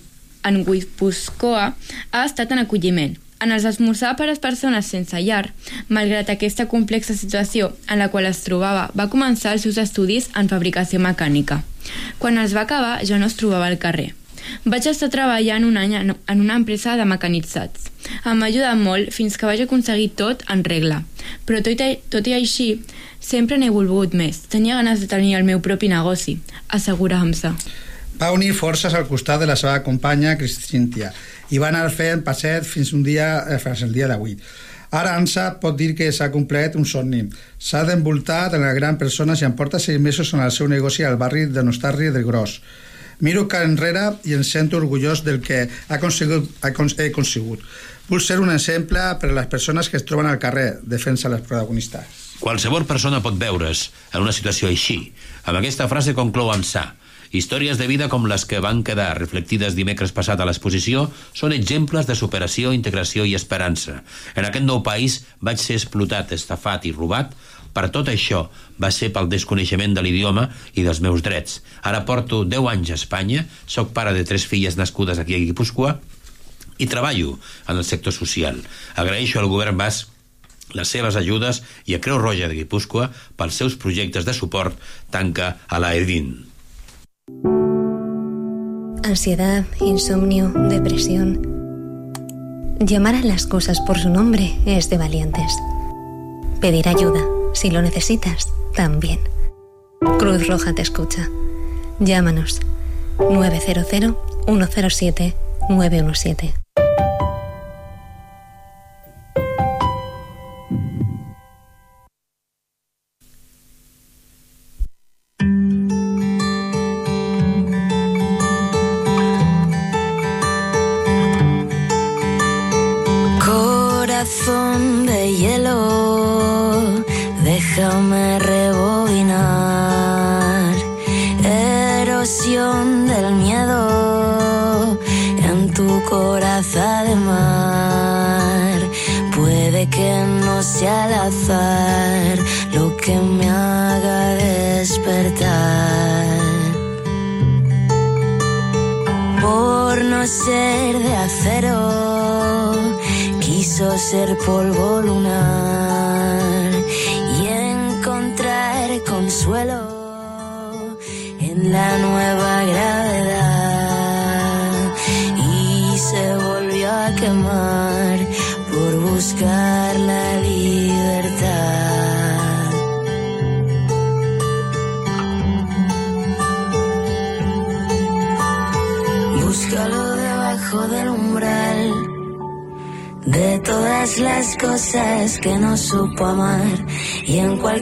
en 0.44 0.58
Guipuscoa, 0.66 1.70
ha 2.12 2.24
estat 2.26 2.52
en 2.52 2.60
acolliment. 2.64 3.16
En 3.40 3.52
els 3.52 3.64
esmorzar 3.68 4.14
per 4.16 4.26
a 4.26 4.30
les 4.30 4.40
persones 4.40 4.88
sense 4.92 5.18
llar, 5.20 5.50
malgrat 5.92 6.30
aquesta 6.32 6.68
complexa 6.68 7.16
situació 7.16 7.70
en 7.88 8.00
la 8.00 8.08
qual 8.12 8.28
es 8.28 8.42
trobava, 8.44 8.90
va 8.96 9.10
començar 9.12 9.52
els 9.56 9.64
seus 9.64 9.80
estudis 9.80 10.30
en 10.34 10.48
fabricació 10.52 11.00
mecànica. 11.00 11.62
Quan 12.18 12.40
els 12.40 12.56
va 12.56 12.64
acabar, 12.64 13.00
ja 13.04 13.20
no 13.20 13.28
es 13.28 13.36
trobava 13.36 13.68
al 13.68 13.80
carrer. 13.80 14.14
Vaig 14.64 14.86
estar 14.90 15.08
treballant 15.12 15.64
un 15.64 15.76
any 15.80 15.94
en 15.98 16.14
una 16.40 16.56
empresa 16.56 16.96
de 16.96 17.06
mecanitzats. 17.08 17.90
Em 18.24 18.42
va 18.42 18.50
ajudar 18.50 18.74
molt 18.78 19.12
fins 19.14 19.36
que 19.36 19.48
vaig 19.48 19.64
aconseguir 19.64 20.12
tot 20.18 20.44
en 20.52 20.62
regla. 20.64 21.02
Però 21.46 21.62
tot 21.64 21.82
i, 21.82 21.96
tot 22.12 22.26
i 22.26 22.36
així, 22.36 22.68
sempre 23.20 23.58
n'he 23.58 23.72
volgut 23.74 24.14
més. 24.14 24.44
Tenia 24.52 24.78
ganes 24.78 25.02
de 25.02 25.10
tenir 25.10 25.34
el 25.38 25.46
meu 25.48 25.60
propi 25.60 25.90
negoci, 25.90 26.38
assegura 26.68 27.20
Hamza. 27.20 27.54
Va 28.20 28.32
unir 28.32 28.54
forces 28.56 28.94
al 28.94 29.08
costat 29.08 29.42
de 29.42 29.48
la 29.50 29.58
seva 29.60 29.82
companya 29.84 30.38
Cristintia 30.40 31.12
i 31.52 31.58
va 31.62 31.68
anar 31.68 31.90
fent 31.92 32.22
passet 32.24 32.64
fins 32.64 32.94
un 32.96 33.02
dia 33.04 33.44
eh, 33.44 33.58
fins 33.62 33.84
el 33.84 33.92
dia 33.92 34.08
d'avui. 34.08 34.38
Ara 34.96 35.16
Ansa 35.18 35.48
pot 35.60 35.76
dir 35.76 35.92
que 35.98 36.08
s'ha 36.14 36.30
complet 36.32 36.76
un 36.78 36.86
somni. 36.86 37.24
S'ha 37.58 37.82
d'envoltar 37.84 38.46
de 38.52 38.60
la 38.62 38.72
gran 38.72 38.96
persona 38.98 39.34
i 39.34 39.44
em 39.44 39.54
porta 39.58 39.80
sis 39.82 39.98
mesos 40.00 40.32
en 40.32 40.40
el 40.44 40.52
seu 40.54 40.68
negoci 40.70 41.04
al 41.04 41.18
barri 41.20 41.46
de 41.46 41.64
Nostarri 41.66 42.12
del 42.14 42.24
Gros. 42.24 42.60
Miro 43.24 43.46
cap 43.48 43.64
enrere 43.64 44.10
i 44.28 44.34
em 44.36 44.44
sento 44.44 44.76
orgullós 44.76 45.22
del 45.24 45.40
que 45.40 45.62
ha 45.64 45.94
aconsegut, 45.96 46.50
ha 46.60 46.68
aconsegut. 46.68 47.62
Vull 48.10 48.22
ser 48.22 48.36
un 48.38 48.52
exemple 48.52 49.00
per 49.20 49.30
a 49.32 49.36
les 49.40 49.48
persones 49.50 49.88
que 49.88 49.96
es 49.98 50.04
troben 50.06 50.28
al 50.30 50.38
carrer, 50.38 50.76
defensa 50.84 51.32
les 51.32 51.42
protagonistes. 51.42 52.22
Qualsevol 52.38 52.84
persona 52.84 53.22
pot 53.24 53.38
veure's 53.40 53.88
en 54.12 54.20
una 54.22 54.34
situació 54.36 54.68
així. 54.68 55.00
Amb 55.48 55.58
aquesta 55.62 55.88
frase 55.88 56.14
conclou 56.14 56.52
Amsà. 56.52 56.90
Històries 57.32 57.80
de 57.80 57.88
vida 57.90 58.06
com 58.08 58.28
les 58.30 58.44
que 58.46 58.60
van 58.62 58.84
quedar 58.86 59.16
reflectides 59.18 59.74
dimecres 59.74 60.12
passat 60.14 60.40
a 60.40 60.46
l'exposició 60.46 61.08
són 61.34 61.52
exemples 61.56 62.06
de 62.06 62.14
superació, 62.14 62.70
integració 62.76 63.26
i 63.26 63.34
esperança. 63.34 64.02
En 64.36 64.46
aquest 64.46 64.64
nou 64.64 64.84
país 64.86 65.22
vaig 65.40 65.58
ser 65.60 65.80
explotat, 65.80 66.32
estafat 66.36 66.86
i 66.86 66.94
robat, 66.94 67.34
per 67.76 67.90
tot 67.92 68.08
això 68.08 68.46
va 68.80 68.88
ser 68.94 69.10
pel 69.12 69.28
desconeixement 69.28 69.92
de 69.92 70.04
l'idioma 70.04 70.48
i 70.72 70.84
dels 70.86 71.02
meus 71.04 71.20
drets. 71.26 71.60
Ara 71.84 72.06
porto 72.08 72.42
10 72.48 72.72
anys 72.72 72.92
a 72.94 72.96
Espanya, 72.96 73.44
sóc 73.68 73.92
pare 73.92 74.16
de 74.16 74.24
tres 74.24 74.48
filles 74.48 74.80
nascudes 74.80 75.20
aquí 75.20 75.36
a 75.36 75.42
Guipúscoa 75.44 75.98
i 76.78 76.88
treballo 76.88 77.36
en 77.68 77.76
el 77.76 77.84
sector 77.84 78.16
social. 78.16 78.62
Agraeixo 78.96 79.40
al 79.40 79.52
govern 79.52 79.76
basc 79.76 80.08
les 80.74 80.88
seves 80.90 81.16
ajudes 81.16 81.62
i 81.86 81.94
a 81.94 82.00
Creu 82.02 82.18
Roja 82.18 82.48
de 82.48 82.56
Guipúscoa 82.58 83.10
pels 83.38 83.60
seus 83.60 83.76
projectes 83.80 84.26
de 84.26 84.34
suport 84.34 84.76
tanca 85.14 85.56
a 85.68 85.78
la 85.78 85.94
EDIN. 85.94 86.32
Ansiedad, 89.04 89.64
insomnio, 89.80 90.48
depresión. 90.68 91.38
Llamar 92.80 93.14
a 93.14 93.22
las 93.22 93.46
cosas 93.46 93.80
por 93.80 93.98
su 93.98 94.10
nombre 94.10 94.58
es 94.66 94.90
de 94.90 94.98
valientes. 94.98 95.56
Pedir 96.60 96.88
ayuda, 96.88 97.22
si 97.52 97.70
lo 97.70 97.82
necesitas, 97.82 98.52
también. 98.74 99.20
Cruz 100.18 100.46
Roja 100.46 100.72
te 100.74 100.82
escucha. 100.82 101.28
Llámanos 101.98 102.60
900 103.18 103.86
107 104.46 105.34
917. 105.68 106.65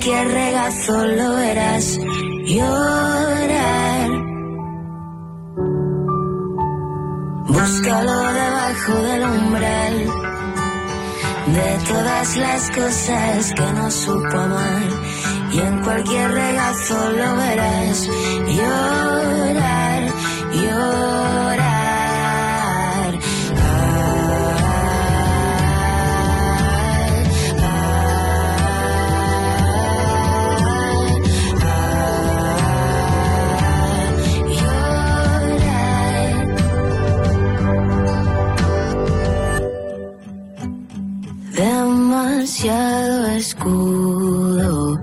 Cualquier 0.05 0.35
regazo 0.35 1.07
lo 1.07 1.35
verás 1.35 1.99
llorar. 2.45 4.11
Búscalo 7.49 8.33
debajo 8.33 8.95
del 9.03 9.23
umbral 9.25 9.95
de 11.47 11.79
todas 11.89 12.37
las 12.37 12.71
cosas 12.71 13.55
que 13.55 13.73
no 13.73 13.91
supo 13.91 14.37
amar 14.37 14.89
y 15.53 15.59
en 15.59 15.81
cualquier 15.81 16.31
regazo 16.33 17.11
lo 17.13 17.37
verás 17.37 18.07
llorar, 18.47 19.55
llorar. 19.55 19.84
Demasiado 42.65 43.27
escudo, 43.37 44.99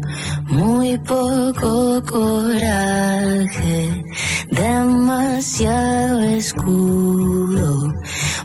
muy 0.49 0.97
poco 0.97 2.01
coraje. 2.09 4.03
Demasiado 4.49 6.23
escudo, 6.23 7.93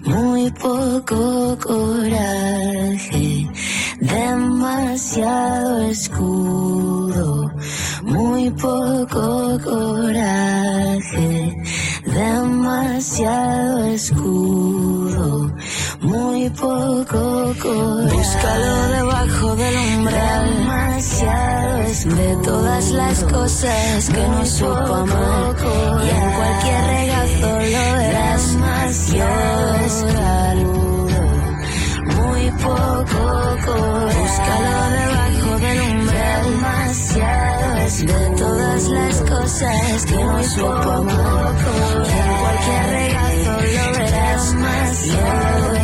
muy 0.04 0.50
poco 0.50 1.56
coraje. 1.66 3.48
Demasiado 4.00 5.80
escudo, 5.84 7.50
muy 8.02 8.50
poco 8.50 9.58
coraje. 9.64 11.56
Demasiado 12.04 13.82
escudo, 13.86 14.75
muy 16.46 17.04
poco. 17.04 17.70
Búscalo 18.12 18.88
debajo 18.88 19.56
del 19.56 19.76
umbral. 19.98 20.50
Demasiado 20.58 21.82
escudo, 21.82 22.16
de 22.16 22.36
todas 22.44 22.90
las 22.90 23.24
cosas 23.24 24.10
que 24.10 24.28
no 24.28 24.46
supo 24.46 24.94
amar. 24.94 25.56
Y 26.04 26.08
en 26.08 26.32
cualquier 26.32 26.86
regazo 26.86 27.48
lo 27.50 27.96
verás. 27.98 28.52
Demasiado 28.52 29.86
muy 32.16 32.50
poco. 32.62 33.72
Búscalo 34.18 34.90
debajo 35.00 35.58
del 35.58 35.80
umbral. 35.80 36.44
Demasiado 36.50 37.76
escudo, 37.86 38.18
de 38.18 38.36
todas 38.36 38.82
las 38.88 39.16
cosas 39.22 40.06
que 40.06 40.16
no 40.16 40.42
supo 40.44 40.90
amar. 40.90 41.54
Y 42.04 42.10
en 42.10 42.32
cualquier 42.40 42.84
regazo 42.90 43.52
lo 43.52 43.98
verás. 43.98 44.52
Demasiado 44.52 45.75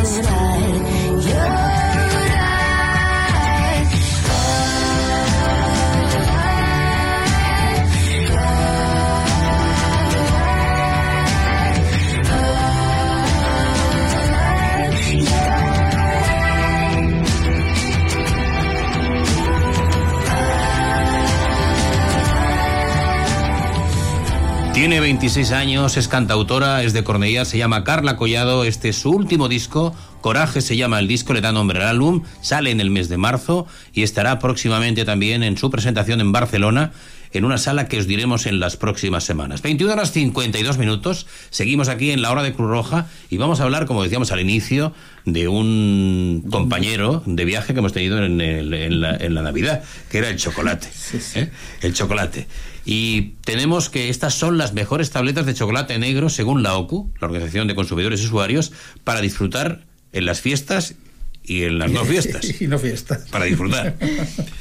Tiene 24.83 24.99
26 24.99 25.53
años, 25.53 25.95
es 25.95 26.09
cantautora, 26.09 26.83
es 26.83 26.91
de 26.91 27.05
Cornellá, 27.05 27.45
se 27.45 27.57
llama 27.57 27.85
Carla 27.85 28.17
Collado, 28.17 28.65
este 28.65 28.89
es 28.89 28.97
su 28.97 29.11
último 29.11 29.47
disco, 29.47 29.95
Coraje 30.19 30.59
se 30.59 30.75
llama 30.75 30.99
el 30.99 31.07
disco, 31.07 31.31
le 31.33 31.39
da 31.39 31.53
nombre 31.53 31.79
al 31.81 31.87
álbum, 31.87 32.23
sale 32.41 32.69
en 32.69 32.81
el 32.81 32.89
mes 32.89 33.07
de 33.07 33.15
marzo 33.15 33.65
y 33.93 34.03
estará 34.03 34.39
próximamente 34.39 35.05
también 35.05 35.41
en 35.41 35.55
su 35.57 35.71
presentación 35.71 36.19
en 36.19 36.33
Barcelona, 36.33 36.91
en 37.31 37.45
una 37.45 37.57
sala 37.59 37.87
que 37.87 37.97
os 37.97 38.07
diremos 38.07 38.45
en 38.45 38.59
las 38.59 38.75
próximas 38.75 39.23
semanas. 39.23 39.61
21 39.61 39.93
horas 39.93 40.11
52 40.11 40.77
minutos, 40.77 41.27
seguimos 41.49 41.87
aquí 41.87 42.11
en 42.11 42.21
la 42.21 42.31
hora 42.33 42.43
de 42.43 42.51
Cruz 42.51 42.69
Roja 42.69 43.07
y 43.29 43.37
vamos 43.37 43.61
a 43.61 43.63
hablar, 43.63 43.85
como 43.85 44.03
decíamos 44.03 44.33
al 44.33 44.41
inicio, 44.41 44.93
de 45.23 45.47
un 45.47 46.43
compañero 46.51 47.23
de 47.25 47.45
viaje 47.45 47.71
que 47.71 47.79
hemos 47.79 47.93
tenido 47.93 48.21
en, 48.21 48.41
el- 48.41 48.73
en 48.73 48.99
la, 48.99 49.15
en 49.15 49.33
la 49.33 49.43
Navidad, 49.43 49.81
que 50.11 50.17
era 50.17 50.27
el 50.27 50.35
chocolate. 50.35 50.89
¿eh? 51.35 51.49
El 51.81 51.93
chocolate. 51.93 52.47
Y 52.85 53.35
tenemos 53.45 53.89
que 53.89 54.09
estas 54.09 54.33
son 54.33 54.57
las 54.57 54.73
mejores 54.73 55.09
tabletas 55.11 55.45
de 55.45 55.53
chocolate 55.53 55.97
negro 55.99 56.29
según 56.29 56.63
la 56.63 56.75
OCU, 56.75 57.11
la 57.19 57.27
Organización 57.27 57.67
de 57.67 57.75
Consumidores 57.75 58.21
y 58.21 58.25
Usuarios, 58.25 58.73
para 59.03 59.21
disfrutar 59.21 59.81
en 60.11 60.25
las 60.25 60.41
fiestas 60.41 60.95
y 61.43 61.63
en 61.63 61.79
las 61.79 61.91
no 61.91 62.03
fiestas. 62.05 62.61
y 62.61 62.67
no 62.67 62.79
fiestas. 62.79 63.27
Para 63.29 63.45
disfrutar. 63.45 63.95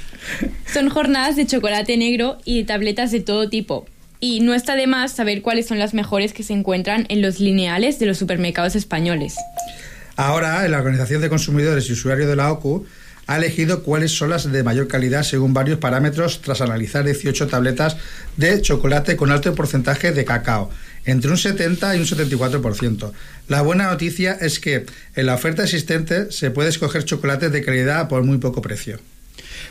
Son 0.72 0.88
jornadas 0.88 1.36
de 1.36 1.46
chocolate 1.46 1.96
negro 1.96 2.38
y 2.44 2.58
de 2.58 2.64
tabletas 2.64 3.10
de 3.10 3.20
todo 3.20 3.48
tipo. 3.48 3.86
Y 4.20 4.40
no 4.40 4.54
está 4.54 4.76
de 4.76 4.86
más 4.86 5.10
saber 5.10 5.42
cuáles 5.42 5.66
son 5.66 5.80
las 5.80 5.94
mejores 5.94 6.32
que 6.32 6.44
se 6.44 6.52
encuentran 6.52 7.06
en 7.08 7.22
los 7.22 7.40
lineales 7.40 7.98
de 7.98 8.06
los 8.06 8.18
supermercados 8.18 8.76
españoles. 8.76 9.34
Ahora, 10.14 10.66
la 10.68 10.78
Organización 10.78 11.20
de 11.22 11.28
Consumidores 11.28 11.88
y 11.88 11.94
Usuarios 11.94 12.28
de 12.28 12.36
la 12.36 12.52
OCU 12.52 12.86
ha 13.26 13.36
elegido 13.36 13.82
cuáles 13.82 14.12
son 14.12 14.30
las 14.30 14.50
de 14.50 14.62
mayor 14.62 14.88
calidad 14.88 15.22
según 15.22 15.54
varios 15.54 15.78
parámetros 15.78 16.40
tras 16.42 16.60
analizar 16.60 17.04
18 17.04 17.46
tabletas 17.46 17.96
de 18.36 18.60
chocolate 18.60 19.16
con 19.16 19.30
alto 19.30 19.54
porcentaje 19.54 20.12
de 20.12 20.24
cacao, 20.24 20.70
entre 21.04 21.30
un 21.30 21.38
70 21.38 21.96
y 21.96 22.00
un 22.00 22.06
74%. 22.06 23.12
La 23.48 23.62
buena 23.62 23.90
noticia 23.90 24.32
es 24.32 24.58
que 24.60 24.86
en 25.14 25.26
la 25.26 25.34
oferta 25.34 25.62
existente 25.62 26.30
se 26.32 26.50
puede 26.50 26.68
escoger 26.68 27.04
chocolates 27.04 27.52
de 27.52 27.62
calidad 27.62 28.08
por 28.08 28.22
muy 28.22 28.38
poco 28.38 28.62
precio. 28.62 28.98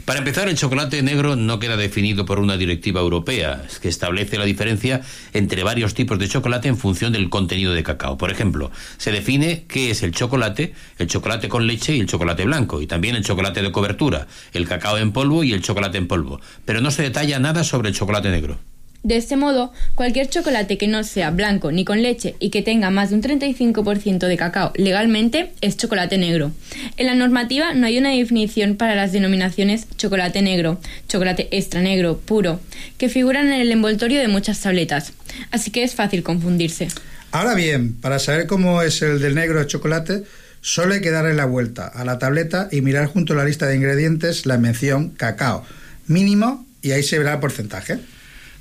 Para 0.05 0.19
empezar, 0.19 0.49
el 0.49 0.57
chocolate 0.57 1.03
negro 1.03 1.35
no 1.35 1.59
queda 1.59 1.77
definido 1.77 2.25
por 2.25 2.39
una 2.39 2.57
directiva 2.57 3.01
europea, 3.01 3.63
que 3.81 3.87
establece 3.87 4.37
la 4.37 4.45
diferencia 4.45 5.01
entre 5.33 5.63
varios 5.63 5.93
tipos 5.93 6.17
de 6.17 6.27
chocolate 6.27 6.67
en 6.67 6.77
función 6.77 7.13
del 7.13 7.29
contenido 7.29 7.73
de 7.73 7.83
cacao. 7.83 8.17
Por 8.17 8.31
ejemplo, 8.31 8.71
se 8.97 9.11
define 9.11 9.65
qué 9.67 9.91
es 9.91 10.01
el 10.01 10.11
chocolate, 10.11 10.73
el 10.97 11.07
chocolate 11.07 11.49
con 11.49 11.67
leche 11.67 11.95
y 11.95 11.99
el 11.99 12.07
chocolate 12.07 12.45
blanco, 12.45 12.81
y 12.81 12.87
también 12.87 13.15
el 13.15 13.23
chocolate 13.23 13.61
de 13.61 13.71
cobertura, 13.71 14.27
el 14.53 14.67
cacao 14.67 14.97
en 14.97 15.11
polvo 15.11 15.43
y 15.43 15.53
el 15.53 15.61
chocolate 15.61 15.99
en 15.99 16.07
polvo. 16.07 16.41
Pero 16.65 16.81
no 16.81 16.89
se 16.89 17.03
detalla 17.03 17.39
nada 17.39 17.63
sobre 17.63 17.89
el 17.89 17.95
chocolate 17.95 18.31
negro. 18.31 18.70
De 19.03 19.17
este 19.17 19.35
modo, 19.35 19.73
cualquier 19.95 20.29
chocolate 20.29 20.77
que 20.77 20.87
no 20.87 21.03
sea 21.03 21.31
blanco 21.31 21.71
ni 21.71 21.83
con 21.85 22.03
leche 22.03 22.35
y 22.39 22.51
que 22.51 22.61
tenga 22.61 22.91
más 22.91 23.09
de 23.09 23.15
un 23.15 23.23
35% 23.23 24.27
de 24.27 24.37
cacao 24.37 24.71
legalmente 24.75 25.53
es 25.61 25.75
chocolate 25.75 26.19
negro. 26.19 26.51
En 26.97 27.07
la 27.07 27.15
normativa 27.15 27.73
no 27.73 27.87
hay 27.87 27.97
una 27.97 28.11
definición 28.11 28.75
para 28.75 28.95
las 28.95 29.11
denominaciones 29.11 29.87
chocolate 29.97 30.43
negro, 30.43 30.79
chocolate 31.07 31.47
extra 31.51 31.81
negro, 31.81 32.19
puro, 32.19 32.59
que 32.99 33.09
figuran 33.09 33.47
en 33.47 33.61
el 33.61 33.71
envoltorio 33.71 34.19
de 34.19 34.27
muchas 34.27 34.61
tabletas, 34.61 35.13
así 35.49 35.71
que 35.71 35.83
es 35.83 35.95
fácil 35.95 36.21
confundirse. 36.21 36.87
Ahora 37.31 37.55
bien, 37.55 37.95
para 37.95 38.19
saber 38.19 38.45
cómo 38.45 38.83
es 38.83 39.01
el 39.01 39.19
del 39.19 39.33
negro 39.33 39.59
de 39.59 39.65
chocolate, 39.65 40.23
solo 40.61 40.93
hay 40.93 41.01
que 41.01 41.09
darle 41.09 41.33
la 41.33 41.45
vuelta 41.45 41.87
a 41.87 42.05
la 42.05 42.19
tableta 42.19 42.67
y 42.71 42.81
mirar 42.81 43.07
junto 43.07 43.33
a 43.33 43.37
la 43.37 43.45
lista 43.45 43.65
de 43.65 43.77
ingredientes 43.77 44.45
la 44.45 44.59
mención 44.59 45.09
cacao 45.09 45.65
mínimo 46.05 46.67
y 46.83 46.91
ahí 46.91 47.01
se 47.01 47.17
verá 47.17 47.33
el 47.33 47.39
porcentaje. 47.39 47.99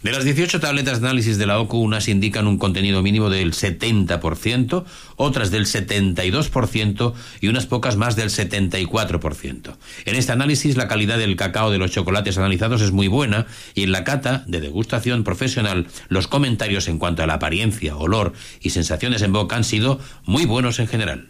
De 0.02 0.12
las 0.12 0.24
18 0.24 0.60
tabletas 0.60 1.02
de 1.02 1.08
análisis 1.08 1.36
de 1.36 1.46
la 1.46 1.60
OCU, 1.60 1.76
unas 1.76 2.08
indican 2.08 2.46
un 2.46 2.56
contenido 2.56 3.02
mínimo 3.02 3.28
del 3.28 3.52
70%, 3.52 4.84
otras 5.16 5.50
del 5.50 5.66
72% 5.66 7.12
y 7.42 7.48
unas 7.48 7.66
pocas 7.66 7.96
más 7.96 8.16
del 8.16 8.30
74%. 8.30 9.76
En 10.06 10.16
este 10.16 10.32
análisis, 10.32 10.78
la 10.78 10.88
calidad 10.88 11.18
del 11.18 11.36
cacao 11.36 11.70
de 11.70 11.76
los 11.76 11.90
chocolates 11.90 12.38
analizados 12.38 12.80
es 12.80 12.92
muy 12.92 13.08
buena 13.08 13.46
y 13.74 13.82
en 13.82 13.92
la 13.92 14.02
cata 14.02 14.42
de 14.46 14.62
degustación 14.62 15.22
profesional, 15.22 15.86
los 16.08 16.28
comentarios 16.28 16.88
en 16.88 16.96
cuanto 16.96 17.22
a 17.22 17.26
la 17.26 17.34
apariencia, 17.34 17.94
olor 17.94 18.32
y 18.62 18.70
sensaciones 18.70 19.20
en 19.20 19.34
boca 19.34 19.56
han 19.56 19.64
sido 19.64 20.00
muy 20.24 20.46
buenos 20.46 20.78
en 20.78 20.86
general 20.86 21.28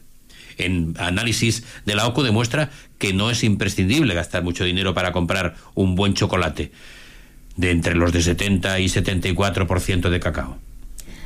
en 0.58 0.94
análisis 0.98 1.64
de 1.86 1.94
la 1.94 2.06
OCU 2.06 2.22
demuestra 2.22 2.70
que 2.98 3.14
no 3.14 3.30
es 3.30 3.44
imprescindible 3.44 4.12
gastar 4.12 4.42
mucho 4.42 4.62
dinero 4.64 4.92
para 4.92 5.10
comprar 5.10 5.56
un 5.74 5.94
buen 5.94 6.12
chocolate 6.12 6.70
de 7.60 7.70
entre 7.70 7.94
los 7.94 8.12
de 8.12 8.22
70 8.22 8.80
y 8.80 8.86
74% 8.86 10.08
de 10.08 10.20
cacao. 10.20 10.58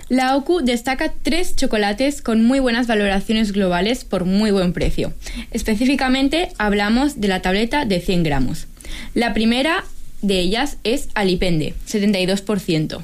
La 0.09 0.37
OCU 0.37 0.61
destaca 0.61 1.15
tres 1.23 1.57
chocolates 1.57 2.21
con 2.21 2.45
muy 2.45 2.59
buenas 2.59 2.87
valoraciones 2.87 3.53
globales 3.53 4.05
por 4.05 4.27
muy 4.27 4.51
buen 4.51 4.75
precio. 4.75 5.15
Específicamente 5.51 6.51
hablamos 6.59 7.21
de 7.21 7.29
la 7.29 7.41
tableta 7.41 7.87
de 7.87 8.01
100 8.01 8.23
gramos. 8.23 8.67
La 9.15 9.33
primera 9.33 9.85
de 10.21 10.41
ellas 10.41 10.77
es 10.85 11.09
Alipende, 11.15 11.75
72%. 11.89 13.03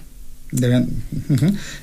De 0.53 0.69
ven-. 0.69 0.89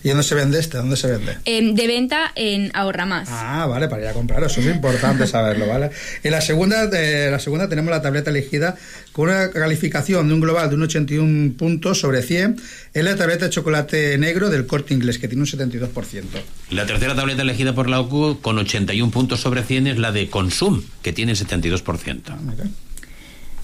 ¿Y 0.03 0.09
dónde 0.09 0.23
se 0.23 0.35
vende 0.35 0.59
este? 0.59 0.77
¿Dónde 0.77 0.97
se 0.97 1.07
vende? 1.07 1.37
Em, 1.45 1.73
de 1.73 1.87
venta 1.87 2.31
en 2.35 2.69
Ahorra 2.73 3.05
Más. 3.05 3.29
Ah, 3.31 3.65
vale, 3.65 3.87
para 3.87 4.01
ir 4.01 4.07
a 4.09 4.13
comprar, 4.13 4.43
eso 4.43 4.59
es 4.59 4.67
importante 4.67 5.25
saberlo, 5.25 5.67
¿vale? 5.67 5.91
En 6.23 6.31
la 6.31 6.41
segunda, 6.41 6.89
eh, 6.93 7.29
la 7.31 7.39
segunda 7.39 7.69
tenemos 7.69 7.91
la 7.91 8.01
tableta 8.01 8.29
elegida 8.29 8.75
con 9.13 9.29
una 9.29 9.51
calificación 9.51 10.27
de 10.27 10.33
un 10.33 10.41
global 10.41 10.69
de 10.69 10.75
un 10.75 10.83
81 10.83 11.53
puntos 11.57 11.99
sobre 11.99 12.21
100. 12.21 12.57
Es 12.93 13.03
la 13.03 13.15
tableta 13.15 13.45
de 13.45 13.51
chocolate 13.51 14.17
negro 14.17 14.49
del 14.49 14.67
corte 14.67 14.93
inglés, 14.93 15.17
que 15.17 15.27
tiene 15.27 15.43
un 15.43 15.47
72%. 15.47 16.23
La 16.71 16.85
tercera 16.85 17.15
tableta 17.15 17.41
elegida 17.43 17.73
por 17.73 17.89
la 17.89 18.01
OCU 18.01 18.39
con 18.41 18.57
81 18.57 19.11
puntos 19.11 19.39
sobre 19.39 19.63
100 19.63 19.87
es 19.87 19.97
la 19.97 20.11
de 20.11 20.29
Consum, 20.29 20.83
que 21.01 21.13
tiene 21.13 21.33
72%. 21.33 22.35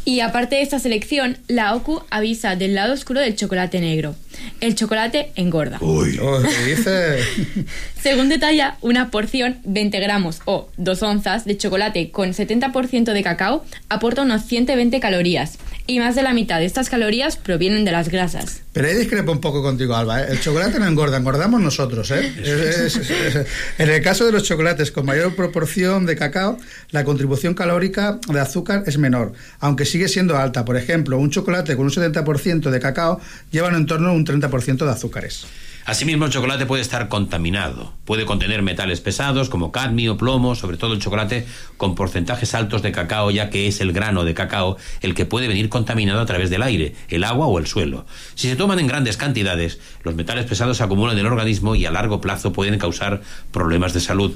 Y 0.06 0.20
aparte 0.20 0.56
de 0.56 0.62
esta 0.62 0.80
selección, 0.80 1.38
la 1.47 1.76
OCU 1.76 2.04
avisa 2.10 2.56
del 2.56 2.76
lado 2.76 2.93
oscuro 2.93 3.22
del 3.22 3.36
chocolate 3.36 3.80
negro. 3.80 4.16
El 4.62 4.76
chocolate 4.76 5.32
engorda. 5.36 5.78
Uy. 5.82 6.20
dice... 6.66 7.18
Según 8.02 8.28
detalla, 8.28 8.76
una 8.82 9.12
porción 9.12 9.60
20 9.64 9.98
gramos 10.02 10.42
o 10.46 10.70
2 10.76 11.04
onzas 11.04 11.46
de 11.46 11.58
chocolate 11.58 12.12
con 12.12 12.32
70% 12.34 13.14
de 13.14 13.24
cacao 13.24 13.64
aporta 13.88 14.24
unos 14.24 14.46
120 14.46 15.00
calorías 15.00 15.58
y 15.88 16.00
más 16.00 16.16
de 16.16 16.22
la 16.24 16.34
mitad 16.34 16.60
de 16.60 16.66
estas 16.66 16.90
calorías 16.90 17.38
provienen 17.38 17.86
de 17.86 17.92
las 17.94 18.10
grasas. 18.10 18.62
Pero 18.74 18.88
ahí 18.88 18.96
discrepo 18.98 19.32
un 19.32 19.40
poco 19.40 19.62
contigo, 19.62 19.96
Alba. 19.96 20.22
¿eh? 20.22 20.26
El 20.32 20.42
chocolate 20.42 20.80
no 20.80 20.88
engorda, 20.88 21.18
engordamos 21.18 21.62
nosotros. 21.62 22.10
¿eh? 22.12 22.34
Es- 22.42 22.98
es- 22.98 23.10
es- 23.10 23.46
en 23.78 23.90
el 23.90 24.02
caso 24.02 24.26
de 24.26 24.32
los 24.34 24.44
chocolates 24.44 24.92
con 24.92 25.06
mayor 25.06 25.36
proporción 25.36 26.06
de 26.06 26.16
cacao, 26.18 26.58
la 26.92 27.04
contribución 27.06 27.54
calórica 27.54 28.20
de 28.28 28.40
azúcar 28.40 28.84
es 28.86 28.98
menor, 28.98 29.32
aunque 29.60 29.86
sigue 29.86 30.08
siendo 30.10 30.38
alta. 30.38 30.66
Por 30.66 30.76
ejemplo, 30.76 31.18
un 31.18 31.30
chocolate 31.30 31.76
con 31.78 31.86
un 31.86 31.92
70% 31.92 32.70
de 32.70 32.80
cacao 32.80 33.22
lleva 33.52 33.70
en 33.70 33.86
torno 33.86 34.10
a 34.10 34.14
un 34.14 34.22
30% 34.26 34.86
de 34.86 34.91
azúcares. 34.91 35.45
Asimismo, 35.86 36.26
el 36.26 36.32
chocolate 36.32 36.65
puede 36.65 36.82
estar 36.82 37.09
contaminado. 37.09 37.93
Puede 38.05 38.26
contener 38.26 38.61
metales 38.61 39.01
pesados 39.01 39.49
como 39.49 39.74
cadmio, 39.74 40.15
plomo, 40.15 40.55
sobre 40.55 40.78
todo 40.78 40.93
el 40.93 40.99
chocolate 40.99 41.45
con 41.76 41.93
porcentajes 41.93 42.53
altos 42.55 42.82
de 42.82 42.93
cacao, 42.93 43.32
ya 43.32 43.49
que 43.49 43.67
es 43.67 43.82
el 43.82 43.91
grano 43.91 44.24
de 44.24 44.34
cacao 44.34 44.78
el 45.01 45.13
que 45.13 45.26
puede 45.26 45.49
venir 45.49 45.67
contaminado 45.67 46.21
a 46.21 46.26
través 46.26 46.49
del 46.49 46.63
aire, 46.63 46.95
el 47.09 47.26
agua 47.26 47.47
o 47.47 47.59
el 47.59 47.67
suelo. 47.67 48.05
Si 48.36 48.47
se 48.47 48.55
toman 48.55 48.80
en 48.80 48.88
grandes 48.88 49.17
cantidades, 49.17 49.80
los 50.03 50.15
metales 50.15 50.45
pesados 50.45 50.78
se 50.78 50.84
acumulan 50.84 51.17
en 51.17 51.26
el 51.26 51.32
organismo 51.32 51.76
y 51.76 51.86
a 51.86 51.91
largo 51.91 52.21
plazo 52.21 52.53
pueden 52.53 52.80
causar 52.80 53.21
problemas 53.51 53.93
de 53.93 53.99
salud. 53.99 54.34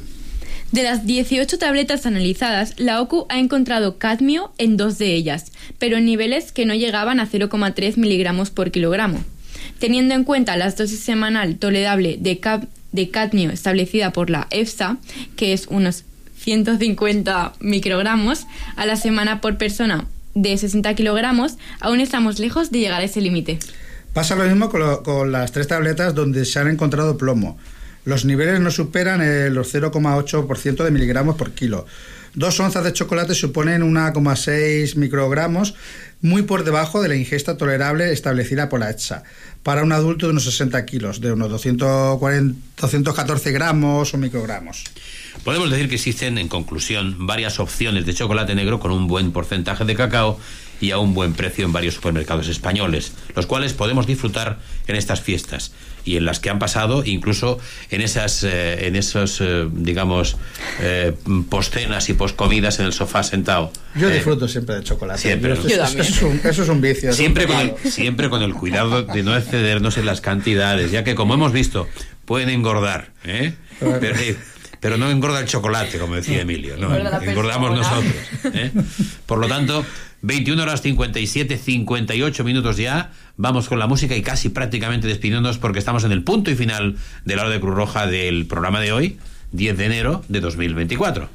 De 0.73 0.83
las 0.83 1.05
18 1.05 1.57
tabletas 1.59 2.05
analizadas, 2.05 2.73
la 2.77 2.99
OCU 2.99 3.25
ha 3.29 3.39
encontrado 3.39 3.97
cadmio 3.97 4.51
en 4.57 4.75
dos 4.75 4.97
de 4.97 5.13
ellas, 5.13 5.53
pero 5.79 5.95
en 5.95 6.05
niveles 6.05 6.51
que 6.51 6.65
no 6.65 6.73
llegaban 6.73 7.21
a 7.21 7.29
0,3 7.29 7.95
miligramos 7.95 8.49
por 8.49 8.69
kilogramo. 8.69 9.23
Teniendo 9.79 10.13
en 10.13 10.23
cuenta 10.23 10.57
la 10.57 10.69
dosis 10.71 10.99
semanal 10.99 11.57
tolerable 11.57 12.17
de, 12.19 12.39
de 12.91 13.09
cadmio 13.09 13.51
establecida 13.51 14.11
por 14.11 14.29
la 14.29 14.47
EFSA, 14.51 14.97
que 15.35 15.53
es 15.53 15.67
unos 15.67 16.03
150 16.37 17.53
microgramos 17.59 18.47
a 18.75 18.85
la 18.85 18.95
semana 18.95 19.41
por 19.41 19.57
persona 19.57 20.07
de 20.33 20.57
60 20.57 20.93
kilogramos, 20.93 21.57
aún 21.79 21.99
estamos 21.99 22.39
lejos 22.39 22.71
de 22.71 22.79
llegar 22.79 23.01
a 23.01 23.05
ese 23.05 23.21
límite. 23.21 23.59
Pasa 24.13 24.35
lo 24.35 24.45
mismo 24.45 24.69
con 24.69 25.31
las 25.31 25.51
tres 25.51 25.67
tabletas 25.67 26.15
donde 26.15 26.45
se 26.45 26.59
han 26.59 26.67
encontrado 26.67 27.17
plomo. 27.17 27.57
Los 28.05 28.23
niveles 28.23 28.59
no 28.61 28.71
superan 28.71 29.21
eh, 29.21 29.49
los 29.49 29.73
0,8% 29.75 30.83
de 30.83 30.91
miligramos 30.91 31.35
por 31.35 31.51
kilo. 31.51 31.85
Dos 32.33 32.59
onzas 32.59 32.83
de 32.83 32.93
chocolate 32.93 33.35
suponen 33.35 33.81
1,6 33.81 34.95
microgramos, 34.95 35.75
muy 36.21 36.43
por 36.43 36.63
debajo 36.63 37.01
de 37.01 37.09
la 37.09 37.15
ingesta 37.15 37.57
tolerable 37.57 38.11
establecida 38.11 38.69
por 38.69 38.79
la 38.79 38.89
EFSA, 38.89 39.23
para 39.63 39.83
un 39.83 39.91
adulto 39.91 40.25
de 40.25 40.31
unos 40.31 40.45
60 40.45 40.85
kilos, 40.85 41.21
de 41.21 41.31
unos 41.31 41.49
240, 41.49 42.59
214 42.81 43.51
gramos 43.51 44.13
o 44.13 44.17
microgramos. 44.17 44.83
Podemos 45.43 45.69
decir 45.69 45.89
que 45.89 45.95
existen, 45.95 46.37
en 46.37 46.47
conclusión, 46.47 47.27
varias 47.27 47.59
opciones 47.59 48.05
de 48.05 48.13
chocolate 48.13 48.55
negro 48.55 48.79
con 48.79 48.91
un 48.91 49.07
buen 49.07 49.31
porcentaje 49.31 49.85
de 49.85 49.95
cacao 49.95 50.39
y 50.81 50.91
a 50.91 50.97
un 50.97 51.13
buen 51.13 51.33
precio 51.33 51.65
en 51.65 51.73
varios 51.73 51.95
supermercados 51.95 52.47
españoles, 52.47 53.13
los 53.35 53.45
cuales 53.45 53.73
podemos 53.73 54.05
disfrutar 54.07 54.59
en 54.87 54.95
estas 54.95 55.21
fiestas 55.21 55.71
y 56.05 56.15
en 56.15 56.23
las 56.23 56.39
que 56.39 56.49
han 56.49 56.57
pasado, 56.57 57.03
incluso 57.05 57.59
en 57.89 57.99
esas, 57.99 58.43
eh, 58.45 58.87
en 58.87 58.95
esos, 58.95 59.41
eh, 59.41 59.67
digamos, 59.69 60.37
eh, 60.79 61.13
postcenas 61.49 62.07
y 62.09 62.13
poscomidas 62.13 62.79
en 62.79 62.85
el 62.85 62.93
sofá 62.93 63.23
sentado. 63.23 63.73
Yo 63.95 64.09
Eh, 64.09 64.13
disfruto 64.13 64.47
siempre 64.47 64.75
de 64.75 64.83
chocolate. 64.83 65.19
Siempre. 65.21 65.51
Eso, 65.53 65.67
eso 65.67 66.01
es 66.01 66.21
un, 66.21 66.39
eso 66.43 66.63
es 66.63 66.69
un 66.69 66.79
vicio. 66.79 67.09
es 67.09 67.15
un 67.15 67.17
Siempre 67.17 67.45
con, 67.45 67.59
el, 67.59 67.91
siempre 67.91 68.29
con 68.29 68.41
el 68.41 68.53
cuidado 68.53 69.03
de 69.03 69.21
no 69.23 69.35
excedernos 69.35 69.97
en 69.97 70.05
las 70.05 70.21
cantidades, 70.21 70.91
ya 70.91 71.03
que 71.03 71.13
como 71.13 71.33
hemos 71.33 71.51
visto, 71.51 71.89
pueden 72.23 72.49
engordar, 72.49 73.11
¿eh? 73.25 73.53
Pero, 73.79 74.15
eh, 74.17 74.37
pero 74.87 74.97
no 74.97 75.11
engorda 75.11 75.41
el 75.41 75.47
chocolate, 75.47 75.99
como 75.99 76.15
decía 76.15 76.39
Emilio, 76.39 76.77
no, 76.77 76.95
engordamos 76.95 77.75
nosotros. 77.75 78.13
¿eh? 78.53 78.71
Por 79.25 79.37
lo 79.37 79.49
tanto, 79.49 79.85
21 80.21 80.63
horas 80.63 80.81
57, 80.81 81.57
58 81.57 82.43
minutos 82.45 82.77
ya, 82.77 83.11
vamos 83.35 83.67
con 83.67 83.79
la 83.79 83.87
música 83.87 84.15
y 84.15 84.21
casi 84.21 84.47
prácticamente 84.47 85.05
despidiéndonos 85.05 85.57
porque 85.57 85.79
estamos 85.79 86.05
en 86.05 86.13
el 86.13 86.23
punto 86.23 86.51
y 86.51 86.55
final 86.55 86.95
de 87.25 87.35
la 87.35 87.41
hora 87.41 87.51
de 87.51 87.59
Cruz 87.59 87.75
Roja 87.75 88.07
del 88.07 88.45
programa 88.45 88.79
de 88.79 88.93
hoy, 88.93 89.17
10 89.51 89.77
de 89.77 89.85
enero 89.87 90.23
de 90.29 90.39
2024. 90.39 91.27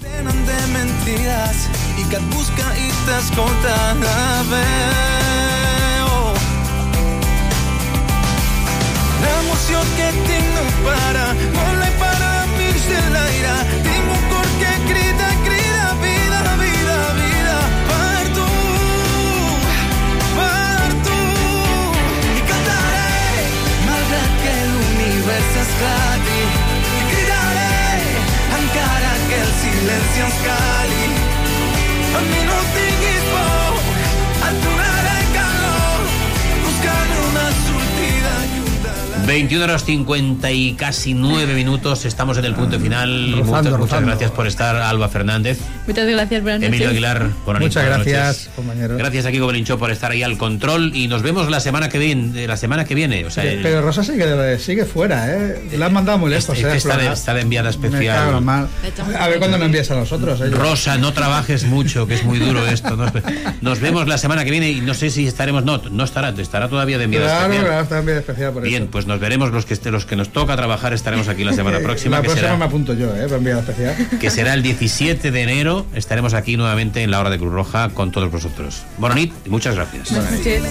tenen 0.00 0.46
de 0.46 0.58
mentides 0.72 1.68
i 1.98 2.04
que 2.08 2.16
et 2.16 2.26
busca 2.32 2.72
i 2.80 2.88
t'escolta 3.04 3.76
la 4.00 4.42
veu. 4.48 6.12
L'emoció 9.20 9.82
que 9.98 10.12
tinc 10.22 10.54
no 10.54 10.68
para, 10.86 11.26
vola 11.58 11.88
i 11.88 11.98
para 11.98 12.07
esclati. 25.68 26.40
I 26.98 27.02
cridaré, 27.10 27.78
encara 28.60 29.12
que 29.28 29.40
el 29.46 29.52
silenci 29.60 30.20
ens 30.26 30.38
cali. 30.46 31.04
Mi 32.30 32.87
21 39.28 39.62
horas 39.64 39.84
50 39.84 40.50
y 40.52 40.72
casi 40.72 41.12
9 41.12 41.52
minutos, 41.52 42.06
estamos 42.06 42.38
en 42.38 42.46
el 42.46 42.54
punto 42.54 42.80
final. 42.80 43.10
Muchas, 43.44 43.78
muchas 43.78 44.02
gracias 44.02 44.30
por 44.30 44.46
estar, 44.46 44.74
Alba 44.76 45.10
Fernández. 45.10 45.58
Muchas 45.86 46.08
gracias, 46.08 46.40
buenas 46.42 46.60
noches. 46.60 46.68
Emilio 46.68 46.88
Aguilar, 46.88 47.28
buenas 47.44 47.60
Muchas 47.62 47.82
buenas 47.84 48.06
gracias, 48.06 48.26
noches. 48.38 48.50
compañero. 48.56 48.96
Gracias 48.96 49.26
a 49.26 49.30
Kiko 49.30 49.46
Belinchó 49.46 49.78
por 49.78 49.90
estar 49.90 50.12
ahí 50.12 50.22
al 50.22 50.38
control 50.38 50.92
y 50.96 51.08
nos 51.08 51.20
vemos 51.22 51.50
la 51.50 51.60
semana 51.60 51.90
que 51.90 51.98
viene. 51.98 52.46
La 52.46 52.56
semana 52.56 52.86
que 52.86 52.94
viene 52.94 53.26
o 53.26 53.30
sea, 53.30 53.44
el- 53.44 53.60
Pero 53.60 53.82
Rosa 53.82 54.02
sigue, 54.02 54.58
sigue 54.58 54.86
fuera, 54.86 55.26
¿eh? 55.30 55.62
La 55.76 55.86
han 55.86 55.92
mandado 55.92 56.16
muy 56.16 56.30
lejos, 56.30 56.48
es 56.56 56.64
que 56.64 56.72
¿eh? 56.72 56.76
está, 56.76 56.96
de, 56.96 57.08
está 57.12 57.34
de 57.34 57.42
enviada 57.42 57.68
especial. 57.68 58.40
mal. 58.40 58.66
A 59.18 59.28
ver 59.28 59.38
cuándo 59.38 59.58
nos 59.58 59.66
envías 59.66 59.90
a 59.90 59.94
nosotros. 59.94 60.40
¿eh? 60.40 60.48
Rosa, 60.48 60.96
no 60.96 61.12
trabajes 61.12 61.64
mucho, 61.64 62.06
que 62.06 62.14
es 62.14 62.24
muy 62.24 62.38
duro 62.38 62.66
esto. 62.66 62.96
Nos, 62.96 63.12
nos 63.60 63.80
vemos 63.80 64.08
la 64.08 64.16
semana 64.16 64.42
que 64.46 64.50
viene 64.50 64.70
y 64.70 64.80
no 64.80 64.94
sé 64.94 65.10
si 65.10 65.26
estaremos. 65.26 65.64
No, 65.66 65.82
no 65.90 66.04
estará, 66.04 66.30
estará 66.30 66.68
todavía 66.70 66.96
de 66.96 67.04
enviada 67.04 67.26
Claro, 67.26 67.42
especial. 67.44 67.66
claro, 67.66 67.82
está 67.82 68.00
bien 68.00 68.16
especial 68.18 68.52
por 68.54 68.62
Bien, 68.62 68.82
eso. 68.84 68.90
pues 68.90 69.06
nos 69.06 69.17
veremos 69.18 69.50
los 69.52 69.66
que 69.66 69.74
este- 69.74 69.90
los 69.90 70.06
que 70.06 70.16
nos 70.16 70.30
toca 70.32 70.56
trabajar 70.56 70.92
estaremos 70.92 71.28
aquí 71.28 71.44
la 71.44 71.52
semana 71.52 71.78
próxima, 71.82 72.16
La 72.16 72.22
que 72.22 72.28
próxima 72.28 72.48
será 72.48 72.58
me 72.58 72.64
apunto 72.64 72.94
yo, 72.94 73.14
¿eh? 73.16 73.24
Para 73.24 73.36
enviar 73.36 73.58
especial. 73.58 73.94
que 74.20 74.30
será 74.30 74.54
el 74.54 74.62
17 74.62 75.30
de 75.30 75.42
enero. 75.42 75.86
Estaremos 75.94 76.34
aquí 76.34 76.56
nuevamente 76.56 77.02
en 77.02 77.10
la 77.10 77.20
hora 77.20 77.30
de 77.30 77.38
Cruz 77.38 77.52
Roja 77.52 77.88
con 77.90 78.10
todos 78.12 78.30
vosotros. 78.30 78.82
Bonanit 78.98 79.32
y 79.46 79.50
muchas 79.50 79.74
gracias. 79.74 80.10
Buenas 80.12 80.32
noches. 80.32 80.62